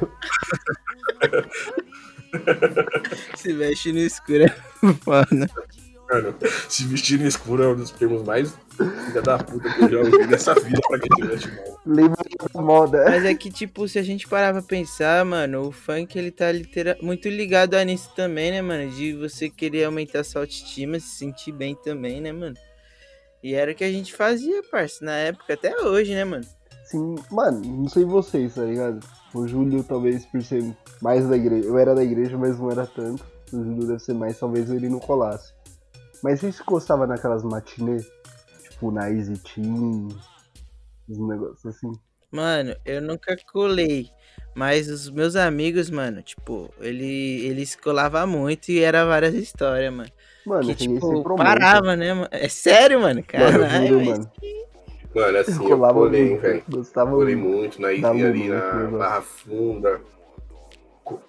Se 3.36 3.54
veste 3.54 3.92
no 3.92 4.00
escuro 4.00 4.44
é 4.44 4.50
foda. 5.04 5.50
Mano, 6.10 6.34
se 6.70 6.86
vestir 6.86 7.20
no 7.20 7.28
escuro 7.28 7.64
é 7.64 7.68
um 7.68 7.76
dos 7.76 7.92
termos 7.92 8.24
mais 8.24 8.54
filha 9.06 9.22
da 9.22 9.38
puta 9.38 9.70
que 9.74 9.82
eu 9.84 9.90
já 9.90 9.98
ouvi 10.00 10.28
nessa 10.28 10.54
vida 10.56 10.80
pra 10.88 11.00
quem 11.00 11.10
se 11.16 11.28
veste 11.28 11.48
mal. 11.56 11.80
Lembra 11.86 12.24
da 12.54 12.62
moda. 12.62 13.06
Mas 13.10 13.26
é 13.26 13.34
que, 13.36 13.50
tipo, 13.52 13.88
se 13.88 14.00
a 14.00 14.04
gente 14.04 14.28
parar 14.28 14.54
pra 14.54 14.62
pensar, 14.62 15.26
mano, 15.26 15.68
o 15.68 15.72
funk 15.72 16.18
ele 16.18 16.32
tá 16.32 16.52
litera- 16.52 16.98
muito 17.02 17.28
ligado 17.28 17.74
a 17.76 17.84
nisso 17.84 18.10
também, 18.16 18.52
né, 18.52 18.62
mano? 18.62 18.90
De 18.90 19.14
você 19.14 19.50
querer 19.50 19.84
aumentar 19.86 20.24
sua 20.24 20.42
autoestima, 20.42 21.00
se 21.00 21.18
sentir 21.18 21.52
bem 21.52 21.76
também, 21.76 22.22
né, 22.22 22.32
mano? 22.32 22.56
E 23.44 23.54
era 23.54 23.72
o 23.72 23.76
que 23.76 23.84
a 23.84 23.92
gente 23.92 24.14
fazia, 24.14 24.64
parça, 24.72 25.04
na 25.04 25.14
época, 25.14 25.54
até 25.54 25.76
hoje, 25.82 26.14
né, 26.14 26.24
mano? 26.24 26.46
Sim, 26.86 27.16
mano, 27.30 27.60
não 27.66 27.90
sei 27.90 28.06
vocês, 28.06 28.56
tá 28.56 28.64
ligado? 28.64 29.06
O 29.34 29.46
Júlio, 29.46 29.84
talvez 29.84 30.26
por 30.26 30.42
ser 30.42 30.64
mais 31.02 31.28
da 31.28 31.36
igreja. 31.36 31.68
Eu 31.68 31.78
era 31.78 31.94
da 31.94 32.02
igreja, 32.04 32.38
mas 32.38 32.58
não 32.58 32.72
era 32.72 32.86
tanto. 32.88 33.26
O 33.52 33.58
Júlio 33.64 33.86
deve 33.88 34.00
ser 34.00 34.14
mais, 34.14 34.40
talvez 34.40 34.70
ele 34.70 34.88
não 34.90 35.00
colasse. 35.00 35.54
Mas 36.24 36.40
vocês 36.40 36.60
gostavam 36.60 37.08
naquelas 37.08 37.44
matinês? 37.44 38.10
Tipo, 38.70 38.92
na 38.92 39.10
Easy 39.10 39.38
Team, 39.40 40.10
uns 41.10 41.28
negócios 41.28 41.66
assim. 41.66 41.92
Mano, 42.32 42.76
eu 42.86 43.02
nunca 43.02 43.36
colei. 43.52 44.10
Mas 44.54 44.90
os 44.90 45.10
meus 45.10 45.36
amigos, 45.36 45.90
mano, 45.90 46.22
tipo, 46.24 46.74
ele, 46.80 47.46
eles 47.46 47.76
colavam 47.76 48.26
muito 48.26 48.70
e 48.70 48.80
era 48.80 49.06
várias 49.06 49.36
histórias, 49.36 49.94
mano. 49.94 50.10
Mano, 50.46 50.64
que, 50.64 50.72
eu 50.72 50.76
tipo, 50.76 51.36
parava, 51.36 51.96
né, 51.96 52.14
mano? 52.14 52.28
É 52.32 52.50
sério, 52.50 53.00
mano? 53.00 53.24
Mano, 53.34 53.46
eu 53.46 53.60
Caralho, 53.60 54.06
mano. 54.06 54.32
Mano, 55.14 55.38
assim, 55.38 55.64
eu 55.64 55.70
Colava 55.70 55.94
colei, 55.94 56.30
muito, 56.30 56.42
velho. 56.42 56.64
gostava 56.70 57.12
Colei 57.12 57.36
muito. 57.36 57.58
muito 57.58 57.82
na 57.82 57.88
ali 57.90 58.02
Luma, 58.02 58.14
na 58.14 58.74
muito 58.84 58.98
Barra 58.98 59.22
Funda. 59.22 60.02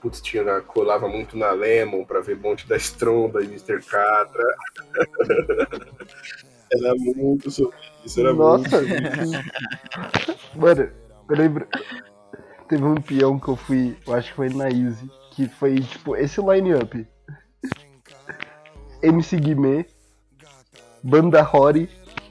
Putz, 0.00 0.20
tinha, 0.20 0.42
na- 0.42 0.60
colava 0.60 1.08
muito 1.08 1.36
na 1.36 1.50
Lemon 1.52 2.04
pra 2.04 2.20
ver 2.20 2.36
Monte 2.36 2.66
da 2.68 2.76
Estronda 2.76 3.40
e 3.42 3.46
Mr. 3.46 3.80
Catra. 3.84 4.44
era 6.72 6.94
muito 6.96 7.50
sobre 7.50 7.76
isso, 8.04 8.20
era 8.20 8.32
Nossa, 8.34 8.80
muito. 8.82 8.98
mano, 10.58 10.90
eu 11.30 11.36
lembro. 11.36 11.66
Teve 12.68 12.84
um 12.84 12.96
peão 12.96 13.38
que 13.38 13.48
eu 13.48 13.56
fui, 13.56 13.96
eu 14.06 14.14
acho 14.14 14.28
que 14.30 14.36
foi 14.36 14.48
na 14.50 14.68
Easy, 14.68 15.10
que 15.32 15.48
foi 15.48 15.80
tipo 15.80 16.14
esse 16.16 16.40
line-up: 16.40 17.06
MC 19.02 19.36
Guimê, 19.36 19.86
Banda 21.02 21.40
Rory, 21.42 21.88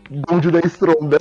Bonde 0.10 0.51
da 0.51 0.60
Estronda. 0.60 1.17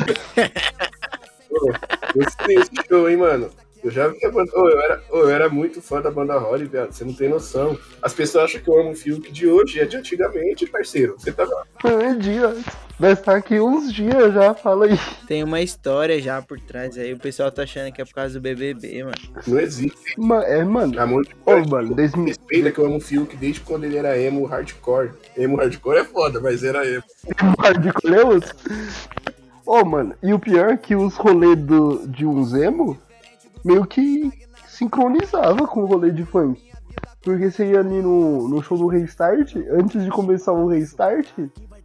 Desse 2.14 2.86
show, 2.88 3.08
hein, 3.08 3.16
mano. 3.16 3.50
Eu 3.86 3.92
já 3.92 4.08
vi 4.08 4.26
a 4.26 4.30
banda. 4.32 4.50
Ô, 4.52 4.68
eu, 4.68 4.80
era, 4.80 5.02
ô, 5.12 5.16
eu 5.18 5.28
era 5.30 5.48
muito 5.48 5.80
fã 5.80 6.00
da 6.02 6.10
banda 6.10 6.36
Holly, 6.36 6.64
velho. 6.64 6.92
Você 6.92 7.04
não 7.04 7.14
tem 7.14 7.28
noção. 7.28 7.78
As 8.02 8.12
pessoas 8.12 8.46
acham 8.46 8.60
que 8.60 8.68
eu 8.68 8.80
amo 8.80 8.90
o 8.90 8.96
Fiuk 8.96 9.30
de 9.30 9.46
hoje, 9.46 9.78
é 9.78 9.84
de 9.84 9.96
antigamente, 9.96 10.66
parceiro. 10.66 11.14
Você 11.16 11.30
tá. 11.30 11.46
É 11.84 12.12
dia. 12.14 12.52
Vai 12.98 13.12
estar 13.12 13.36
aqui 13.36 13.60
uns 13.60 13.92
dias 13.92 14.34
já, 14.34 14.54
fala 14.54 14.86
aí. 14.86 14.98
Tem 15.28 15.44
uma 15.44 15.60
história 15.60 16.20
já 16.20 16.42
por 16.42 16.58
trás 16.58 16.98
aí. 16.98 17.12
O 17.12 17.18
pessoal 17.18 17.48
tá 17.52 17.62
achando 17.62 17.92
que 17.92 18.02
é 18.02 18.04
por 18.04 18.14
causa 18.14 18.34
do 18.34 18.40
BBB, 18.40 19.04
mano. 19.04 19.14
Não 19.46 19.60
existe. 19.60 19.96
Ma- 20.18 20.42
é, 20.42 20.64
mano. 20.64 21.00
Amor 21.00 21.24
de 21.24 21.36
Ô, 21.46 21.68
mano, 21.68 21.94
2000. 21.94 22.24
Respeita 22.26 22.72
que 22.72 22.78
eu 22.80 22.86
amo 22.86 22.96
o 22.96 23.00
Fiuk 23.00 23.36
desde 23.36 23.60
quando 23.60 23.84
ele 23.84 23.96
era 23.98 24.18
emo 24.18 24.46
hardcore. 24.46 25.10
Emo 25.36 25.58
hardcore 25.58 25.98
é 25.98 26.04
foda, 26.04 26.40
mas 26.40 26.64
era 26.64 26.84
emo. 26.84 27.04
Hardcore 27.60 28.10
Lewis? 28.10 28.52
Ô, 29.64 29.84
mano, 29.84 30.14
e 30.22 30.32
o 30.32 30.40
pior 30.40 30.70
é 30.70 30.76
que 30.76 30.96
os 30.96 31.14
rolês 31.16 31.56
do, 31.56 32.04
de 32.08 32.24
um 32.26 32.44
Zemo 32.44 32.98
meio 33.66 33.84
que 33.84 34.30
sincronizava 34.68 35.66
com 35.66 35.80
o 35.82 35.86
rolê 35.86 36.12
de 36.12 36.24
funk. 36.24 36.70
Porque 37.20 37.50
você 37.50 37.72
ia 37.72 37.80
ali 37.80 38.00
no, 38.00 38.48
no 38.48 38.62
show 38.62 38.78
do 38.78 38.86
Restart, 38.86 39.56
antes 39.72 40.04
de 40.04 40.10
começar 40.10 40.52
o 40.52 40.68
Restart, 40.68 41.26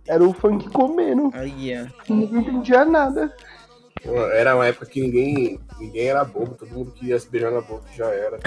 era 0.07 0.23
o 0.23 0.31
funk 0.31 0.69
comendo. 0.69 1.31
Aí, 1.33 1.73
ó. 1.75 2.13
Ninguém 2.13 2.39
entendia 2.41 2.85
nada. 2.85 3.33
Era 4.03 4.55
uma 4.55 4.67
época 4.67 4.85
que 4.85 5.01
ninguém, 5.01 5.59
ninguém 5.79 6.07
era 6.07 6.23
bobo, 6.23 6.55
todo 6.55 6.71
mundo 6.71 6.91
queria 6.91 7.19
se 7.19 7.29
beijar 7.29 7.51
na 7.51 7.61
boca, 7.61 7.85
já 7.95 8.05
era. 8.07 8.39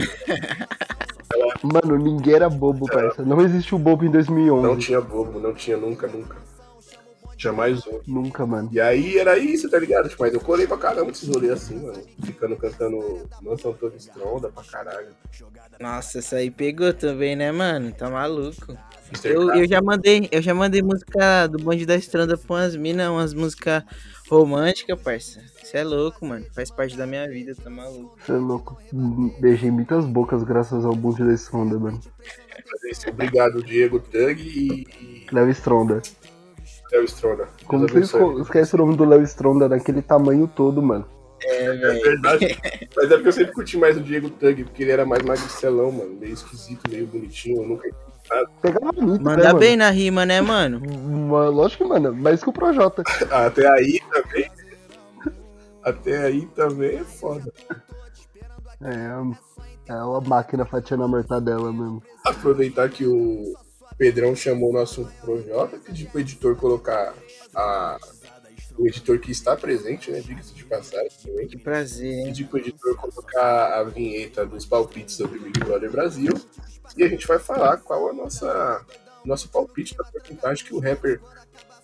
Mano, 1.63 1.99
ninguém 1.99 2.35
era 2.35 2.49
bobo, 2.49 2.87
parça. 2.87 3.23
Não 3.23 3.41
existiu 3.41 3.79
bobo 3.79 4.05
em 4.05 4.11
2011. 4.11 4.67
Não 4.67 4.77
tinha 4.77 5.01
bobo, 5.01 5.41
não 5.41 5.53
tinha 5.53 5.77
nunca, 5.77 6.07
nunca. 6.07 6.37
Jamais 7.37 7.87
houve. 7.87 8.11
Nunca, 8.11 8.47
mano. 8.47 8.69
E 8.73 8.81
aí 8.81 9.19
era 9.19 9.39
isso, 9.39 9.69
tá 9.69 9.79
ligado? 9.79 10.09
Tipo, 10.09 10.23
mas 10.23 10.35
eu 10.35 10.41
colei 10.41 10.67
pra 10.67 10.77
caramba 10.77 11.11
esses 11.11 11.29
rolês 11.29 11.53
assim, 11.53 11.77
mano. 11.77 12.01
Ficando 12.25 12.57
cantando 12.57 13.29
Mansão 13.43 13.73
toda 13.73 13.97
estronda 13.97 14.49
pra 14.49 14.63
caralho. 14.65 15.09
Nossa, 15.81 16.19
essa 16.19 16.37
aí 16.37 16.51
pegou 16.51 16.93
também, 16.93 17.37
né, 17.37 17.51
mano? 17.51 17.93
Tá 17.93 18.09
maluco. 18.09 18.77
Eu, 19.23 19.55
eu 19.55 19.69
já 19.69 19.81
mandei, 19.83 20.29
eu 20.33 20.41
já 20.41 20.55
mandei 20.55 20.83
música 20.83 21.47
do 21.47 21.59
bonde 21.59 21.85
da 21.85 21.95
estrada 21.95 22.37
pra 22.37 22.57
umas 22.57 22.75
minas, 22.75 23.09
umas 23.09 23.35
músicas 23.35 23.85
românticas, 24.29 25.01
parça. 25.01 25.41
Você 25.63 25.79
é 25.79 25.85
louco, 25.85 26.25
mano. 26.25 26.45
Faz 26.53 26.71
parte 26.71 26.97
da 26.97 27.07
minha 27.07 27.29
vida, 27.29 27.55
tá 27.55 27.71
maluco. 27.71 28.17
Você 28.25 28.33
é 28.33 28.37
louco. 28.37 28.79
Beijei 29.41 29.71
muitas 29.71 30.05
bocas 30.07 30.43
graças 30.43 30.85
ao 30.85 30.95
bonde 30.95 31.25
da 31.25 31.35
Estronda, 31.35 31.79
mano. 31.79 32.01
Isso. 32.91 33.09
Obrigado, 33.11 33.63
Diego 33.63 34.01
Tug 34.01 34.41
e, 34.41 34.87
e 35.01 35.27
Léo 35.31 35.51
Stronda. 35.51 36.03
Léo 36.95 37.05
Stronda. 37.05 37.49
Como 37.67 37.87
esco- 37.87 38.41
esquecem 38.41 38.81
o 38.81 38.85
nome 38.87 38.97
do 38.97 39.05
Léo 39.05 39.23
Stronda 39.23 39.69
naquele 39.69 40.01
tamanho 40.03 40.47
todo, 40.49 40.81
mano? 40.81 41.07
É, 41.43 41.65
É 41.67 41.75
verdade. 42.01 42.59
Mas 42.97 43.11
é 43.11 43.15
porque 43.15 43.29
eu 43.29 43.33
sempre 43.33 43.53
curti 43.53 43.77
mais 43.77 43.97
o 43.97 44.01
Diego 44.01 44.31
Tug, 44.31 44.65
porque 44.65 44.83
ele 44.83 44.93
era 44.93 45.05
mais 45.05 45.23
magricelão, 45.23 45.91
mano. 45.91 46.17
Meio 46.21 46.33
esquisito, 46.35 46.89
meio 46.91 47.07
bonitinho. 47.07 47.63
Eu 47.63 47.69
nunca. 47.69 47.89
Pegava 48.63 48.91
bonito, 48.93 49.23
né, 49.23 49.31
Manda 49.33 49.45
mano? 49.49 49.59
bem 49.59 49.77
na 49.77 49.91
rima, 49.91 50.25
né, 50.25 50.41
mano? 50.41 50.81
Uma- 50.89 51.49
Lógico 51.49 51.85
que, 51.85 51.91
mano, 51.91 52.15
mais 52.15 52.43
que 52.43 52.49
o 52.49 52.53
Projota. 52.53 53.03
Até 53.31 53.69
aí 53.69 54.01
também. 54.11 54.51
Até 55.83 56.17
aí 56.19 56.47
também 56.55 56.97
é 56.99 57.05
foda. 57.05 57.53
É, 58.81 59.93
é 59.93 59.95
uma 59.97 60.21
máquina 60.23 60.65
fatiando 60.65 61.03
a 61.05 61.09
mortadela 61.09 61.71
mesmo. 61.71 62.03
Aproveitar 62.25 62.89
que 62.89 63.07
o 63.07 63.53
Pedrão 63.97 64.35
chamou 64.35 64.71
o 64.71 64.73
nosso 64.73 65.09
Projota, 65.21 65.79
pedir 65.79 66.07
pro 66.07 66.21
editor 66.21 66.57
colocar 66.57 67.15
a. 67.55 67.99
O 68.77 68.89
editor 68.89 69.21
que 69.21 69.31
está 69.31 69.57
presente, 69.57 70.11
né? 70.11 70.21
Diga-se 70.21 70.53
de 70.53 70.65
passagem 70.65 71.13
também. 71.25 71.47
Que 71.47 71.57
prazer, 71.57 72.13
hein? 72.13 72.25
Pedir 72.27 72.45
pro 72.47 72.59
editor 72.59 72.97
colocar 72.97 73.79
a 73.79 73.85
vinheta 73.85 74.45
dos 74.45 74.67
palpites 74.67 75.15
sobre 75.15 75.39
Big 75.39 75.61
Brother 75.61 75.91
Brasil. 75.93 76.33
E 76.97 77.05
a 77.05 77.09
gente 77.09 77.25
vai 77.25 77.39
falar 77.39 77.77
qual 77.77 78.11
a 78.11 78.13
nossa 78.13 78.85
nosso 79.25 79.49
palpite 79.49 79.97
da 79.97 80.05
porcentagem 80.05 80.65
que 80.65 80.75
o 80.75 80.81
rapper 80.81 81.21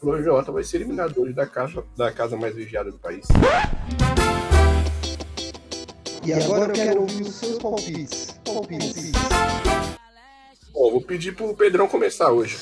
Projota 0.01 0.51
vai 0.51 0.64
ser 0.64 0.78
eliminado 0.78 1.20
hoje 1.20 1.32
da 1.32 1.47
casa, 1.47 1.85
da 1.97 2.11
casa 2.11 2.37
mais 2.37 2.55
vigiada 2.55 2.91
do 2.91 2.99
país. 2.99 3.26
E 6.24 6.32
agora 6.32 6.70
eu 6.70 6.74
quero 6.74 7.01
ouvir 7.03 7.22
os 7.22 7.35
seus 7.35 7.59
palpites. 7.59 8.41
Palpites. 8.45 9.12
Bom, 10.73 10.91
vou 10.91 11.01
pedir 11.01 11.35
pro 11.35 11.55
Pedrão 11.55 11.89
começar 11.89 12.31
hoje. 12.31 12.59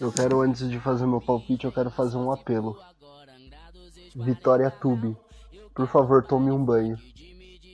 Eu 0.00 0.12
quero, 0.12 0.40
antes 0.40 0.68
de 0.68 0.78
fazer 0.80 1.06
meu 1.06 1.20
palpite, 1.20 1.64
eu 1.64 1.72
quero 1.72 1.90
fazer 1.90 2.16
um 2.16 2.30
apelo. 2.32 2.78
Vitória 4.14 4.70
Tube. 4.70 5.16
Por 5.74 5.88
favor, 5.88 6.24
tome 6.24 6.50
um 6.50 6.64
banho. 6.64 6.96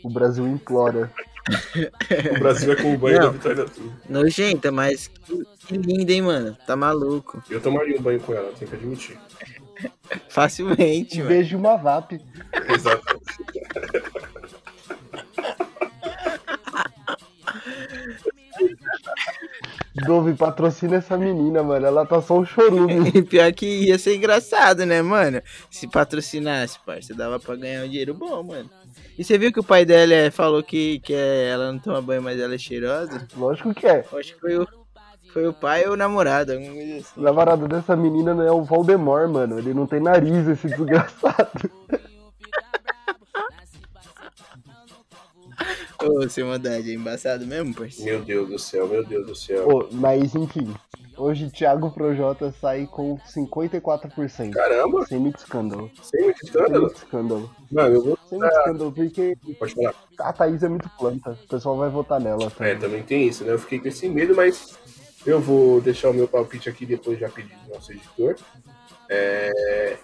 O 0.02 0.10
Brasil 0.10 0.46
implora. 0.46 1.12
O 2.36 2.38
Brasil 2.38 2.72
é 2.72 2.76
com 2.76 2.94
o 2.94 2.98
banho 2.98 3.18
Não. 3.18 3.26
da 3.26 3.30
Vitória 3.32 3.64
Tudo. 3.66 3.92
Nojenta, 4.08 4.70
mas 4.70 5.08
que, 5.08 5.44
que 5.66 5.76
linda, 5.76 6.12
hein, 6.12 6.22
mano? 6.22 6.56
Tá 6.66 6.76
maluco. 6.76 7.42
Eu 7.50 7.60
tomaria 7.60 7.98
um 7.98 8.02
banho 8.02 8.20
com 8.20 8.34
ela, 8.34 8.52
tenho 8.52 8.70
que 8.70 8.76
admitir. 8.76 9.18
Facilmente, 10.28 11.22
de 11.44 11.56
uma 11.56 11.76
VAP. 11.76 12.20
Exato. 12.74 13.20
Dove, 20.06 20.34
patrocina 20.34 20.96
essa 20.96 21.16
menina, 21.16 21.62
mano. 21.62 21.86
Ela 21.86 22.06
tá 22.06 22.20
só 22.22 22.38
um 22.38 22.44
chorume. 22.44 23.10
E 23.14 23.22
pior 23.22 23.52
que 23.52 23.66
ia 23.86 23.98
ser 23.98 24.16
engraçado, 24.16 24.84
né, 24.86 25.02
mano? 25.02 25.40
Se 25.70 25.86
patrocinasse, 25.88 26.78
parça, 26.84 27.14
dava 27.14 27.38
pra 27.38 27.56
ganhar 27.56 27.84
um 27.84 27.88
dinheiro 27.88 28.14
bom, 28.14 28.42
mano. 28.42 28.70
E 29.18 29.24
você 29.24 29.36
viu 29.38 29.52
que 29.52 29.60
o 29.60 29.64
pai 29.64 29.84
dela 29.84 30.12
é- 30.14 30.30
falou 30.30 30.62
que, 30.62 30.98
que 31.00 31.12
é- 31.14 31.48
ela 31.50 31.72
não 31.72 31.78
toma 31.78 32.00
banho, 32.00 32.22
mas 32.22 32.38
ela 32.40 32.54
é 32.54 32.58
cheirosa? 32.58 33.26
Lógico 33.36 33.74
que 33.74 33.86
é. 33.86 34.04
Acho 34.12 34.34
que 34.34 34.40
foi 34.40 34.56
o, 34.58 34.66
foi 35.32 35.46
o 35.46 35.52
pai 35.52 35.86
ou 35.86 35.92
o 35.92 35.96
namorado, 35.96 36.52
alguma 36.52 36.72
coisa 36.72 36.96
assim. 36.96 37.20
O 37.20 37.22
namorado 37.22 37.68
dessa 37.68 37.94
menina 37.96 38.34
não 38.34 38.44
é 38.46 38.52
o 38.52 38.62
Voldemort, 38.64 39.28
mano. 39.30 39.58
Ele 39.58 39.74
não 39.74 39.86
tem 39.86 40.00
nariz, 40.00 40.46
esse 40.48 40.66
desgraçado. 40.68 41.70
Ô, 46.02 46.28
sem 46.28 46.44
maldade, 46.44 46.90
é 46.90 46.94
embaçado 46.94 47.46
mesmo, 47.46 47.74
parceiro? 47.74 48.18
Meu 48.18 48.24
Deus 48.24 48.48
do 48.48 48.58
céu, 48.58 48.88
meu 48.88 49.04
Deus 49.04 49.26
do 49.26 49.34
céu. 49.34 49.64
Pô, 49.66 49.88
mas 49.92 50.34
enfim. 50.34 50.72
Hoje 51.16 51.50
Thiago 51.50 51.90
Projota 51.90 52.50
sai 52.60 52.86
com 52.86 53.18
54%. 53.18 54.50
Caramba! 54.52 55.04
Sem 55.06 55.18
muito 55.18 55.38
escândalo. 55.38 55.90
Sem 56.02 56.22
muito 56.24 56.38
Sem 56.38 56.48
escândalo? 56.48 56.84
muito 56.86 56.96
escândalo. 56.96 57.50
Mano, 57.70 57.94
eu 57.96 58.02
vou. 58.04 58.18
Sem 58.28 58.38
muito 58.38 58.52
escândalo, 58.56 58.92
porque 58.92 59.36
Pode 59.58 59.74
falar. 59.74 59.94
a 60.20 60.32
Thaís 60.32 60.62
é 60.62 60.68
muito 60.68 60.88
planta. 60.98 61.32
O 61.44 61.48
pessoal 61.48 61.76
vai 61.76 61.90
votar 61.90 62.18
nela. 62.20 62.50
É, 62.60 62.74
também 62.74 63.02
tem 63.02 63.28
isso, 63.28 63.44
né? 63.44 63.52
Eu 63.52 63.58
fiquei 63.58 63.78
com 63.78 63.88
esse 63.88 64.08
medo, 64.08 64.34
mas 64.34 64.78
eu 65.26 65.38
vou 65.40 65.80
deixar 65.82 66.08
o 66.08 66.14
meu 66.14 66.26
palpite 66.26 66.70
aqui 66.70 66.86
depois 66.86 67.18
já 67.18 67.28
pedir 67.28 67.54
do 67.66 67.74
nosso 67.74 67.92
editor. 67.92 68.36
É... 69.10 69.98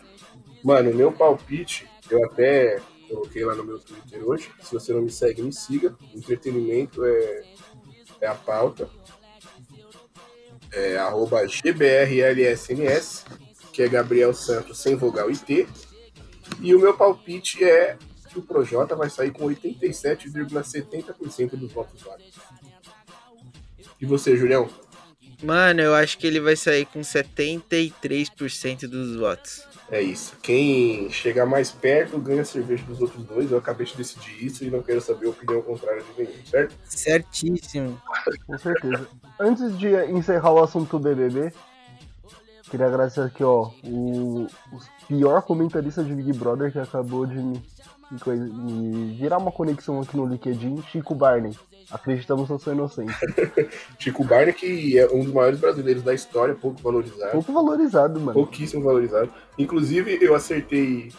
Mano, 0.63 0.91
o 0.91 0.95
meu 0.95 1.13
palpite, 1.13 1.89
eu 2.11 2.23
até 2.27 2.79
coloquei 3.09 3.45
lá 3.45 3.55
no 3.55 3.65
meu 3.65 3.79
Twitter 3.79 4.27
hoje. 4.27 4.51
Se 4.63 4.73
você 4.73 4.93
não 4.93 5.03
me 5.03 5.11
segue, 5.11 5.43
me 5.43 5.53
siga. 5.53 5.95
Entretenimento 6.15 7.05
é, 7.05 7.45
é 8.21 8.27
a 8.27 8.35
pauta. 8.35 8.89
É 10.73 10.97
arroba 10.99 11.47
GBRLSNS, 11.47 13.25
que 13.73 13.83
é 13.83 13.89
Gabriel 13.89 14.35
Santos 14.35 14.79
sem 14.79 14.97
vogal 14.97 15.31
e 15.31 15.37
T. 15.37 15.67
E 16.61 16.75
o 16.75 16.81
meu 16.81 16.97
palpite 16.97 17.65
é 17.65 17.97
que 18.29 18.39
o 18.39 18.43
Projota 18.43 18.95
vai 18.95 19.09
sair 19.09 19.31
com 19.31 19.47
87,70% 19.47 21.57
dos 21.57 21.73
votos 21.73 22.03
válidos. 22.03 22.35
E 24.01 24.07
você, 24.07 24.37
Julião? 24.37 24.69
Mano, 25.43 25.81
eu 25.81 25.95
acho 25.95 26.19
que 26.19 26.27
ele 26.27 26.41
vai 26.41 26.57
sair 26.57 26.85
com 26.87 27.01
73% 27.01 28.87
dos 28.87 29.17
votos. 29.17 29.67
É 29.91 30.01
isso. 30.03 30.37
Quem 30.43 31.09
chegar 31.11 31.47
mais 31.47 31.71
perto 31.71 32.19
ganha 32.19 32.43
a 32.43 32.45
cerveja 32.45 32.85
dos 32.85 33.01
outros 33.01 33.25
dois. 33.25 33.51
Eu 33.51 33.59
acabei 33.59 33.87
de 33.87 33.97
decidir 33.97 34.45
isso 34.45 34.65
e 34.65 34.71
não 34.71 34.83
quero 34.83 35.01
saber 35.01 35.27
a 35.27 35.31
opinião 35.31 35.63
contrária 35.63 36.03
de 36.03 36.25
nenhum, 36.25 36.45
certo? 36.45 36.75
Certíssimo. 36.85 38.01
Com 38.47 38.59
certeza. 38.59 39.09
Antes 39.39 39.79
de 39.79 39.95
encerrar 40.11 40.53
o 40.53 40.63
assunto 40.63 40.99
BBB, 40.99 41.53
queria 42.69 42.87
agradecer 42.87 43.21
aqui, 43.21 43.45
ó, 43.45 43.71
o, 43.85 44.47
o 44.73 44.81
pior 45.07 45.43
comentarista 45.43 46.03
de 46.03 46.15
Big 46.15 46.33
Brother 46.33 46.73
que 46.73 46.79
acabou 46.79 47.25
de 47.25 47.37
me, 47.37 47.63
me 48.11 49.15
virar 49.17 49.39
uma 49.39 49.53
conexão 49.53 50.01
aqui 50.01 50.17
no 50.17 50.27
LinkedIn, 50.27 50.83
Chico 50.91 51.15
Barney. 51.15 51.57
Acreditamos 51.91 52.49
na 52.49 52.59
sua 52.59 52.73
inocência. 52.73 53.17
Chico 53.99 54.25
Barney, 54.25 54.53
que 54.53 54.99
é 54.99 55.07
um 55.13 55.23
dos 55.23 55.33
maiores 55.33 55.61
brasileiros 55.61 56.03
da 56.03 56.13
história, 56.15 56.55
pouco 56.55 56.81
valorizado. 56.83 57.33
Pouco 57.33 57.53
valorizado, 57.53 58.19
mano. 58.19 58.33
Pouquíssimo 58.33 58.83
valorizado. 58.83 59.33
Inclusive, 59.59 60.19
eu 60.21 60.35
acertei. 60.35 61.13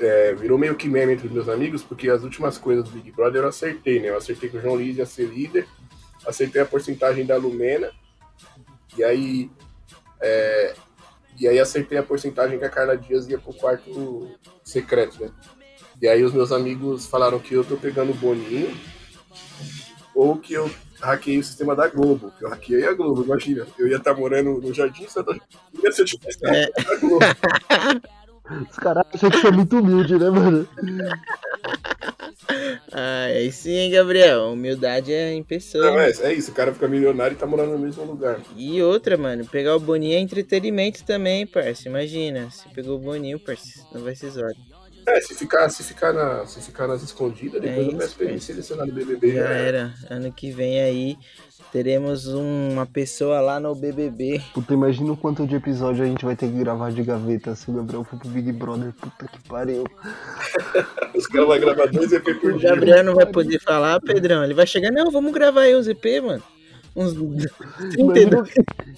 é, 0.00 0.34
virou 0.34 0.58
meio 0.58 0.74
que 0.74 0.88
meme 0.88 1.12
entre 1.12 1.26
os 1.26 1.32
meus 1.32 1.48
amigos, 1.48 1.82
porque 1.82 2.08
as 2.08 2.22
últimas 2.22 2.56
coisas 2.56 2.84
do 2.84 2.90
Big 2.90 3.12
Brother 3.12 3.42
eu 3.42 3.48
acertei, 3.48 4.00
né? 4.00 4.08
Eu 4.08 4.16
acertei 4.16 4.48
que 4.48 4.56
o 4.56 4.60
João 4.60 4.76
Luiz 4.76 4.96
ia 4.96 5.04
ser 5.06 5.26
líder, 5.26 5.66
acertei 6.26 6.62
a 6.62 6.66
porcentagem 6.66 7.26
da 7.26 7.36
Lumena, 7.36 7.90
e 8.96 9.04
aí. 9.04 9.50
é, 10.20 10.74
e 11.38 11.48
aí 11.48 11.58
acertei 11.58 11.96
a 11.98 12.02
porcentagem 12.02 12.58
que 12.58 12.64
a 12.64 12.70
Carla 12.70 12.96
Dias 12.96 13.26
ia 13.28 13.38
pro 13.38 13.54
quarto 13.54 14.30
secreto, 14.62 15.22
né? 15.22 15.30
E 16.02 16.08
aí 16.08 16.24
os 16.24 16.32
meus 16.32 16.50
amigos 16.50 17.06
falaram 17.06 17.38
que 17.38 17.54
eu 17.54 17.62
tô 17.64 17.76
pegando 17.76 18.10
o 18.10 18.14
Boninho, 18.14 18.76
ou 20.12 20.36
que 20.36 20.52
eu 20.52 20.68
hackeei 21.00 21.38
o 21.38 21.44
sistema 21.44 21.76
da 21.76 21.86
Globo, 21.86 22.32
que 22.36 22.44
eu 22.44 22.50
hackeei 22.50 22.84
a 22.84 22.92
Globo, 22.92 23.22
imagina. 23.22 23.64
Eu 23.78 23.86
ia 23.86 23.98
estar 23.98 24.12
morando 24.12 24.60
no 24.60 24.74
Jardim 24.74 25.06
Santa 25.08 25.32
Julia 25.72 25.92
se 25.92 26.02
eu 26.02 26.04
tivesse 26.04 26.38
É. 26.44 26.64
hackeado 26.64 26.92
a 26.92 26.96
Globo. 26.96 27.24
Os 28.68 28.76
caras 28.76 29.04
acham 29.14 29.30
que 29.30 29.38
você 29.38 29.46
é 29.46 29.50
muito 29.52 29.78
humilde, 29.78 30.18
né, 30.18 30.28
mano? 30.28 30.68
Ah, 32.90 33.26
aí 33.26 33.52
sim, 33.52 33.70
hein, 33.70 33.90
Gabriel. 33.92 34.52
Humildade 34.52 35.12
é 35.12 35.32
em 35.32 35.42
pessoa. 35.44 35.86
Não, 35.86 36.00
é, 36.00 36.10
é 36.10 36.34
isso, 36.34 36.50
o 36.50 36.54
cara 36.54 36.74
fica 36.74 36.88
milionário 36.88 37.34
e 37.34 37.38
tá 37.38 37.46
morando 37.46 37.72
no 37.72 37.78
mesmo 37.78 38.04
lugar. 38.04 38.40
E 38.56 38.82
outra, 38.82 39.16
mano, 39.16 39.46
pegar 39.46 39.76
o 39.76 39.80
Boninho 39.80 40.16
é 40.16 40.18
entretenimento 40.20 41.04
também, 41.04 41.46
parça. 41.46 41.88
Imagina, 41.88 42.50
se 42.50 42.68
pegou 42.70 42.96
o 42.96 42.98
Boninho, 42.98 43.38
parça, 43.38 43.86
não 43.94 44.02
vai 44.02 44.16
ser 44.16 44.30
zoado. 44.30 44.71
É, 45.06 45.20
se 45.20 45.34
ficar, 45.34 45.68
se 45.68 45.82
ficar, 45.82 46.12
na, 46.12 46.46
se 46.46 46.60
ficar 46.60 46.86
nas 46.86 47.02
escondidas, 47.02 47.60
depois 47.60 47.86
É 47.86 47.90
eu 47.90 47.96
peço 47.96 48.06
isso, 48.06 48.16
pra 48.16 48.24
ele 48.24 48.32
parça. 48.34 48.46
selecionar 48.46 48.86
no 48.86 48.92
BBB. 48.92 49.34
Já 49.34 49.48
né? 49.48 49.68
era. 49.68 49.94
Ano 50.10 50.32
que 50.32 50.50
vem 50.50 50.80
aí 50.80 51.16
teremos 51.72 52.26
uma 52.26 52.84
pessoa 52.84 53.40
lá 53.40 53.58
no 53.58 53.74
BBB. 53.74 54.42
Puta, 54.52 54.74
imagina 54.74 55.12
o 55.12 55.16
quanto 55.16 55.46
de 55.46 55.56
episódio 55.56 56.04
a 56.04 56.06
gente 56.06 56.24
vai 56.24 56.36
ter 56.36 56.46
que 56.48 56.58
gravar 56.58 56.92
de 56.92 57.02
gaveta 57.02 57.54
se 57.56 57.70
o 57.70 57.74
Gabriel 57.74 58.04
for 58.04 58.18
pro 58.18 58.28
Big 58.28 58.52
Brother. 58.52 58.92
Puta 58.92 59.26
que 59.26 59.48
pariu. 59.48 59.84
Os 61.16 61.26
caras 61.26 61.48
vão 61.48 61.60
gravar 61.60 61.86
dois 61.86 62.12
EP 62.12 62.24
por 62.40 62.52
O 62.52 62.58
dia. 62.58 62.70
Gabriel 62.70 63.04
não 63.04 63.14
vai 63.14 63.26
poder 63.26 63.58
falar, 63.60 64.00
Pedrão. 64.00 64.44
Ele 64.44 64.54
vai 64.54 64.66
chegar, 64.66 64.90
não, 64.90 65.10
vamos 65.10 65.32
gravar 65.32 65.62
aí 65.62 65.74
os 65.74 65.88
EP, 65.88 66.04
mano. 66.22 66.42
Uns 66.94 67.12
32. 67.14 67.46
Imagina, 67.98 68.44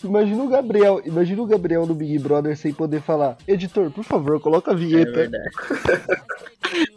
imagina 0.03 0.43
o 0.43 0.49
Gabriel, 0.49 1.01
imagina 1.05 1.43
o 1.43 1.47
Gabriel 1.47 1.87
no 1.87 1.95
Big 1.95 2.19
Brother 2.19 2.57
sem 2.57 2.73
poder 2.73 3.01
falar, 3.01 3.37
editor, 3.47 3.91
por 3.91 4.03
favor, 4.03 4.41
coloca 4.41 4.73
a 4.73 4.75
É 4.75 4.77
vinheta. 4.77 5.13
verdade. 5.13 5.51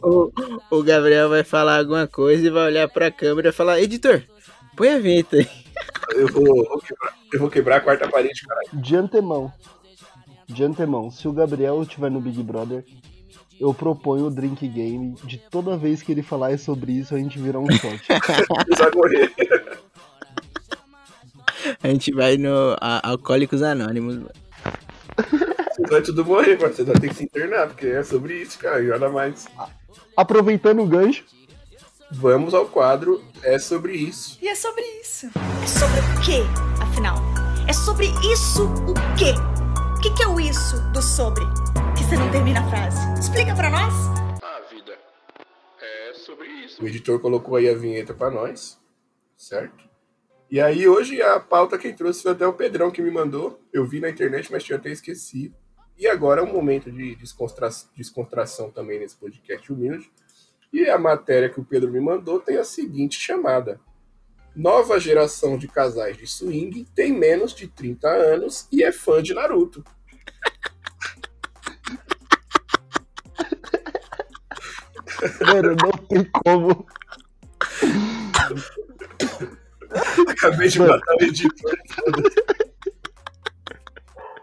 o, 0.01 0.31
o 0.71 0.83
Gabriel 0.83 1.29
vai 1.29 1.43
falar 1.43 1.77
alguma 1.79 2.07
coisa 2.07 2.47
e 2.47 2.49
vai 2.49 2.65
olhar 2.67 2.87
pra 2.89 3.11
câmera 3.11 3.49
e 3.49 3.51
falar, 3.53 3.79
editor, 3.79 4.23
põe 4.75 4.89
a 4.89 4.99
vinheta 4.99 5.37
aí. 5.37 5.47
Eu 6.15 6.27
vou, 6.29 6.43
vou 6.45 6.79
quebrar, 6.79 7.13
eu 7.33 7.39
vou 7.39 7.49
quebrar 7.49 7.75
a 7.77 7.81
quarta 7.81 8.07
parede, 8.09 8.41
caralho. 8.47 8.69
De 8.81 8.95
antemão, 8.95 9.53
de 10.47 10.63
antemão, 10.63 11.11
se 11.11 11.27
o 11.27 11.31
Gabriel 11.33 11.81
estiver 11.83 12.09
no 12.09 12.19
Big 12.21 12.41
Brother, 12.41 12.83
eu 13.59 13.73
proponho 13.73 14.25
o 14.25 14.31
drink 14.31 14.67
game 14.67 15.15
de 15.23 15.37
toda 15.37 15.77
vez 15.77 16.01
que 16.01 16.11
ele 16.11 16.21
falar 16.23 16.57
sobre 16.57 16.91
isso, 16.93 17.13
a 17.13 17.17
gente 17.19 17.37
virar 17.39 17.59
um 17.59 17.69
shot. 17.69 18.01
Vai 18.77 18.91
morrer. 18.95 19.31
A 21.83 21.87
gente 21.87 22.11
vai 22.13 22.37
no 22.37 22.75
a- 22.79 23.09
Alcoólicos 23.09 23.61
Anônimos. 23.61 24.15
mano. 24.15 24.29
Você 25.75 25.81
vai 25.89 26.01
tudo 26.01 26.25
morrer, 26.25 26.57
parceiro. 26.57 26.75
Você 26.75 26.83
vai 26.85 26.95
ter 27.01 27.09
que 27.09 27.15
se 27.15 27.23
internar, 27.23 27.67
porque 27.67 27.87
é 27.87 28.03
sobre 28.03 28.41
isso, 28.41 28.57
cara. 28.59 28.81
E 28.83 28.87
nada 28.87 29.09
mais. 29.09 29.47
Aproveitando 30.15 30.81
o 30.81 30.85
gancho, 30.87 31.23
Vamos 32.09 32.53
ao 32.53 32.65
quadro 32.67 33.21
É 33.43 33.59
Sobre 33.59 33.91
Isso. 33.93 34.37
E 34.41 34.47
é 34.47 34.55
sobre 34.55 34.81
isso. 35.01 35.27
É 35.61 35.67
sobre 35.67 35.99
o 35.99 36.21
quê, 36.25 36.41
afinal? 36.81 37.17
É 37.67 37.73
sobre 37.73 38.07
isso 38.31 38.63
o 38.65 38.93
quê? 39.17 39.33
O 39.97 39.99
que, 39.99 40.11
que 40.11 40.23
é 40.23 40.27
o 40.27 40.39
isso 40.39 40.79
do 40.93 41.01
sobre? 41.01 41.43
Que 41.97 42.03
você 42.05 42.15
não 42.15 42.31
termina 42.31 42.61
a 42.61 42.69
frase. 42.69 42.97
Explica 43.19 43.53
pra 43.53 43.69
nós. 43.69 43.93
A 44.41 44.61
vida 44.73 44.97
é 45.81 46.13
sobre 46.13 46.47
isso. 46.47 46.81
O 46.81 46.87
editor 46.87 47.19
colocou 47.19 47.57
aí 47.57 47.67
a 47.69 47.75
vinheta 47.75 48.13
pra 48.13 48.31
nós, 48.31 48.79
certo? 49.35 49.83
E 50.49 50.61
aí 50.61 50.87
hoje 50.87 51.21
a 51.21 51.39
pauta 51.39 51.77
quem 51.77 51.93
trouxe 51.93 52.23
foi 52.23 52.31
até 52.31 52.47
o 52.47 52.53
Pedrão 52.53 52.89
que 52.89 53.01
me 53.01 53.11
mandou. 53.11 53.59
Eu 53.73 53.85
vi 53.85 53.99
na 53.99 54.09
internet, 54.09 54.51
mas 54.51 54.63
tinha 54.63 54.77
até 54.77 54.89
esquecido. 54.89 55.55
E 55.97 56.07
agora 56.07 56.41
é 56.41 56.43
um 56.43 56.53
momento 56.53 56.91
de 56.91 57.15
descontra- 57.15 57.69
descontração 57.95 58.69
também 58.71 58.99
nesse 58.99 59.17
podcast 59.17 59.71
humilde. 59.71 60.09
E 60.71 60.89
a 60.89 60.97
matéria 60.97 61.49
que 61.49 61.59
o 61.59 61.65
Pedro 61.65 61.91
me 61.91 61.99
mandou 61.99 62.39
tem 62.39 62.57
a 62.57 62.63
seguinte 62.63 63.19
chamada: 63.19 63.79
Nova 64.55 64.99
geração 64.99 65.57
de 65.57 65.67
casais 65.67 66.15
de 66.17 66.27
swing 66.27 66.85
tem 66.95 67.11
menos 67.11 67.53
de 67.53 67.67
30 67.67 68.07
anos 68.07 68.67
e 68.71 68.83
é 68.83 68.91
fã 68.91 69.21
de 69.21 69.33
Naruto. 69.33 69.83
mano, 75.45 75.75
não 75.81 75.91
tem 76.07 76.23
como. 76.43 76.85
Acabei 80.37 80.69
de 80.69 80.79
matar 80.79 81.15
o 81.19 81.23
editor. 81.23 81.77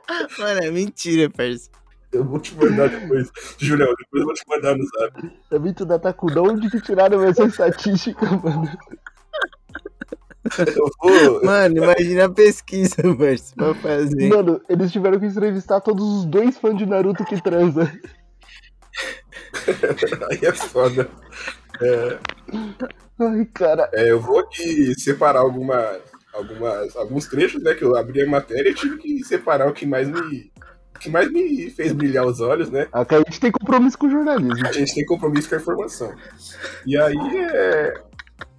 Mano, 0.39 0.61
é 0.63 0.71
mentira, 0.71 1.31
parça. 1.31 1.71
Eu 2.13 2.25
vou 2.25 2.39
te 2.39 2.55
mandar 2.55 2.89
depois. 2.89 3.29
Julião, 3.59 3.93
depois 3.99 4.21
eu 4.21 4.25
vou 4.25 4.35
te 4.35 4.45
mandar 4.49 4.77
no 4.77 4.85
zap. 4.85 5.33
É 5.51 5.59
muito 5.59 5.85
datacu. 5.85 6.33
Da 6.33 6.43
onde 6.43 6.71
que 6.71 6.81
tiraram 6.81 7.25
essa 7.25 7.45
estatística, 7.45 8.25
mano? 8.25 8.71
Eu 10.59 10.91
vou. 11.01 11.45
Mano, 11.45 11.79
imagina 11.79 12.27
a 12.27 12.31
pesquisa, 12.31 12.97
parça, 13.19 13.55
pra 13.57 13.75
fazer. 13.75 14.29
Mano, 14.29 14.61
eles 14.69 14.93
tiveram 14.93 15.19
que 15.19 15.27
entrevistar 15.27 15.81
todos 15.81 16.05
os 16.05 16.25
dois 16.27 16.57
fãs 16.57 16.77
de 16.77 16.87
Naruto 16.87 17.25
que 17.25 17.43
transam. 17.43 17.85
Aí 20.31 20.39
é 20.43 20.53
foda. 20.53 21.11
É, 21.81 22.19
Ai, 23.19 23.45
cara. 23.47 23.89
é, 23.93 24.11
eu 24.11 24.21
vou 24.21 24.41
aqui 24.41 24.95
separar 24.99 25.41
alguma, 25.41 25.99
algumas, 26.33 26.97
alguns 26.97 27.27
trechos, 27.27 27.63
né? 27.63 27.75
Que 27.75 27.85
eu 27.85 27.97
abri 27.97 28.23
a 28.23 28.27
matéria 28.27 28.71
e 28.71 28.75
tive 28.75 28.99
que 28.99 29.25
separar 29.25 29.69
o 29.69 29.73
que 29.73 29.87
mais 29.87 30.09
me. 30.09 30.53
O 30.95 30.99
que 30.99 31.11
mais 31.11 31.31
me 31.31 31.71
fez 31.71 31.93
brilhar 31.93 32.25
os 32.25 32.41
olhos, 32.41 32.71
né? 32.71 32.89
Aqui 32.93 33.15
a 33.15 33.19
gente 33.19 33.41
tem 33.41 33.51
compromisso 33.51 33.99
com 33.99 34.07
o 34.07 34.11
jornalismo. 34.11 34.67
A 34.67 34.73
gente 34.73 34.95
tem 34.95 35.05
compromisso 35.05 35.49
com 35.49 35.55
a 35.55 35.59
informação. 35.59 36.15
E 36.87 36.97
aí 36.97 37.17
é. 37.53 37.95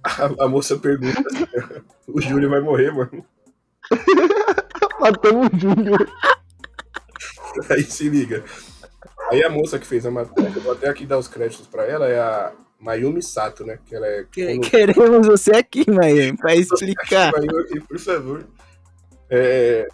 A, 0.02 0.44
a 0.44 0.48
moça 0.48 0.76
pergunta: 0.76 1.22
o 2.08 2.20
Júlio 2.20 2.50
vai 2.50 2.60
morrer, 2.60 2.92
mano. 2.92 3.24
Matamos 5.00 5.48
o 5.52 5.58
Júlio. 5.58 5.96
Aí 7.70 7.82
se 7.82 8.08
liga. 8.08 8.44
Aí 9.30 9.42
a 9.42 9.50
moça 9.50 9.78
que 9.78 9.86
fez 9.86 10.06
a 10.06 10.10
matéria, 10.10 10.52
eu 10.54 10.62
vou 10.62 10.72
até 10.72 10.88
aqui 10.88 11.04
dar 11.04 11.18
os 11.18 11.26
créditos 11.26 11.66
pra 11.66 11.84
ela, 11.84 12.06
é 12.06 12.18
a 12.18 12.52
Mayumi 12.80 13.22
Sato, 13.22 13.64
né? 13.64 13.78
Que 13.84 13.94
ela 13.94 14.06
é. 14.06 14.24
Que- 14.24 14.58
Queremos 14.60 15.26
você 15.26 15.52
aqui, 15.52 15.90
Maia, 15.90 16.34
pra 16.36 16.54
explicar. 16.54 17.32
Mayumi, 17.32 17.80
por 17.80 17.98
favor. 17.98 18.46
É... 19.30 19.88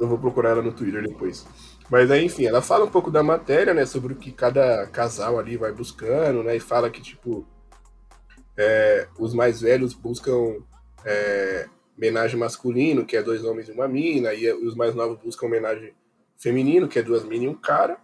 Eu 0.00 0.08
vou 0.08 0.18
procurar 0.18 0.50
ela 0.50 0.62
no 0.62 0.72
Twitter 0.72 1.02
depois. 1.02 1.46
Mas 1.90 2.10
aí, 2.10 2.24
enfim, 2.24 2.46
ela 2.46 2.62
fala 2.62 2.84
um 2.84 2.90
pouco 2.90 3.10
da 3.10 3.22
matéria, 3.22 3.74
né? 3.74 3.84
Sobre 3.86 4.12
o 4.12 4.16
que 4.16 4.32
cada 4.32 4.86
casal 4.88 5.38
ali 5.38 5.56
vai 5.56 5.72
buscando, 5.72 6.42
né? 6.42 6.56
E 6.56 6.60
fala 6.60 6.90
que, 6.90 7.00
tipo, 7.00 7.46
é, 8.56 9.06
os 9.18 9.34
mais 9.34 9.60
velhos 9.60 9.94
buscam 9.94 10.56
é, 11.04 11.68
homenagem 11.96 12.38
masculino, 12.38 13.04
que 13.04 13.16
é 13.16 13.22
dois 13.22 13.44
homens 13.44 13.68
e 13.68 13.72
uma 13.72 13.86
mina, 13.86 14.32
e 14.34 14.50
os 14.52 14.74
mais 14.74 14.94
novos 14.94 15.18
buscam 15.22 15.46
homenagem 15.46 15.92
feminino, 16.38 16.88
que 16.88 16.98
é 16.98 17.02
duas 17.02 17.22
minas 17.24 17.44
e 17.44 17.48
um 17.48 17.54
cara. 17.54 17.98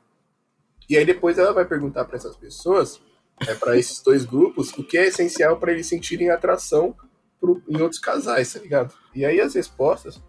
E 0.91 0.97
aí 0.99 1.05
depois 1.07 1.39
ela 1.39 1.53
vai 1.53 1.65
perguntar 1.65 2.05
para 2.05 2.17
essas 2.17 2.37
pessoas, 2.37 3.01
é, 3.47 3.55
para 3.55 3.79
esses 3.79 4.03
dois 4.03 4.25
grupos, 4.25 4.73
o 4.73 4.83
que 4.83 4.99
é 4.99 5.07
essencial 5.07 5.57
para 5.57 5.71
eles 5.73 5.87
sentirem 5.87 6.31
atração 6.31 6.97
pro- 7.41 7.63
em 7.69 7.81
outros 7.81 8.01
casais, 8.01 8.53
tá 8.53 8.59
ligado? 8.59 8.93
E 9.15 9.25
aí 9.25 9.41
as 9.41 9.55
respostas 9.55 10.21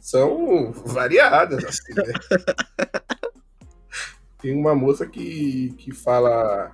são 0.00 0.72
variadas, 0.72 1.64
assim, 1.64 1.94
né? 1.94 2.02
Tem 4.42 4.52
uma 4.54 4.74
moça 4.74 5.06
que, 5.06 5.72
que 5.78 5.92
fala 5.94 6.72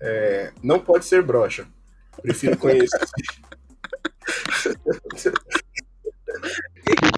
é, 0.00 0.52
não 0.62 0.78
pode 0.78 1.04
ser 1.04 1.22
broxa. 1.22 1.68
Prefiro 2.22 2.56
conhecer. 2.56 2.98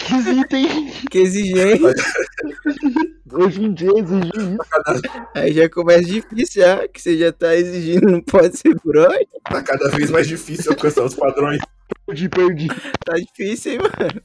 Requisito, 0.08 0.56
hein? 0.56 0.92
Que 1.10 1.18
exigente. 1.18 1.82
Hoje 3.32 3.62
em 3.64 3.72
dia 3.74 3.90
exige 3.96 4.30
isso. 4.36 4.58
Aí 5.34 5.52
já 5.52 5.68
começa 5.68 6.04
difícil, 6.04 6.62
já, 6.62 6.88
que 6.88 7.00
você 7.00 7.18
já 7.18 7.32
tá 7.32 7.54
exigindo, 7.54 8.10
não 8.10 8.20
pode 8.22 8.56
ser 8.56 8.74
broxa. 8.82 9.18
Tá 9.44 9.62
cada 9.62 9.88
vez 9.90 10.10
mais 10.10 10.26
difícil 10.26 10.72
alcançar 10.72 11.04
os 11.04 11.14
padrões. 11.14 11.60
Perdi, 12.06 12.28
perdi. 12.28 12.68
Tá 13.04 13.14
difícil, 13.16 13.72
hein, 13.72 13.78
mano? 13.78 14.22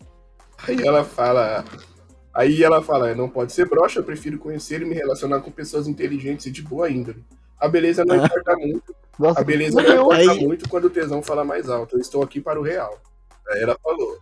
Aí 0.68 0.82
ela 0.88 1.04
fala. 1.04 1.66
Aí 2.34 2.64
ela 2.64 2.82
fala, 2.82 3.14
não 3.14 3.30
pode 3.30 3.52
ser 3.54 3.68
broxa, 3.68 4.00
eu 4.00 4.04
prefiro 4.04 4.40
conhecer 4.40 4.82
e 4.82 4.86
me 4.86 4.96
relacionar 4.96 5.42
com 5.42 5.52
pessoas 5.52 5.88
inteligentes 5.88 6.46
e 6.46 6.52
de 6.52 6.62
boa 6.62 6.90
índole. 6.90 7.24
A 7.60 7.68
beleza 7.68 8.04
não 8.04 8.16
importa 8.16 8.56
muito. 8.56 8.96
Nossa, 9.20 9.42
a 9.42 9.44
beleza 9.44 9.80
não, 9.82 9.88
não 9.88 9.96
importa 10.14 10.32
aí- 10.32 10.48
muito 10.48 10.68
quando 10.68 10.86
o 10.86 10.90
tesão 10.90 11.22
fala 11.22 11.44
mais 11.44 11.70
alto. 11.70 11.96
Eu 11.96 12.00
estou 12.02 12.24
aqui 12.24 12.42
para 12.42 12.60
o 12.60 12.64
real. 12.64 13.00
Aí 13.50 13.62
ela 13.62 13.78
falou. 13.84 14.18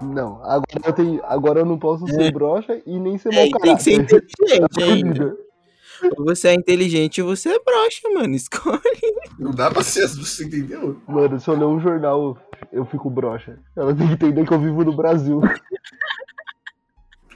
Não, 0.00 0.42
agora 0.42 0.64
eu, 0.84 0.92
tenho, 0.92 1.20
agora 1.24 1.60
eu 1.60 1.66
não 1.66 1.78
posso 1.78 2.06
ser 2.06 2.32
broxa 2.32 2.80
e 2.86 2.98
nem 2.98 3.16
ser 3.18 3.32
É, 3.32 3.50
mau 3.50 3.60
tem 3.60 3.76
que 3.76 3.82
ser 3.82 3.92
inteligente 3.92 4.82
ainda. 4.82 5.36
Ou 6.16 6.24
você 6.24 6.48
é 6.48 6.54
inteligente 6.54 7.22
ou 7.22 7.34
você 7.34 7.50
é 7.50 7.58
broxa, 7.58 8.08
mano. 8.12 8.34
Escolhe. 8.36 8.80
Não 9.38 9.52
dá 9.52 9.70
pra 9.70 9.82
ser 9.82 10.04
as 10.04 10.14
duas, 10.14 10.28
você 10.28 10.44
entendeu? 10.44 11.00
Mano, 11.06 11.40
se 11.40 11.48
eu 11.48 11.56
ler 11.56 11.66
um 11.66 11.80
jornal, 11.80 12.36
eu 12.72 12.84
fico 12.84 13.08
broxa. 13.08 13.58
Ela 13.76 13.94
tem 13.94 14.06
que 14.08 14.14
entender 14.14 14.46
que 14.46 14.52
eu 14.52 14.60
vivo 14.60 14.84
no 14.84 14.94
Brasil. 14.94 15.40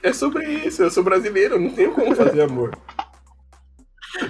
É 0.01 0.13
sobre 0.13 0.45
isso, 0.45 0.81
eu 0.81 0.89
sou 0.89 1.03
brasileiro, 1.03 1.55
eu 1.55 1.59
não 1.59 1.71
tenho 1.71 1.91
como 1.91 2.15
fazer 2.15 2.41
amor. 2.41 2.77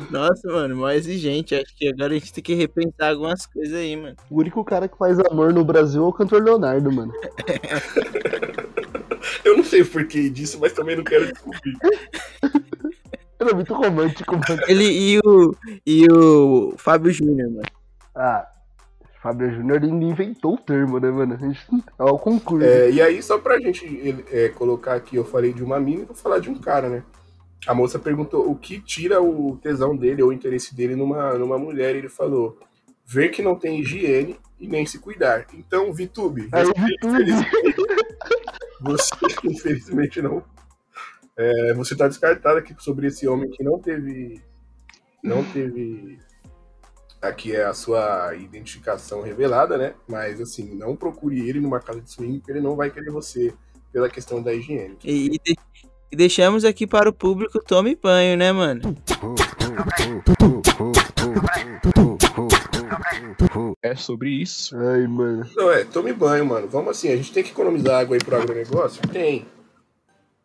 Nossa, 0.10 0.48
mano, 0.48 0.76
mó 0.76 0.90
exigente. 0.90 1.56
Acho 1.56 1.76
que 1.76 1.88
agora 1.88 2.14
a 2.14 2.18
gente 2.18 2.34
tem 2.34 2.44
que 2.44 2.54
repensar 2.54 3.12
algumas 3.12 3.46
coisas 3.46 3.74
aí, 3.76 3.96
mano. 3.96 4.16
O 4.30 4.40
único 4.40 4.64
cara 4.64 4.88
que 4.88 4.98
faz 4.98 5.20
amor 5.20 5.54
no 5.54 5.64
Brasil 5.64 6.04
é 6.04 6.08
o 6.08 6.14
cantor 6.14 6.44
Leonardo, 6.44 6.92
mano. 6.92 7.14
Eu 9.44 9.58
não 9.58 9.64
sei 9.64 9.82
o 9.82 9.88
porquê 9.88 10.30
disso, 10.30 10.58
mas 10.60 10.74
também 10.74 10.96
não 10.96 11.04
quero 11.04 11.32
descobrir. 11.32 11.78
Ele 13.40 13.52
é 13.52 13.54
muito 13.54 13.74
romântico, 13.74 14.36
mano. 14.36 14.62
Ele 14.68 14.84
e 14.84 15.20
o. 15.20 15.56
E 15.86 16.06
o 16.12 16.74
Fábio 16.78 17.12
Júnior, 17.12 17.50
mano. 17.50 17.68
Ah, 18.14 18.46
Fábio 19.22 19.54
Júnior 19.54 19.84
inventou 19.84 20.56
o 20.56 20.58
termo, 20.58 21.00
né, 21.00 21.12
mano? 21.12 21.34
A 21.34 21.38
gente 21.38 21.60
é 21.98 22.04
o 22.04 22.18
concurso. 22.18 22.66
É, 22.66 22.90
e 22.90 23.02
aí, 23.02 23.22
só 23.22 23.38
pra 23.38 23.60
gente 23.60 24.24
é, 24.32 24.50
colocar 24.50 24.96
aqui, 24.96 25.18
eu 25.18 25.26
falei 25.26 25.54
de 25.54 25.64
uma 25.64 25.80
mina 25.80 26.04
e 26.04 26.06
vou 26.06 26.16
falar 26.16 26.40
de 26.40 26.50
um 26.50 26.56
cara, 26.56 26.90
né? 26.90 27.04
A 27.68 27.74
moça 27.74 28.00
perguntou 28.00 28.50
o 28.50 28.56
que 28.56 28.80
tira 28.80 29.22
o 29.22 29.58
tesão 29.58 29.96
dele 29.96 30.24
ou 30.24 30.30
o 30.30 30.34
interesse 30.34 30.76
dele 30.76 30.96
numa, 30.96 31.34
numa 31.34 31.58
mulher. 31.58 31.96
E 31.96 32.00
ele 32.00 32.10
falou: 32.10 32.58
ver 33.06 33.30
que 33.30 33.42
não 33.42 33.56
tem 33.56 33.80
higiene 33.80 34.40
e 34.60 34.68
nem 34.68 34.86
se 34.86 35.00
cuidar. 35.00 35.48
Então, 35.54 35.92
Vitube, 35.92 36.48
Aí, 36.52 36.66
você, 36.66 36.74
infelizmente, 37.04 37.76
você, 38.82 39.16
infelizmente 39.44 40.22
não. 40.22 40.44
É, 41.36 41.74
você 41.74 41.96
tá 41.96 42.08
descartado 42.08 42.60
aqui 42.60 42.76
sobre 42.80 43.08
esse 43.08 43.28
homem 43.28 43.50
que 43.50 43.64
não 43.64 43.80
teve. 43.80 44.42
Não 45.24 45.44
teve. 45.44 46.20
Aqui 47.22 47.54
é 47.54 47.66
a 47.66 47.74
sua 47.74 48.34
identificação 48.36 49.22
revelada, 49.22 49.78
né? 49.78 49.94
Mas 50.08 50.40
assim, 50.40 50.76
não 50.76 50.96
procure 50.96 51.50
ele 51.50 51.60
numa 51.60 51.80
casa 51.80 52.00
de 52.00 52.10
swing, 52.10 52.40
porque 52.40 52.52
ele 52.52 52.62
não 52.62 52.76
vai 52.76 52.90
querer 52.90 53.12
você 53.12 53.54
pela 53.92 54.10
questão 54.10 54.42
da 54.42 54.54
higiene. 54.54 54.98
E, 55.04 55.40
e 56.12 56.16
de- 56.16 56.18
deixamos 56.18 56.64
aqui 56.66 56.86
para 56.88 57.10
o 57.10 57.14
público 57.14 57.60
tome 57.64 57.96
banho, 57.96 58.38
né, 58.38 58.52
mano? 58.52 58.82
É 63.82 63.96
sobre 63.96 64.30
isso. 64.30 64.76
Ai, 64.78 65.08
mano. 65.08 65.50
Não, 65.56 65.72
é, 65.72 65.84
tome 65.84 66.12
banho, 66.14 66.46
mano. 66.46 66.68
Vamos 66.68 66.92
assim, 66.92 67.10
a 67.12 67.16
gente 67.16 67.32
tem 67.32 67.44
que 67.44 67.52
economizar 67.52 68.00
água 68.02 68.16
aí 68.16 68.24
pro 68.24 68.36
agronegócio? 68.36 69.02
Tem. 69.10 69.46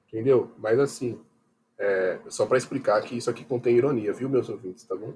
Entendeu? 0.09 0.51
Mas 0.59 0.79
assim, 0.79 1.19
é, 1.79 2.19
só 2.29 2.47
pra 2.47 2.59
explicar 2.59 3.01
que 3.03 3.17
isso 3.17 3.29
aqui 3.31 3.45
contém 3.45 3.77
ironia, 3.77 4.12
viu, 4.12 4.29
meus 4.29 4.49
ouvintes, 4.49 4.85
tá 4.85 4.95
bom? 4.95 5.15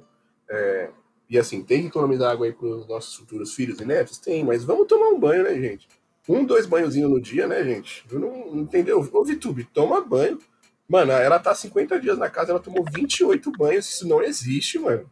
É, 0.51 0.91
e 1.31 1.39
assim, 1.39 1.63
tem 1.63 1.83
que 1.83 1.87
economizar 1.89 2.33
água 2.33 2.47
aí 2.47 2.53
pros 2.53 2.87
nossos 2.89 3.15
futuros 3.15 3.55
filhos 3.55 3.79
e 3.81 3.85
netos? 3.85 4.19
Tem, 4.19 4.45
mas 4.45 4.65
vamos 4.65 4.87
tomar 4.87 5.09
um 5.09 5.21
banho, 5.21 5.45
né, 5.45 5.55
gente? 5.55 5.87
Um, 6.29 6.45
dois 6.45 6.67
banhozinhos 6.67 7.11
no 7.11 7.21
dia, 7.21 7.47
né, 7.47 7.63
gente? 7.65 8.05
Eu 8.11 8.19
não, 8.21 8.53
não 8.55 8.63
entendeu? 8.63 9.07
Ô, 9.13 9.25
Vitube, 9.25 9.65
toma 9.65 10.01
banho. 10.01 10.39
Mano, 10.89 11.13
ela 11.13 11.39
tá 11.39 11.55
50 11.55 12.01
dias 12.01 12.19
na 12.19 12.31
casa, 12.31 12.51
ela 12.51 12.61
tomou 12.61 12.85
28 12.93 13.51
banhos. 13.53 13.89
Isso 13.89 14.07
não 14.07 14.23
existe, 14.23 14.79
mano. 14.79 15.05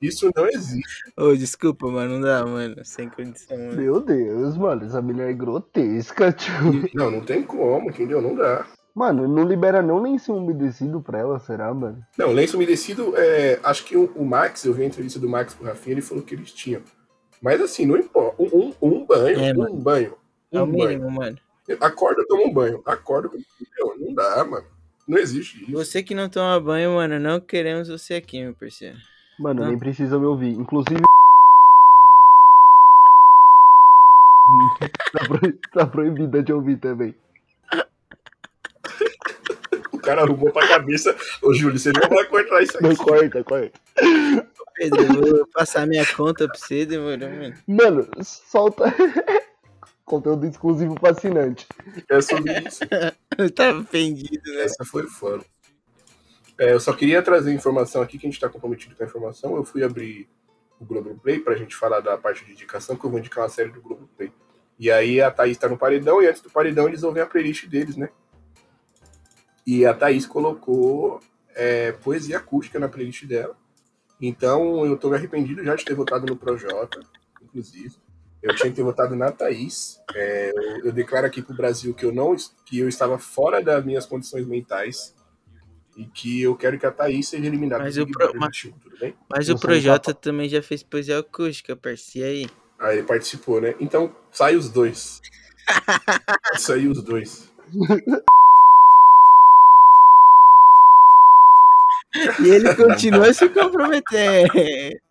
Isso 0.00 0.30
não 0.36 0.46
existe. 0.46 1.12
Ô, 1.16 1.34
desculpa, 1.34 1.86
mano, 1.88 2.14
não 2.14 2.20
dá, 2.20 2.44
mano. 2.44 2.76
Sem 2.84 3.08
condição, 3.08 3.56
mano. 3.56 3.76
Meu 3.80 4.00
Deus, 4.00 4.56
mano, 4.56 4.84
essa 4.84 5.00
mulher 5.00 5.30
é 5.30 5.32
grotesca, 5.32 6.30
tio. 6.32 6.88
Não, 6.94 7.10
não 7.10 7.20
tem 7.22 7.42
como, 7.42 7.88
entendeu? 7.88 8.20
Não 8.20 8.34
dá. 8.34 8.66
Mano, 8.94 9.28
não 9.28 9.44
libera 9.44 9.82
não 9.82 10.00
nem 10.02 10.18
ser 10.18 10.32
umedecido 10.32 11.02
pra 11.02 11.18
ela, 11.18 11.38
será, 11.38 11.72
mano? 11.74 12.02
Não, 12.16 12.32
lenço 12.32 12.56
umedecido, 12.56 13.14
é, 13.16 13.58
acho 13.62 13.84
que 13.84 13.94
o, 13.96 14.10
o 14.16 14.24
Max, 14.24 14.64
eu 14.64 14.72
vi 14.72 14.82
a 14.82 14.86
entrevista 14.86 15.18
do 15.18 15.28
Max 15.28 15.52
com 15.52 15.64
o 15.64 15.66
Rafinha, 15.66 15.94
ele 15.94 16.00
falou 16.02 16.22
que 16.24 16.34
eles 16.34 16.50
tinham. 16.52 16.80
Mas 17.42 17.60
assim, 17.60 17.84
não 17.84 17.96
importa. 17.98 18.42
Um, 18.42 18.46
um, 18.58 18.74
um 18.80 19.04
banho, 19.06 19.38
É, 19.38 19.52
um 19.52 19.56
mano. 19.58 19.76
banho. 19.76 20.14
É 20.52 20.60
o 20.60 20.64
Um 20.64 20.72
banho. 20.72 20.88
mínimo, 20.88 21.10
mano. 21.10 21.38
Acorda, 21.80 22.24
toma 22.28 22.42
um 22.44 22.52
banho. 22.52 22.80
Acorda, 22.86 23.28
entendeu? 23.28 23.96
Não 23.98 24.14
dá, 24.14 24.44
mano. 24.44 24.66
Não 25.06 25.18
existe 25.18 25.62
isso. 25.62 25.72
Você 25.72 26.02
que 26.02 26.14
não 26.14 26.28
toma 26.28 26.58
banho, 26.60 26.94
mano, 26.94 27.18
não 27.18 27.40
queremos 27.40 27.88
você 27.88 28.14
aqui, 28.14 28.42
meu 28.42 28.54
parceiro. 28.54 28.96
Mano, 29.38 29.62
Não. 29.62 29.68
nem 29.70 29.78
precisa 29.78 30.18
me 30.18 30.26
ouvir. 30.26 30.50
Inclusive. 30.50 31.00
tá, 35.12 35.24
pro- 35.28 35.52
tá 35.72 35.86
proibida 35.86 36.42
de 36.42 36.52
ouvir 36.52 36.76
também. 36.78 37.14
O 39.92 39.98
cara 39.98 40.22
arrumou 40.22 40.52
pra 40.52 40.66
cabeça. 40.68 41.14
Ô, 41.42 41.52
Júlio, 41.52 41.78
você 41.78 41.90
não 41.92 42.08
vai 42.08 42.24
cortar 42.26 42.62
isso 42.62 42.76
aqui. 42.78 42.86
Não 42.86 42.94
corta, 42.96 43.42
corta. 43.44 43.72
Pedro, 44.76 45.02
eu 45.02 45.36
vou 45.36 45.46
passar 45.48 45.86
minha 45.86 46.06
conta 46.14 46.46
pra 46.46 46.56
você, 46.56 46.86
demorou, 46.86 47.28
mano. 47.30 47.54
Mano, 47.66 48.08
solta. 48.22 48.84
Conteúdo 50.06 50.46
exclusivo 50.46 50.94
fascinante. 51.00 51.66
É 52.08 52.20
sobre 52.20 52.60
isso. 52.60 52.80
Tava 53.54 53.80
ofendido, 53.80 54.52
né? 54.54 54.62
Essa 54.62 54.84
foi 54.84 55.08
foda. 55.08 55.44
É, 56.56 56.72
eu 56.72 56.78
só 56.78 56.92
queria 56.92 57.20
trazer 57.20 57.52
informação 57.52 58.00
aqui, 58.00 58.16
que 58.16 58.24
a 58.24 58.30
gente 58.30 58.40
tá 58.40 58.48
comprometido 58.48 58.94
com 58.94 59.02
a 59.02 59.06
informação. 59.06 59.56
Eu 59.56 59.64
fui 59.64 59.82
abrir 59.82 60.28
o 60.80 60.84
Globoplay 60.84 61.40
pra 61.40 61.56
gente 61.56 61.74
falar 61.74 61.98
da 62.00 62.16
parte 62.16 62.44
de 62.44 62.52
indicação, 62.52 62.96
que 62.96 63.04
eu 63.04 63.10
vou 63.10 63.18
indicar 63.18 63.42
uma 63.42 63.50
série 63.50 63.70
do 63.70 63.82
Globoplay. 63.82 64.32
E 64.78 64.92
aí 64.92 65.20
a 65.20 65.28
Thaís 65.28 65.58
tá 65.58 65.68
no 65.68 65.76
paredão, 65.76 66.22
e 66.22 66.28
antes 66.28 66.40
do 66.40 66.50
paredão 66.50 66.86
eles 66.86 67.02
ouvem 67.02 67.22
a 67.22 67.26
playlist 67.26 67.66
deles, 67.66 67.96
né? 67.96 68.08
E 69.66 69.84
a 69.84 69.92
Thaís 69.92 70.24
colocou 70.24 71.20
é, 71.52 71.90
poesia 71.90 72.36
acústica 72.36 72.78
na 72.78 72.88
playlist 72.88 73.24
dela. 73.24 73.56
Então 74.20 74.86
eu 74.86 74.96
tô 74.96 75.12
arrependido 75.12 75.64
já 75.64 75.74
de 75.74 75.84
ter 75.84 75.94
votado 75.94 76.26
no 76.26 76.36
Projota, 76.36 77.00
inclusive. 77.42 77.96
Eu 78.46 78.54
tinha 78.54 78.70
que 78.70 78.76
ter 78.76 78.82
votado 78.82 79.16
na 79.16 79.32
Thaís. 79.32 80.00
É, 80.14 80.52
eu, 80.54 80.86
eu 80.86 80.92
declaro 80.92 81.26
aqui 81.26 81.42
pro 81.42 81.56
Brasil 81.56 81.92
que 81.92 82.04
eu 82.04 82.12
não 82.12 82.36
que 82.64 82.78
eu 82.78 82.88
estava 82.88 83.18
fora 83.18 83.60
das 83.62 83.84
minhas 83.84 84.06
condições 84.06 84.46
mentais 84.46 85.14
e 85.96 86.04
que 86.06 86.42
eu 86.42 86.54
quero 86.54 86.78
que 86.78 86.86
a 86.86 86.92
Thaís 86.92 87.28
seja 87.28 87.44
eliminada 87.46 87.82
Mas 87.82 87.96
o 87.98 88.06
pro- 88.06 88.32
mas- 88.36 88.56
21, 88.56 88.78
tudo 88.78 88.98
bem? 88.98 89.14
Mas 89.28 89.48
o 89.48 89.52
sou 89.52 89.60
Projota 89.60 90.14
também 90.14 90.48
já 90.48 90.62
fez 90.62 90.82
poesia 90.82 91.18
acústica, 91.18 91.74
parceiro. 91.74 92.28
E 92.28 92.30
aí? 92.44 92.50
Aí 92.78 92.98
ele 92.98 93.06
participou, 93.06 93.60
né? 93.60 93.74
Então 93.80 94.14
sai 94.30 94.54
os 94.54 94.68
dois. 94.70 95.20
Saiu 96.58 96.92
os 96.92 97.02
dois. 97.02 97.50
E 102.40 102.48
ele 102.48 102.74
continua 102.76 103.32
se 103.32 103.48
comprometendo. 103.48 104.48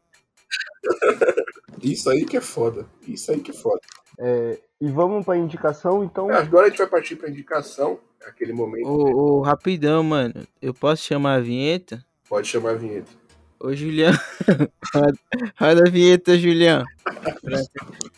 Isso 1.81 2.09
aí 2.09 2.25
que 2.25 2.37
é 2.37 2.41
foda. 2.41 2.85
Isso 3.07 3.31
aí 3.31 3.39
que 3.39 3.51
é 3.51 3.53
foda. 3.53 3.81
É, 4.17 4.59
e 4.79 4.89
vamos 4.89 5.25
pra 5.25 5.37
indicação, 5.37 6.03
então. 6.03 6.29
Agora 6.29 6.67
a 6.67 6.69
gente 6.69 6.79
vai 6.79 6.87
partir 6.87 7.15
pra 7.15 7.29
indicação. 7.29 7.99
Aquele 8.25 8.53
momento. 8.53 8.87
Ô, 8.87 9.37
ô, 9.37 9.41
rapidão, 9.41 10.03
mano. 10.03 10.47
Eu 10.59 10.73
posso 10.73 11.03
chamar 11.03 11.35
a 11.35 11.39
vinheta? 11.39 12.03
Pode 12.27 12.47
chamar 12.47 12.71
a 12.71 12.75
vinheta. 12.75 13.11
Ô, 13.59 13.73
Julião. 13.73 14.11
roda, 15.59 15.83
a 15.87 15.89
vinheta, 15.89 16.37
Julião. 16.37 16.83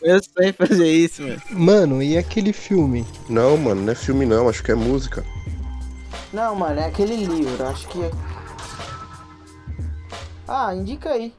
Sonho 0.00 0.48
é 0.48 0.52
fazer 0.52 0.90
isso, 0.90 1.22
mano. 1.22 1.42
Mano, 1.50 2.02
e 2.02 2.16
aquele 2.16 2.52
filme? 2.52 3.04
Não, 3.28 3.56
mano, 3.56 3.82
não 3.82 3.92
é 3.92 3.94
filme 3.94 4.24
não, 4.24 4.48
acho 4.48 4.62
que 4.62 4.72
é 4.72 4.74
música. 4.74 5.24
Não, 6.32 6.54
mano, 6.54 6.80
é 6.80 6.86
aquele 6.86 7.16
livro. 7.16 7.64
Acho 7.66 7.86
que 7.88 8.02
é. 8.02 8.10
Ah, 10.46 10.74
indica 10.74 11.10
aí. 11.10 11.34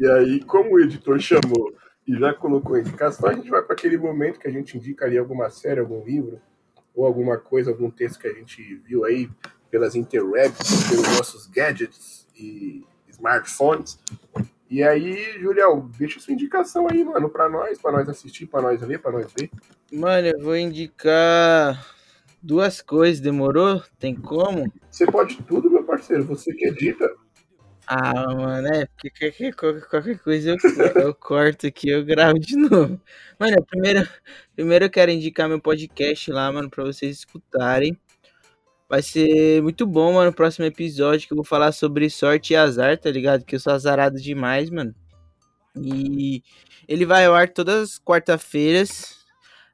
E 0.00 0.08
aí, 0.10 0.40
como 0.44 0.74
o 0.74 0.80
editor 0.80 1.18
chamou 1.20 1.74
e 2.06 2.18
já 2.18 2.34
colocou 2.34 2.76
a 2.76 2.80
indicação, 2.80 3.28
a 3.28 3.34
gente 3.34 3.50
vai 3.50 3.62
para 3.62 3.74
aquele 3.74 3.96
momento 3.96 4.38
que 4.38 4.48
a 4.48 4.50
gente 4.50 4.76
indica 4.76 5.04
ali 5.04 5.16
alguma 5.16 5.48
série, 5.50 5.80
algum 5.80 6.04
livro, 6.04 6.40
ou 6.94 7.06
alguma 7.06 7.38
coisa, 7.38 7.70
algum 7.70 7.90
texto 7.90 8.18
que 8.18 8.26
a 8.26 8.32
gente 8.32 8.74
viu 8.76 9.04
aí 9.04 9.30
pelas 9.70 9.94
interwebs, 9.94 10.88
pelos 10.88 11.16
nossos 11.16 11.46
gadgets 11.46 12.26
e 12.36 12.84
smartphones. 13.08 13.98
E 14.68 14.82
aí, 14.82 15.38
Julião, 15.40 15.90
deixa 15.98 16.20
sua 16.20 16.34
indicação 16.34 16.86
aí, 16.90 17.04
mano, 17.04 17.28
para 17.28 17.48
nós, 17.48 17.78
para 17.80 17.92
nós 17.92 18.08
assistir, 18.08 18.46
para 18.46 18.62
nós 18.62 18.80
ler, 18.82 19.00
para 19.00 19.12
nós 19.12 19.32
ver. 19.32 19.50
Mano, 19.92 20.28
eu 20.28 20.40
vou 20.40 20.56
indicar 20.56 21.84
duas 22.42 22.80
coisas, 22.80 23.20
demorou? 23.20 23.82
Tem 23.98 24.14
como? 24.14 24.72
Você 24.90 25.06
pode 25.06 25.42
tudo, 25.42 25.70
meu 25.70 25.84
parceiro, 25.84 26.24
você 26.24 26.52
que 26.52 26.68
edita. 26.68 27.08
Ah, 27.92 28.12
mano, 28.36 28.68
é, 28.68 28.86
porque 28.86 29.10
qualquer, 29.10 29.52
qualquer, 29.54 29.88
qualquer 29.88 30.18
coisa 30.20 30.50
eu, 30.50 31.02
eu 31.02 31.12
corto 31.16 31.66
aqui, 31.66 31.88
eu 31.88 32.04
gravo 32.04 32.38
de 32.38 32.54
novo. 32.56 33.00
Mano, 33.38 33.64
primeiro, 33.66 34.08
primeiro 34.54 34.84
eu 34.84 34.90
quero 34.90 35.10
indicar 35.10 35.48
meu 35.48 35.60
podcast 35.60 36.30
lá, 36.30 36.52
mano, 36.52 36.70
pra 36.70 36.84
vocês 36.84 37.16
escutarem. 37.18 37.98
Vai 38.88 39.02
ser 39.02 39.62
muito 39.62 39.86
bom, 39.86 40.14
mano, 40.14 40.30
o 40.30 40.34
próximo 40.34 40.66
episódio 40.66 41.26
que 41.26 41.32
eu 41.32 41.36
vou 41.36 41.44
falar 41.44 41.72
sobre 41.72 42.10
sorte 42.10 42.52
e 42.52 42.56
azar, 42.56 42.98
tá 42.98 43.10
ligado? 43.10 43.44
Que 43.44 43.56
eu 43.56 43.60
sou 43.60 43.72
azarado 43.72 44.20
demais, 44.20 44.70
mano. 44.70 44.94
E 45.76 46.42
ele 46.88 47.06
vai 47.06 47.26
ao 47.26 47.34
ar 47.34 47.48
todas 47.48 47.92
as 47.92 47.98
quarta-feiras. 48.00 49.19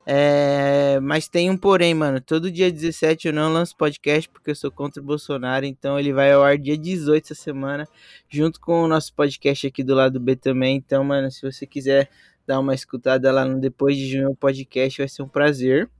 É, 0.09 1.01
mas 1.01 1.27
tem 1.29 1.51
um 1.51 1.57
porém, 1.57 1.93
mano. 1.93 2.21
Todo 2.21 2.51
dia 2.51 2.71
17 2.71 3.27
eu 3.27 3.33
não 3.35 3.53
lanço 3.53 3.77
podcast 3.77 4.29
porque 4.29 4.53
eu 4.53 4.55
sou 4.55 4.71
contra 4.71 5.03
o 5.03 5.05
Bolsonaro. 5.05 5.67
Então 5.67 5.99
ele 5.99 6.13
vai 6.13 6.33
ao 6.33 6.45
ar 6.45 6.57
dia 6.57 6.79
18 6.79 7.33
essa 7.33 7.35
semana, 7.35 7.89
junto 8.29 8.61
com 8.61 8.85
o 8.85 8.89
nosso 8.89 9.13
podcast 9.13 9.67
aqui 9.67 9.83
do 9.83 9.95
lado 9.95 10.21
B 10.21 10.37
também. 10.37 10.77
Então, 10.77 11.03
mano, 11.03 11.29
se 11.31 11.43
você 11.43 11.67
quiser 11.67 12.09
dar 12.47 12.61
uma 12.61 12.75
escutada 12.75 13.33
lá 13.33 13.45
no 13.45 13.61
Depois 13.61 13.97
de 13.97 14.09
Junho 14.09 14.37
podcast, 14.37 14.99
vai 14.99 15.09
ser 15.09 15.23
um 15.23 15.29
prazer. 15.29 15.91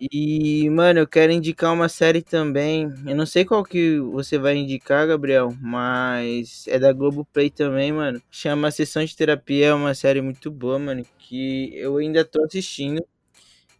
E, 0.00 0.68
mano, 0.70 0.98
eu 1.00 1.06
quero 1.06 1.30
indicar 1.32 1.72
uma 1.72 1.88
série 1.88 2.20
também. 2.20 2.92
Eu 3.06 3.14
não 3.14 3.24
sei 3.26 3.44
qual 3.44 3.62
que 3.64 3.98
você 4.00 4.36
vai 4.38 4.56
indicar, 4.56 5.06
Gabriel, 5.06 5.54
mas 5.60 6.66
é 6.66 6.78
da 6.80 6.92
Globoplay 6.92 7.48
também, 7.48 7.92
mano. 7.92 8.20
Chama 8.30 8.70
Sessão 8.72 9.04
de 9.04 9.14
Terapia, 9.16 9.66
é 9.68 9.74
uma 9.74 9.94
série 9.94 10.20
muito 10.20 10.50
boa, 10.50 10.78
mano, 10.80 11.04
que 11.18 11.70
eu 11.76 11.96
ainda 11.98 12.24
tô 12.24 12.42
assistindo 12.44 13.04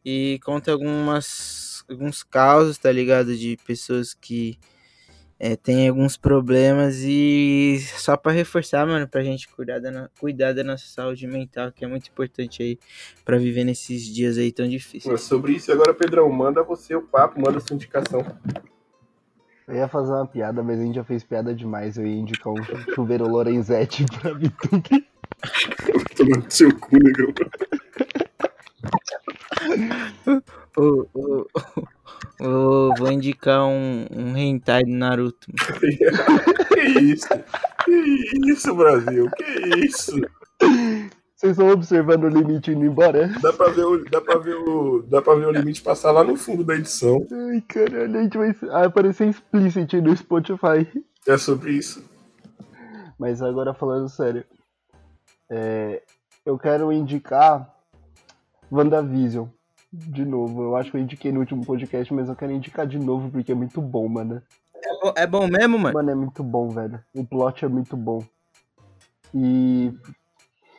e 0.05 0.41
conta 0.45 0.73
algumas 0.73 1.85
alguns 1.89 2.23
casos, 2.25 2.79
tá 2.79 2.93
ligado, 2.93 3.37
de 3.37 3.57
pessoas 3.67 4.15
que 4.15 4.59
é, 5.47 5.57
têm 5.57 5.91
alguns 5.91 6.17
problemas 6.17 7.03
e 7.03 7.79
só 7.99 8.17
pra 8.17 8.33
reforçar, 8.33 8.87
mano, 8.87 9.07
pra 9.07 9.23
gente 9.23 9.47
cuidar 9.47 9.79
da, 9.79 10.09
cuidar 10.19 10.55
da 10.55 10.65
nossa 10.65 10.87
saúde 10.87 11.27
mental, 11.27 11.71
que 11.71 11.85
é 11.85 11.87
muito 11.87 12.09
importante 12.09 12.63
aí 12.63 12.79
pra 13.27 13.37
viver 13.37 13.63
nesses 13.63 14.07
dias 14.07 14.39
aí 14.39 14.51
tão 14.51 14.67
difíceis. 14.67 15.21
Sobre 15.21 15.53
isso, 15.53 15.71
agora, 15.71 15.93
Pedrão, 15.93 16.33
manda 16.33 16.63
você 16.63 16.97
o 16.97 17.03
papo, 17.03 17.39
manda 17.39 17.61
sua 17.61 17.75
indicação. 17.75 18.25
Eu 19.69 19.75
ia 19.75 19.87
fazer 19.87 20.13
uma 20.13 20.27
piada, 20.27 20.63
mas 20.63 20.81
a 20.81 20.83
gente 20.83 20.95
já 20.95 21.05
fez 21.05 21.23
piada 21.23 21.55
demais. 21.55 21.99
Eu 21.99 22.07
ia 22.07 22.17
indicar 22.17 22.51
um 22.51 22.65
chuveiro 22.95 23.29
Lorenzetti 23.29 24.07
pra 24.19 24.33
Vituque. 24.33 25.07
Tomando 26.17 26.51
seu 26.51 26.75
cu, 26.79 26.97
negão. 26.97 27.35
Ô, 30.75 31.07
ô, 31.13 31.47
ô, 31.53 31.85
vou 32.39 33.13
indicar 33.13 33.65
um, 33.65 34.07
um 34.11 34.37
hentai 34.37 34.83
do 34.83 34.91
Naruto. 34.91 35.47
mano. 35.49 36.45
que 36.69 36.81
isso? 37.01 37.29
Que 37.85 38.51
isso, 38.51 38.75
Brasil? 38.75 39.31
Que 39.31 39.85
isso? 39.85 40.13
Vocês 41.37 41.53
estão 41.53 41.69
observando 41.69 42.25
o 42.25 42.29
limite 42.29 42.71
indo 42.71 42.87
embora? 42.87 43.29
Dá 43.41 43.53
pra 43.53 43.69
ver 43.69 43.85
o, 43.85 44.05
dá 44.09 44.21
pra 44.21 44.39
ver 44.39 44.55
o, 44.55 45.03
dá 45.03 45.21
pra 45.21 45.35
ver 45.35 45.47
o 45.47 45.51
limite 45.51 45.83
passar 45.83 46.11
lá 46.11 46.25
no 46.25 46.37
fundo 46.37 46.65
da 46.65 46.75
edição. 46.75 47.27
Ai, 47.31 47.61
caralho, 47.69 48.19
a 48.19 48.23
gente 48.23 48.39
vai 48.39 48.85
aparecer 48.85 49.29
explicit 49.29 50.01
no 50.01 50.17
Spotify. 50.17 51.05
É 51.27 51.37
sobre 51.37 51.73
isso. 51.73 52.03
Mas 53.19 53.43
agora 53.43 53.75
falando 53.75 54.09
sério, 54.09 54.45
é, 55.51 56.03
eu 56.47 56.59
quero 56.59 56.91
indicar 56.93 57.73
WandaVision 58.73 59.47
de 59.95 60.25
novo. 60.25 60.63
Eu 60.63 60.77
acho 60.77 60.91
que 60.91 60.97
eu 60.97 61.01
indiquei 61.01 61.31
no 61.33 61.41
último 61.41 61.65
podcast, 61.65 62.13
mas 62.13 62.29
eu 62.29 62.37
quero 62.37 62.53
indicar 62.53 62.87
de 62.87 62.99
novo 62.99 63.31
porque 63.31 63.53
é 63.53 63.55
muito 63.55 63.81
bom, 63.81 64.09
mano. 64.09 64.43
É 64.83 65.01
bom, 65.01 65.13
é 65.17 65.27
bom 65.27 65.47
mesmo, 65.47 65.79
mano? 65.79 65.95
Mano, 65.95 66.11
é 66.11 66.15
muito 66.15 66.43
bom, 66.43 66.69
velho. 66.69 67.01
O 67.15 67.25
plot 67.25 67.65
é 67.65 67.69
muito 67.69 67.97
bom. 67.97 68.23
E 69.35 69.93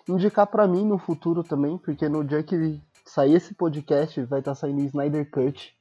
indicar 0.07 0.47
pra 0.47 0.67
mim 0.67 0.85
no 0.85 0.97
futuro 0.97 1.43
também, 1.43 1.77
porque 1.77 2.07
no 2.07 2.23
dia 2.23 2.43
que 2.43 2.79
sair 3.05 3.33
esse 3.35 3.53
podcast 3.53 4.21
vai 4.23 4.39
estar 4.39 4.55
saindo 4.55 4.81
Snyder 4.81 5.29
Cut. 5.29 5.75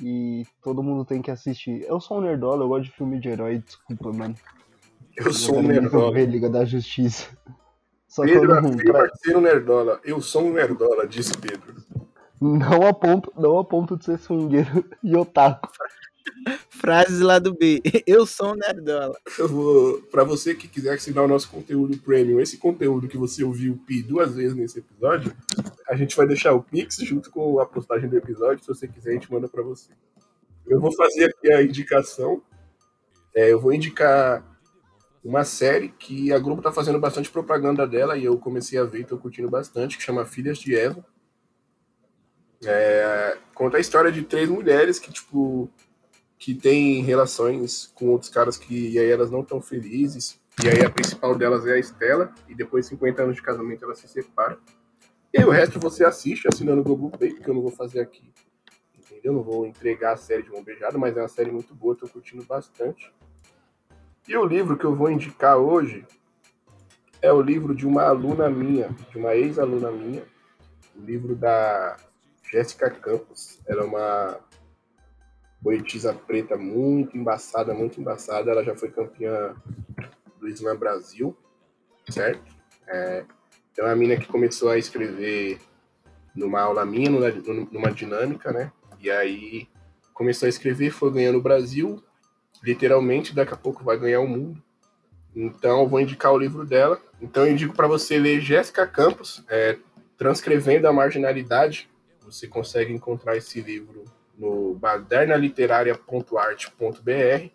E 0.00 0.44
todo 0.62 0.82
mundo 0.82 1.04
tem 1.04 1.22
que 1.22 1.30
assistir. 1.30 1.84
Eu 1.86 2.00
sou 2.00 2.18
um 2.18 2.22
nerdola, 2.22 2.64
eu 2.64 2.68
gosto 2.68 2.84
de 2.84 2.90
filme 2.92 3.20
de 3.20 3.28
herói, 3.28 3.58
desculpa, 3.58 4.12
mano. 4.12 4.34
Eu 5.16 5.32
sou 5.32 5.58
um 5.58 5.62
nerdola. 5.62 6.12
ver 6.12 6.26
Liga 6.26 6.50
da 6.50 6.64
Justiça. 6.64 7.28
Só 8.08 8.24
que 8.24 8.32
Pedro 8.32 8.54
eu 8.54 8.62
não, 8.62 8.70
afirma 8.70 8.92
pra- 8.92 9.38
um 9.38 9.40
nerdola. 9.40 10.00
Eu 10.04 10.20
sou 10.20 10.42
um 10.42 10.52
nerdola, 10.52 11.06
disse 11.06 11.36
Pedro. 11.38 11.83
Não, 12.44 12.86
a 12.86 12.92
ponto, 12.92 13.32
não 13.36 13.58
a 13.58 13.64
ponto 13.64 13.96
de 13.96 14.04
ser 14.04 14.18
swingueiro 14.18 14.84
e 15.02 15.16
otaku. 15.16 15.70
Frases 16.68 17.20
lá 17.20 17.38
do 17.38 17.54
B. 17.54 17.80
Eu 18.06 18.26
sou 18.26 18.52
um 18.52 18.54
nerdola. 18.54 19.16
Eu 19.38 19.48
vou, 19.48 20.02
pra 20.10 20.24
você 20.24 20.54
que 20.54 20.68
quiser 20.68 20.94
assinar 20.94 21.24
o 21.24 21.28
nosso 21.28 21.48
conteúdo 21.48 21.96
premium, 21.98 22.40
esse 22.40 22.58
conteúdo 22.58 23.08
que 23.08 23.16
você 23.16 23.42
ouviu 23.42 23.74
o 23.74 23.78
Pi 23.78 24.02
duas 24.02 24.34
vezes 24.34 24.54
nesse 24.54 24.78
episódio, 24.78 25.34
a 25.88 25.94
gente 25.96 26.16
vai 26.16 26.26
deixar 26.26 26.52
o 26.52 26.62
Pix 26.62 26.96
junto 26.96 27.30
com 27.30 27.58
a 27.60 27.66
postagem 27.66 28.08
do 28.08 28.16
episódio. 28.16 28.62
Se 28.62 28.68
você 28.68 28.86
quiser, 28.86 29.10
a 29.10 29.14
gente 29.14 29.32
manda 29.32 29.48
pra 29.48 29.62
você. 29.62 29.90
Eu 30.66 30.80
vou 30.80 30.92
fazer 30.92 31.26
aqui 31.26 31.52
a 31.52 31.62
indicação. 31.62 32.42
É, 33.34 33.50
eu 33.50 33.60
vou 33.60 33.72
indicar 33.72 34.44
uma 35.24 35.44
série 35.44 35.88
que 35.88 36.32
a 36.32 36.38
Globo 36.38 36.60
tá 36.60 36.70
fazendo 36.70 36.98
bastante 36.98 37.30
propaganda 37.30 37.86
dela 37.86 38.16
e 38.16 38.24
eu 38.24 38.36
comecei 38.38 38.78
a 38.78 38.84
ver 38.84 39.00
e 39.00 39.04
tô 39.04 39.16
curtindo 39.16 39.48
bastante, 39.48 39.96
que 39.96 40.02
chama 40.02 40.26
Filhas 40.26 40.58
de 40.58 40.74
Eva. 40.74 41.04
É, 42.66 43.38
conta 43.54 43.76
a 43.76 43.80
história 43.80 44.10
de 44.10 44.22
três 44.22 44.48
mulheres 44.48 44.98
que, 44.98 45.12
tipo, 45.12 45.70
que 46.38 46.54
têm 46.54 47.02
relações 47.02 47.90
com 47.94 48.08
outros 48.08 48.30
caras 48.30 48.56
que 48.56 48.90
e 48.90 48.98
aí 48.98 49.10
elas 49.10 49.30
não 49.30 49.40
estão 49.40 49.60
felizes. 49.60 50.40
E 50.62 50.68
aí 50.68 50.84
a 50.84 50.90
principal 50.90 51.34
delas 51.34 51.66
é 51.66 51.72
a 51.72 51.78
Estela, 51.78 52.32
e 52.48 52.54
depois 52.54 52.84
de 52.84 52.90
50 52.90 53.22
anos 53.22 53.36
de 53.36 53.42
casamento 53.42 53.84
elas 53.84 53.98
se 53.98 54.06
separam. 54.06 54.58
E 55.32 55.38
aí 55.38 55.44
o 55.44 55.50
resto 55.50 55.80
você 55.80 56.04
assiste 56.04 56.46
assinando 56.46 56.80
o 56.80 56.84
Google 56.84 57.10
Play, 57.10 57.34
porque 57.34 57.50
eu 57.50 57.54
não 57.54 57.62
vou 57.62 57.72
fazer 57.72 58.00
aqui. 58.00 58.30
Entendeu? 58.96 59.32
Não 59.32 59.42
vou 59.42 59.66
entregar 59.66 60.12
a 60.12 60.16
série 60.16 60.42
de 60.42 60.50
mão 60.50 60.62
beijada, 60.62 60.96
mas 60.96 61.16
é 61.16 61.22
uma 61.22 61.28
série 61.28 61.50
muito 61.50 61.74
boa, 61.74 61.96
tô 61.96 62.06
curtindo 62.06 62.44
bastante. 62.44 63.12
E 64.28 64.36
o 64.36 64.44
livro 64.44 64.76
que 64.76 64.84
eu 64.84 64.94
vou 64.94 65.10
indicar 65.10 65.56
hoje 65.56 66.06
é 67.20 67.32
o 67.32 67.42
livro 67.42 67.74
de 67.74 67.86
uma 67.86 68.04
aluna 68.04 68.48
minha, 68.48 68.94
de 69.10 69.18
uma 69.18 69.34
ex-aluna 69.34 69.90
minha, 69.90 70.22
o 70.94 71.00
livro 71.00 71.34
da 71.34 71.96
Jéssica 72.54 72.88
Campos. 72.88 73.58
Ela 73.66 73.82
é 73.82 73.84
uma 73.84 74.40
poetisa 75.60 76.14
preta 76.14 76.56
muito 76.56 77.18
embaçada, 77.18 77.74
muito 77.74 78.00
embaçada. 78.00 78.48
Ela 78.48 78.62
já 78.62 78.76
foi 78.76 78.92
campeã 78.92 79.56
do 80.38 80.48
Slam 80.48 80.76
Brasil, 80.76 81.36
certo? 82.08 82.54
É, 82.86 83.24
Tem 83.74 83.84
uma 83.84 83.96
mina 83.96 84.16
que 84.16 84.28
começou 84.28 84.70
a 84.70 84.78
escrever 84.78 85.58
numa 86.32 86.60
aula 86.60 86.84
minha, 86.84 87.10
numa, 87.10 87.90
dinâmica, 87.90 88.52
né? 88.52 88.70
E 89.00 89.10
aí 89.10 89.68
começou 90.12 90.46
a 90.46 90.48
escrever, 90.48 90.90
foi 90.90 91.10
ganhando 91.10 91.38
o 91.38 91.42
Brasil, 91.42 92.00
literalmente, 92.62 93.34
daqui 93.34 93.52
a 93.52 93.56
pouco 93.56 93.82
vai 93.82 93.98
ganhar 93.98 94.20
o 94.20 94.28
mundo. 94.28 94.62
Então, 95.34 95.88
vou 95.88 96.00
indicar 96.00 96.32
o 96.32 96.38
livro 96.38 96.64
dela. 96.64 97.00
Então, 97.20 97.44
eu 97.44 97.52
indico 97.52 97.74
para 97.74 97.88
você 97.88 98.16
ler 98.16 98.40
Jéssica 98.40 98.86
Campos, 98.86 99.44
é, 99.48 99.76
Transcrevendo 100.16 100.86
a 100.86 100.92
Marginalidade. 100.92 101.88
Você 102.24 102.48
consegue 102.48 102.92
encontrar 102.92 103.36
esse 103.36 103.60
livro 103.60 104.04
no 104.36 104.74
badernaliteraria.art.br. 104.74 107.50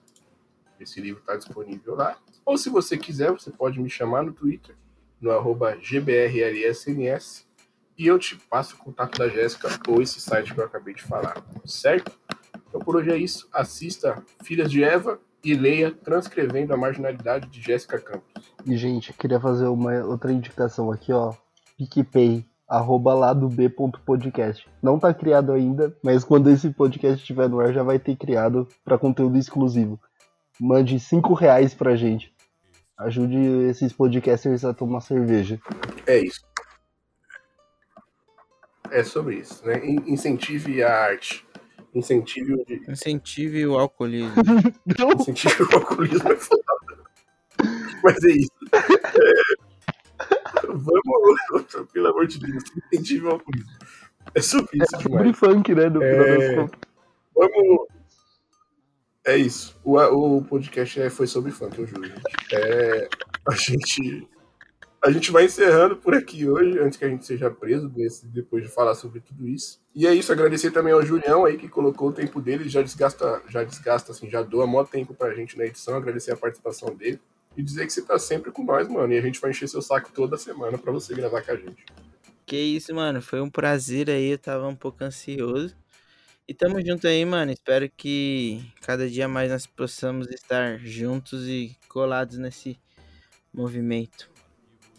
Esse 0.80 1.01
livro 1.01 1.20
está 1.20 1.36
disponível 1.36 1.95
lá. 1.95 2.17
Ou 2.45 2.57
se 2.57 2.70
você 2.70 2.97
quiser, 2.97 3.32
você 3.32 3.51
pode 3.51 3.78
me 3.80 3.89
chamar 3.89 4.24
no 4.24 4.32
Twitter, 4.32 4.76
no 5.20 5.32
arroba 5.32 5.76
GBRLSNS, 5.76 7.45
e 7.97 8.07
eu 8.07 8.17
te 8.17 8.38
passo 8.38 8.76
o 8.76 8.78
contato 8.78 9.20
da 9.20 9.28
Jéssica 9.28 9.67
ou 9.88 10.01
esse 10.01 10.22
site 10.22 10.53
que 10.53 10.59
eu 10.59 10.63
acabei 10.63 10.93
de 10.93 11.03
falar, 11.03 11.45
certo? 11.65 12.17
Então 12.67 12.80
por 12.80 12.95
hoje 12.95 13.11
é 13.11 13.17
isso. 13.17 13.49
Assista 13.51 14.24
Filhas 14.41 14.72
de 14.72 14.82
Eva 14.82 15.20
e 15.43 15.53
leia 15.53 15.91
Transcrevendo 15.91 16.74
a 16.74 16.78
Marginalidade 16.78 17.49
de 17.49 17.61
Jéssica 17.61 17.99
Campos. 17.99 18.53
E, 18.65 18.78
gente, 18.78 19.11
queria 19.13 19.39
fazer 19.39 19.67
uma 19.67 20.05
outra 20.05 20.32
indicação 20.32 20.89
aqui, 20.91 21.11
ó. 21.11 21.34
PicPay, 21.78 22.45
arroba 22.70 23.13
ladob.podcast. 23.13 24.65
Não 24.82 24.99
tá 24.99 25.13
criado 25.13 25.51
ainda, 25.51 25.95
mas 26.03 26.24
quando 26.24 26.49
esse 26.49 26.70
podcast 26.70 27.20
estiver 27.20 27.49
no 27.49 27.59
ar, 27.59 27.74
já 27.74 27.82
vai 27.84 27.97
ter 27.97 28.15
criado 28.15 28.67
para 28.86 28.97
conteúdo 28.97 29.38
exclusivo. 29.38 29.99
Mande 30.59 30.99
5 30.99 31.34
reais 31.34 31.74
pra 31.74 31.95
gente. 31.95 32.34
Ajude 32.97 33.38
esses 33.70 33.91
podcasters 33.93 34.63
a 34.65 34.74
tomar 34.74 35.01
cerveja. 35.01 35.59
É 36.05 36.20
isso. 36.20 36.41
É 38.91 39.03
sobre 39.03 39.36
isso, 39.38 39.65
né? 39.65 39.86
In- 39.86 40.03
Incentive 40.13 40.84
a 40.84 40.93
arte. 41.05 41.45
Incentive 41.95 42.53
o. 42.53 42.91
Incentive 42.91 43.65
o 43.67 43.78
alcoolismo. 43.80 44.34
Incentive 45.20 45.63
o 45.63 45.76
alcoolismo 45.76 46.32
é 46.32 46.36
foda. 46.38 46.63
Mas 48.03 48.24
é 48.24 48.30
isso. 48.32 48.51
É, 48.74 49.68
Vamos, 50.78 51.88
pelo 51.93 52.07
amor 52.07 52.28
de 52.28 52.39
Deus, 52.39 52.63
incentive 52.93 53.26
o 53.26 53.32
alcoolismo. 53.32 53.70
É 54.36 54.41
sobre 54.41 54.78
isso 54.78 54.91
Sobre 55.01 55.09
demais. 55.32 55.38
funk, 55.38 55.74
né? 55.76 55.89
No 55.89 56.03
É, 56.03 56.55
vamos. 57.36 57.88
É 59.26 59.36
isso. 59.38 59.80
O, 59.84 59.97
o 59.97 60.43
podcast 60.43 60.99
é- 61.01 61.09
foi 61.09 61.28
sobre 61.28 61.51
funk, 61.51 61.78
eu 61.80 61.86
juro. 61.88 62.09
É, 62.53 63.07
a 63.47 63.55
gente. 63.55 64.28
A 65.01 65.11
gente 65.11 65.32
vai 65.32 65.45
encerrando 65.45 65.95
por 65.95 66.13
aqui 66.13 66.49
hoje, 66.49 66.78
antes 66.78 66.97
que 66.97 67.05
a 67.05 67.09
gente 67.09 67.26
seja 67.26 67.49
preso 67.49 67.88
desse- 67.88 68.28
depois 68.28 68.63
de 68.65 68.70
falar 68.70 68.95
sobre 68.95 69.22
tudo 69.22 69.47
isso. 69.47 69.80
E 69.95 70.05
é 70.05 70.13
isso, 70.13 70.30
agradecer 70.30 70.72
também 70.72 70.91
ao 70.91 71.01
Julião 71.05 71.45
aí 71.45 71.57
que 71.57 71.70
colocou 71.70 72.09
o 72.09 72.13
tempo 72.13 72.41
dele, 72.41 72.67
já 72.67 72.82
desgasta, 72.82 73.41
já 73.47 73.63
desgasta, 73.63 74.11
assim, 74.11 74.30
já 74.30 74.41
doa 74.41 74.67
maior 74.67 74.86
tempo 74.86 75.13
pra 75.13 75.34
gente 75.34 75.57
na 75.57 75.65
edição, 75.65 75.95
agradecer 75.95 76.34
a 76.34 76.38
participação 76.38 76.93
dele. 76.93 77.20
E 77.58 77.64
dizer 77.64 77.86
que 77.86 77.93
você 77.93 78.02
tá 78.02 78.18
sempre 78.18 78.52
com 78.52 78.64
nós, 78.64 78.88
mano. 78.88 79.12
E 79.14 79.18
a 79.18 79.22
gente 79.22 79.39
vai 79.41 79.52
encher 79.52 79.68
seu 79.68 79.82
saco 79.82 80.12
toda 80.14 80.38
semana 80.38 80.78
pra 80.78 80.91
você 80.91 81.14
gravar 81.14 81.41
com 81.41 81.52
a 81.52 81.56
gente. 81.56 81.84
Que 82.45 82.58
isso, 82.58 82.93
mano. 82.95 83.22
Foi 83.22 83.41
um 83.41 83.50
prazer 83.50 84.10
aí. 84.10 84.30
Eu 84.32 84.38
tava 84.38 84.68
um 84.68 84.76
pouco 84.76 85.04
ansioso. 85.04 85.76
E 86.47 86.54
tamo 86.54 86.84
junto 86.84 87.08
aí, 87.08 87.24
mano. 87.26 87.52
Espero 87.52 87.89
que 87.95 88.64
cada 88.82 89.08
dia 89.10 89.28
mais 89.28 89.52
nós 89.52 89.68
possamos 89.68 90.28
estar 90.30 90.80
juntos 90.80 91.47
e 91.47 91.76
colados 91.88 92.38
nesse 92.38 92.80
movimento. 93.54 94.30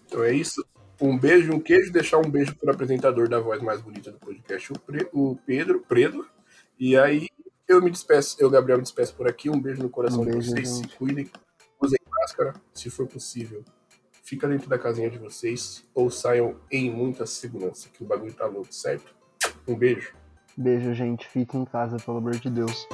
Então 0.07 0.23
é 0.23 0.33
isso. 0.33 0.65
Um 1.01 1.19
beijo, 1.19 1.53
um 1.53 1.61
queijo. 1.61 1.91
Deixar 1.93 2.19
um 2.19 2.31
beijo 2.31 2.55
pro 2.57 2.71
apresentador 2.71 3.29
da 3.29 3.41
voz 3.41 3.63
mais 3.63 3.81
bonita 3.81 4.13
do 4.13 4.19
podcast, 4.19 4.73
o, 4.73 4.79
Pre- 4.79 5.09
o 5.13 5.37
Pedro, 5.47 5.81
Predo. 5.89 6.27
E 6.79 6.97
aí 6.97 7.27
eu 7.67 7.81
me 7.81 7.91
despeço, 7.91 8.37
eu, 8.39 8.51
Gabriel, 8.51 8.79
me 8.79 8.83
despeço 8.85 9.15
por 9.15 9.27
aqui. 9.29 9.49
Um 9.49 9.61
beijo 9.61 9.83
no 9.83 9.89
coração 9.89 10.21
Um 10.23 10.25
de 10.27 10.33
beijo, 10.33 10.51
vocês. 10.51 10.69
Se 10.69 10.83
gente. 10.83 10.97
cuidem, 10.97 11.25
usem 11.25 11.33
máscara, 12.31 12.55
se 12.73 12.89
for 12.89 13.07
possível. 13.07 13.65
Fica 14.23 14.47
dentro 14.47 14.69
da 14.69 14.79
casinha 14.79 15.11
de 15.11 15.19
vocês 15.19 15.85
ou 15.95 16.11
saiam 16.11 16.57
em 16.71 16.91
muita 16.91 17.27
segurança, 17.27 17.89
que 17.93 18.03
o 18.05 18.07
bagulho 18.07 18.33
tá 18.33 18.47
louco, 18.47 18.73
certo? 18.73 19.15
Um 19.67 19.75
beijo. 19.75 20.15
Beijo, 20.57 20.95
gente. 20.95 21.27
Fiquem 21.27 21.63
em 21.63 21.65
casa, 21.65 21.97
pelo 21.97 22.19
amor 22.19 22.37
de 22.37 22.49
Deus. 22.49 22.87